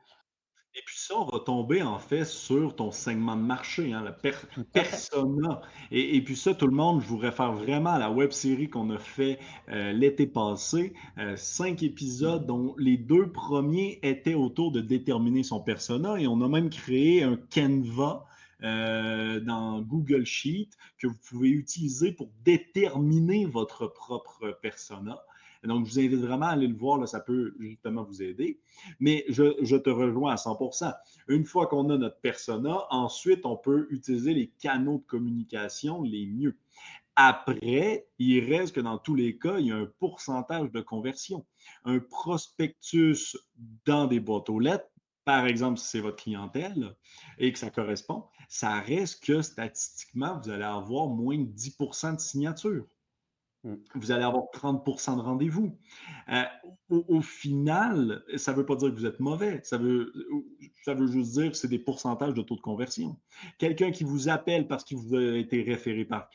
Et 0.76 0.82
puis 0.88 0.98
ça, 0.98 1.14
on 1.16 1.26
va 1.26 1.40
tomber 1.40 1.84
en 1.84 2.00
fait 2.00 2.26
sur 2.26 2.76
ton 2.76 2.90
segment 2.90 3.36
de 3.36 3.44
marché, 3.44 3.94
hein, 3.94 4.02
la 4.04 4.12
persona. 4.12 5.62
Et, 5.92 6.20
puis 6.24 6.36
ça, 6.36 6.56
tout 6.56 6.66
le 6.66 6.74
monde, 6.74 7.00
je 7.00 7.06
vous 7.06 7.18
réfère 7.18 7.54
vraiment 7.54 7.92
à 7.92 8.00
la 8.00 8.10
web 8.10 8.32
série 8.32 8.72
qu'on 8.72 8.90
a 8.90 8.98
fait 8.98 9.38
euh, 9.70 9.92
l'été 9.92 10.26
passé. 10.26 10.94
Euh, 11.20 11.36
cinq 11.36 11.84
épisodes 11.84 12.48
dont 12.48 12.74
les 12.80 12.98
deux 12.98 13.32
premiers 13.32 14.00
étaient 14.02 14.34
autour 14.34 14.72
de 14.72 14.82
déterminer 14.82 15.44
son 15.44 15.60
persona. 15.60 16.20
Et 16.20 16.26
on 16.26 16.42
a 16.42 16.48
même 16.48 16.72
créé 16.72 17.22
un 17.22 17.38
Canva 17.54 18.26
euh, 18.64 19.40
dans 19.40 19.82
Google 19.82 20.26
Sheet 20.26 20.70
que 20.98 21.08
vous 21.08 21.18
pouvez 21.30 21.50
utiliser 21.50 22.12
pour 22.12 22.30
déterminer 22.44 23.46
votre 23.46 23.88
propre 23.88 24.58
persona. 24.62 25.22
Donc, 25.64 25.86
je 25.86 25.92
vous 25.92 26.00
invite 26.00 26.20
vraiment 26.20 26.48
à 26.48 26.52
aller 26.52 26.68
le 26.68 26.76
voir, 26.76 27.08
ça 27.08 27.22
peut 27.22 27.56
justement 27.60 28.04
vous 28.04 28.22
aider. 28.22 28.60
Mais 29.00 29.26
je, 29.30 29.76
te 29.78 29.90
rejoins 29.90 30.34
à 30.34 30.36
100% 30.36 30.94
Une 31.30 31.46
fois 31.46 31.68
qu'on 31.68 31.90
a 31.90 31.98
notre 31.98 32.20
persona, 32.20 32.86
ensuite, 32.90 33.46
on 33.46 33.56
peut 33.56 33.88
utiliser 33.90 34.34
les 34.34 34.48
canaux 34.60 34.98
de 34.98 35.06
communication 35.06 36.04
les 36.04 36.26
mieux. 36.26 36.58
Après, 37.16 38.08
il 38.18 38.54
reste 38.54 38.76
que 38.76 38.82
dans 38.82 38.98
tous 38.98 39.16
les 39.16 39.38
cas, 39.38 39.60
il 39.60 39.68
y 39.68 39.72
a 39.72 39.76
un 39.76 39.90
pourcentage 40.00 40.72
de 40.72 40.82
conversion. 40.82 41.46
Un 41.86 42.00
prospectus 42.00 43.38
dans 43.86 44.08
des 44.08 44.20
boîtes 44.20 44.50
aux 44.50 44.60
lettres, 44.60 44.90
par 45.24 45.46
exemple, 45.46 45.80
si 45.80 45.88
c'est 45.88 46.00
votre 46.02 46.22
clientèle 46.22 46.96
et 47.38 47.54
que 47.54 47.60
ça 47.60 47.70
correspond, 47.70 48.26
ça 48.54 48.80
reste 48.82 49.24
que 49.24 49.42
statistiquement, 49.42 50.40
vous 50.40 50.52
allez 50.52 50.64
avoir 50.64 51.08
moins 51.08 51.40
de 51.40 51.52
10% 51.52 52.18
de 52.18 52.20
signatures. 52.20 52.86
Mm. 53.64 53.74
Vous 53.96 54.12
allez 54.12 54.24
avoir 54.24 54.44
30% 54.54 55.16
de 55.16 55.22
rendez-vous. 55.22 55.76
Euh, 56.30 56.44
au, 56.90 57.22
final, 57.22 58.24
ça 58.36 58.52
ne 58.52 58.58
veut 58.58 58.66
pas 58.68 58.76
dire 58.76 58.92
que 58.92 58.96
vous 58.96 59.08
êtes 59.08 59.20
mauvais. 59.20 59.60
Ça 59.64 59.80
veut, 59.80 60.14
ça 60.86 60.94
veut 60.94 61.08
juste 61.08 61.32
dire 61.32 61.50
que 61.50 61.58
c'est 61.58 61.68
des 61.68 61.80
pourcentages 61.80 62.36
de 62.36 62.44
taux 62.44 62.56
de 62.56 62.62
conversion. 62.62 63.20
Quelqu'un 63.58 63.90
qui 63.90 64.04
vous 64.04 64.30
appelle 64.30 64.68
parce 64.68 64.84
qu'il 64.84 64.98
vous 64.98 65.16
a 65.16 65.36
été 65.36 65.64
référé 65.64 66.06
par 66.06 66.30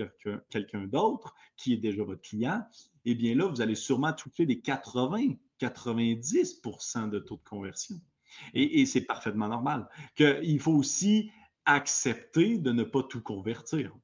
quelqu'un 0.51 0.87
d'autre, 0.89 1.37
qui 1.57 1.75
est 1.75 1.77
déjà 1.77 2.03
votre 2.03 2.23
client, 2.23 2.67
eh 3.05 3.15
bien 3.15 3.37
là, 3.37 3.47
vous 3.47 3.61
allez 3.61 3.77
sûrement 3.77 4.13
toucher 4.13 4.45
des 4.45 4.59
80, 4.59 5.35
90% 5.61 7.11
de 7.11 7.21
taux 7.21 7.37
de 7.37 7.49
conversion. 7.49 7.95
Et, 8.55 8.81
et 8.81 8.87
c'est 8.87 9.03
parfaitement 9.03 9.47
normal. 9.47 9.89
Il 10.19 10.59
faut 10.59 10.73
aussi 10.73 11.31
accepter 11.69 12.59
de 12.59 12.73
ne 12.73 12.83
pas 12.83 13.03
tout 13.03 13.23
convertir. 13.23 13.95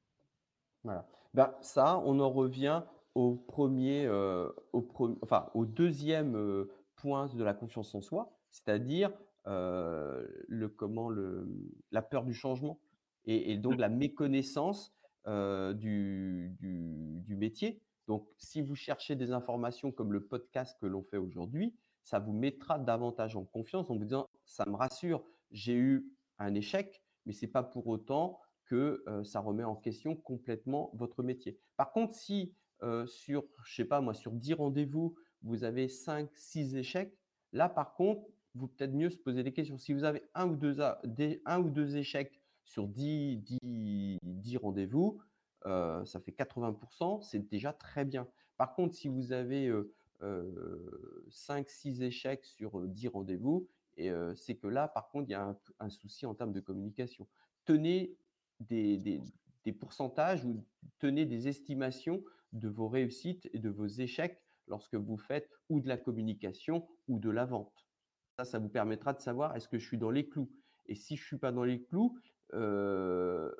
Voilà. 0.83 1.07
Ben, 1.33 1.53
ça, 1.61 2.01
on 2.05 2.19
en 2.19 2.29
revient 2.29 2.83
au 3.15 3.35
premier, 3.35 4.05
euh, 4.05 4.49
au, 4.71 4.87
enfin, 5.21 5.49
au 5.53 5.65
deuxième 5.65 6.35
euh, 6.35 6.69
point 6.95 7.27
de 7.27 7.43
la 7.43 7.53
confiance 7.53 7.95
en 7.95 8.01
soi, 8.01 8.37
c'est-à-dire 8.51 9.11
euh, 9.47 10.25
le 10.47 10.69
comment 10.69 11.09
le, 11.09 11.47
la 11.91 12.01
peur 12.01 12.23
du 12.23 12.33
changement 12.33 12.79
et, 13.25 13.57
donc 13.57 13.77
la 13.77 13.89
méconnaissance 13.89 14.93
du, 15.25 16.55
du, 16.59 17.21
du, 17.25 17.35
métier. 17.35 17.81
Donc, 18.07 18.27
si 18.37 18.61
vous 18.61 18.75
cherchez 18.75 19.15
des 19.15 19.31
informations 19.31 19.91
comme 19.91 20.13
le 20.13 20.23
podcast 20.23 20.77
que 20.79 20.85
l'on 20.85 21.01
fait 21.01 21.17
aujourd'hui, 21.17 21.73
ça 22.03 22.19
vous 22.19 22.33
mettra 22.33 22.77
davantage 22.77 23.35
en 23.35 23.43
confiance 23.43 23.89
en 23.89 23.95
vous 23.95 24.03
disant 24.03 24.27
ça 24.45 24.63
me 24.67 24.75
rassure, 24.75 25.23
j'ai 25.49 25.73
eu 25.73 26.05
un 26.37 26.53
échec, 26.53 27.01
mais 27.25 27.33
c'est 27.33 27.47
pas 27.47 27.63
pour 27.63 27.87
autant 27.87 28.39
que 28.65 29.03
ça 29.23 29.39
remet 29.39 29.63
en 29.63 29.75
question 29.75 30.15
complètement 30.15 30.91
votre 30.93 31.21
métier. 31.21 31.59
Par 31.77 31.91
contre, 31.91 32.13
si 32.13 32.53
sur, 33.05 33.43
je 33.63 33.75
sais 33.75 33.85
pas 33.85 34.01
moi, 34.01 34.13
sur 34.13 34.31
10 34.31 34.53
rendez-vous, 34.53 35.15
vous 35.43 35.63
avez 35.63 35.87
5, 35.87 36.29
6 36.33 36.75
échecs. 36.75 37.15
Là, 37.53 37.69
par 37.69 37.93
contre, 37.93 38.25
vous 38.55 38.67
peut-être 38.67 38.93
mieux 38.93 39.09
se 39.09 39.17
poser 39.17 39.43
des 39.43 39.53
questions. 39.53 39.77
Si 39.77 39.93
vous 39.93 40.03
avez 40.03 40.23
un 40.33 40.47
ou 40.49 40.55
deux, 40.55 41.95
échecs 41.95 42.41
sur 42.63 42.87
10, 42.87 43.37
10, 43.61 44.57
rendez-vous, 44.57 45.19
ça 45.63 46.19
fait 46.23 46.31
80%, 46.31 47.21
c'est 47.21 47.47
déjà 47.49 47.73
très 47.73 48.05
bien. 48.05 48.27
Par 48.57 48.73
contre, 48.73 48.95
si 48.95 49.09
vous 49.09 49.31
avez 49.33 49.71
euh, 50.23 51.25
5, 51.29 51.69
6 51.69 52.01
échecs 52.01 52.45
sur 52.45 52.81
10 52.87 53.09
rendez-vous, 53.09 53.67
et 53.97 54.11
c'est 54.35 54.55
que 54.55 54.67
là, 54.67 54.87
par 54.87 55.09
contre, 55.09 55.29
il 55.29 55.31
y 55.31 55.35
a 55.35 55.55
un, 55.79 55.89
souci 55.89 56.25
en 56.25 56.35
termes 56.35 56.51
de 56.51 56.59
communication. 56.59 57.27
Tenez 57.63 58.17
des, 58.59 58.97
des, 58.97 59.21
des 59.63 59.71
pourcentages 59.71 60.43
ou 60.45 60.65
tenez 60.99 61.25
des 61.25 61.47
estimations 61.47 62.23
de 62.51 62.69
vos 62.69 62.87
réussites 62.87 63.49
et 63.53 63.59
de 63.59 63.69
vos 63.69 63.87
échecs 63.87 64.41
lorsque 64.67 64.95
vous 64.95 65.17
faites 65.17 65.49
ou 65.69 65.79
de 65.79 65.87
la 65.87 65.97
communication 65.97 66.87
ou 67.07 67.19
de 67.19 67.29
la 67.29 67.45
vente. 67.45 67.85
Ça, 68.37 68.45
ça 68.45 68.59
vous 68.59 68.69
permettra 68.69 69.13
de 69.13 69.19
savoir 69.19 69.55
est-ce 69.55 69.67
que 69.67 69.77
je 69.77 69.85
suis 69.85 69.97
dans 69.97 70.11
les 70.11 70.27
clous. 70.27 70.51
Et 70.87 70.95
si 70.95 71.15
je 71.15 71.23
ne 71.23 71.27
suis 71.27 71.37
pas 71.37 71.51
dans 71.51 71.63
les 71.63 71.83
clous, 71.83 72.17
euh, 72.53 73.51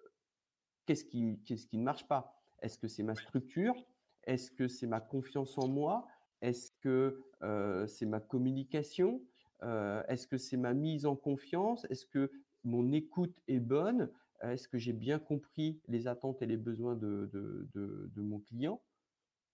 qu'est-ce 0.86 1.06
qui, 1.06 1.40
qui 1.44 1.78
ne 1.78 1.84
marche 1.84 2.08
pas? 2.08 2.42
Est-ce 2.62 2.78
que 2.78 2.88
c'est 2.88 3.04
ma 3.04 3.16
structure? 3.16 3.76
Est-ce 4.24 4.52
que 4.52 4.68
c'est 4.68 4.88
ma 4.88 5.00
confiance 5.00 5.58
en 5.58 5.68
moi? 5.68 6.08
Est-ce 6.42 6.72
que 6.82 7.24
euh, 7.42 7.88
c'est 7.88 8.06
ma 8.06 8.20
communication? 8.20 9.22
Est-ce 9.62 10.28
que 10.28 10.38
c'est 10.38 10.58
ma 10.58 10.74
mise 10.74 11.06
en 11.06 11.16
confiance? 11.16 11.86
Est-ce 11.90 12.06
que 12.06 12.32
mon 12.64 12.92
écoute 12.92 13.42
est 13.48 13.60
bonne? 13.60 14.10
Est-ce 14.42 14.68
que 14.68 14.78
j'ai 14.78 14.94
bien 14.94 15.20
compris 15.20 15.80
les 15.88 16.08
attentes 16.08 16.42
et 16.42 16.46
les 16.46 16.58
besoins 16.58 16.96
de, 16.96 17.30
de, 17.34 18.22
mon 18.22 18.40
client? 18.40 18.82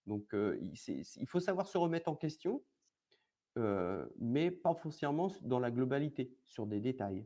Donc, 0.08 0.34
euh, 0.34 0.60
il, 0.60 1.28
faut 1.28 1.39
savoir 1.39 1.68
se 1.68 1.78
remettre 1.78 2.10
en 2.10 2.16
question, 2.16 2.64
euh, 3.58 4.08
mais 4.18 4.49
pas 4.49 4.74
foncièrement 4.74 5.32
dans 5.41 5.60
la 5.60 5.70
globalité, 5.70 6.36
sur 6.45 6.66
des 6.66 6.80
détails. 6.80 7.26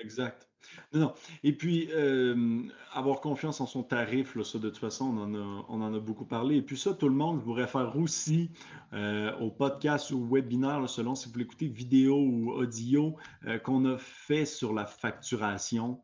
Exact. 0.00 0.48
Non, 0.92 1.14
Et 1.42 1.56
puis, 1.56 1.88
euh, 1.92 2.62
avoir 2.92 3.20
confiance 3.20 3.60
en 3.60 3.66
son 3.66 3.82
tarif, 3.82 4.40
ça, 4.42 4.58
de 4.58 4.68
toute 4.68 4.78
façon, 4.78 5.06
on 5.06 5.18
en, 5.18 5.34
a, 5.34 5.66
on 5.68 5.80
en 5.80 5.94
a 5.94 5.98
beaucoup 5.98 6.26
parlé. 6.26 6.56
Et 6.56 6.62
puis 6.62 6.76
ça, 6.76 6.92
tout 6.94 7.08
le 7.08 7.14
monde, 7.14 7.40
vous 7.40 7.52
réfère 7.52 7.96
aussi 7.96 8.50
au 8.92 9.50
podcast 9.50 10.10
ou 10.10 10.28
webinaire, 10.28 10.88
selon 10.88 11.14
si 11.14 11.30
vous 11.30 11.38
l'écoutez 11.38 11.66
vidéo 11.66 12.16
ou 12.16 12.50
audio, 12.50 13.16
qu'on 13.64 13.84
a 13.86 13.96
fait 13.98 14.44
sur 14.44 14.72
la 14.74 14.84
facturation. 14.84 16.00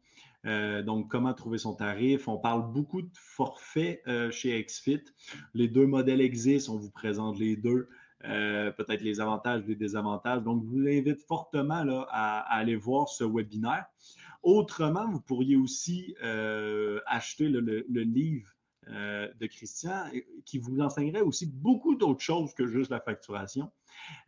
Euh, 0.47 0.83
donc, 0.83 1.09
comment 1.11 1.35
trouver 1.35 1.59
son 1.59 1.75
tarif? 1.75 2.29
On 2.29 2.39
parle 2.39 2.71
beaucoup 2.71 3.03
de 3.03 3.11
forfaits 3.15 4.01
euh, 4.07 4.31
chez 4.31 4.63
XFIT. 4.63 5.03
Les 5.55 5.69
deux 5.69 5.87
modèles 5.87 6.21
existent, 6.21 6.75
on 6.75 6.79
vous 6.79 6.91
présente 6.91 7.39
les 7.39 7.57
deux. 7.57 7.89
Euh, 8.29 8.71
peut-être 8.73 9.03
les 9.03 9.21
avantages, 9.21 9.63
les 9.67 9.77
désavantages. 9.77 10.43
Donc, 10.43 10.63
je 10.65 10.69
vous 10.69 10.87
invite 10.87 11.21
fortement 11.21 11.85
là, 11.85 12.07
à, 12.11 12.57
aller 12.57 12.77
voir 12.77 13.09
ce 13.09 13.25
webinaire. 13.25 13.87
Autrement, 14.43 15.09
vous 15.11 15.21
pourriez 15.21 15.57
aussi 15.57 16.15
acheter 17.07 17.49
le, 17.49 17.85
livre 17.89 18.57
euh, 18.89 19.29
de 19.41 19.47
Christian, 19.47 20.05
qui 20.45 20.59
vous 20.59 20.81
enseignerait 20.81 21.21
aussi 21.21 21.47
beaucoup 21.47 21.97
d'autres 21.97 22.21
choses 22.21 22.55
que 22.55 22.69
juste 22.69 22.89
la 22.89 23.01
facturation. 23.01 23.69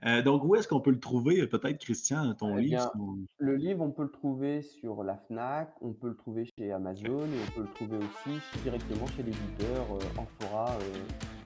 Euh, 0.04 0.20
donc, 0.20 0.42
où 0.42 0.56
est-ce 0.56 0.66
qu'on 0.66 0.80
peut 0.80 0.90
le 0.90 0.98
trouver, 0.98 1.46
peut-être, 1.46 1.78
Christian, 1.78 2.34
ton 2.34 2.58
eh 2.58 2.62
livre? 2.62 2.92
Le 3.38 3.54
livre, 3.54 3.82
on 3.82 3.92
peut 3.92 4.02
le 4.02 4.10
trouver 4.10 4.62
sur 4.62 5.04
la 5.04 5.16
FNAC, 5.16 5.72
on 5.80 5.92
peut 5.92 6.08
le 6.08 6.16
trouver 6.16 6.50
chez 6.58 6.72
Amazon 6.72 7.20
et 7.20 7.40
on 7.46 7.52
peut 7.52 7.60
le 7.60 7.72
trouver 7.74 7.98
aussi 7.98 8.40
directement 8.64 9.06
chez 9.06 9.22
l'éditeur 9.22 9.86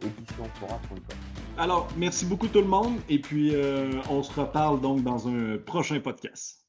euh, 0.04 0.08
euh. 0.38 1.14
Alors, 1.58 1.88
merci 1.96 2.24
beaucoup 2.24 2.48
tout 2.48 2.60
le 2.60 2.66
monde 2.66 2.94
et 3.08 3.18
puis 3.18 3.54
on 4.10 4.22
se 4.22 4.40
reparle 4.40 4.80
donc 4.80 5.02
dans 5.02 5.28
un 5.28 5.58
prochain 5.58 6.00
podcast. 6.00 6.61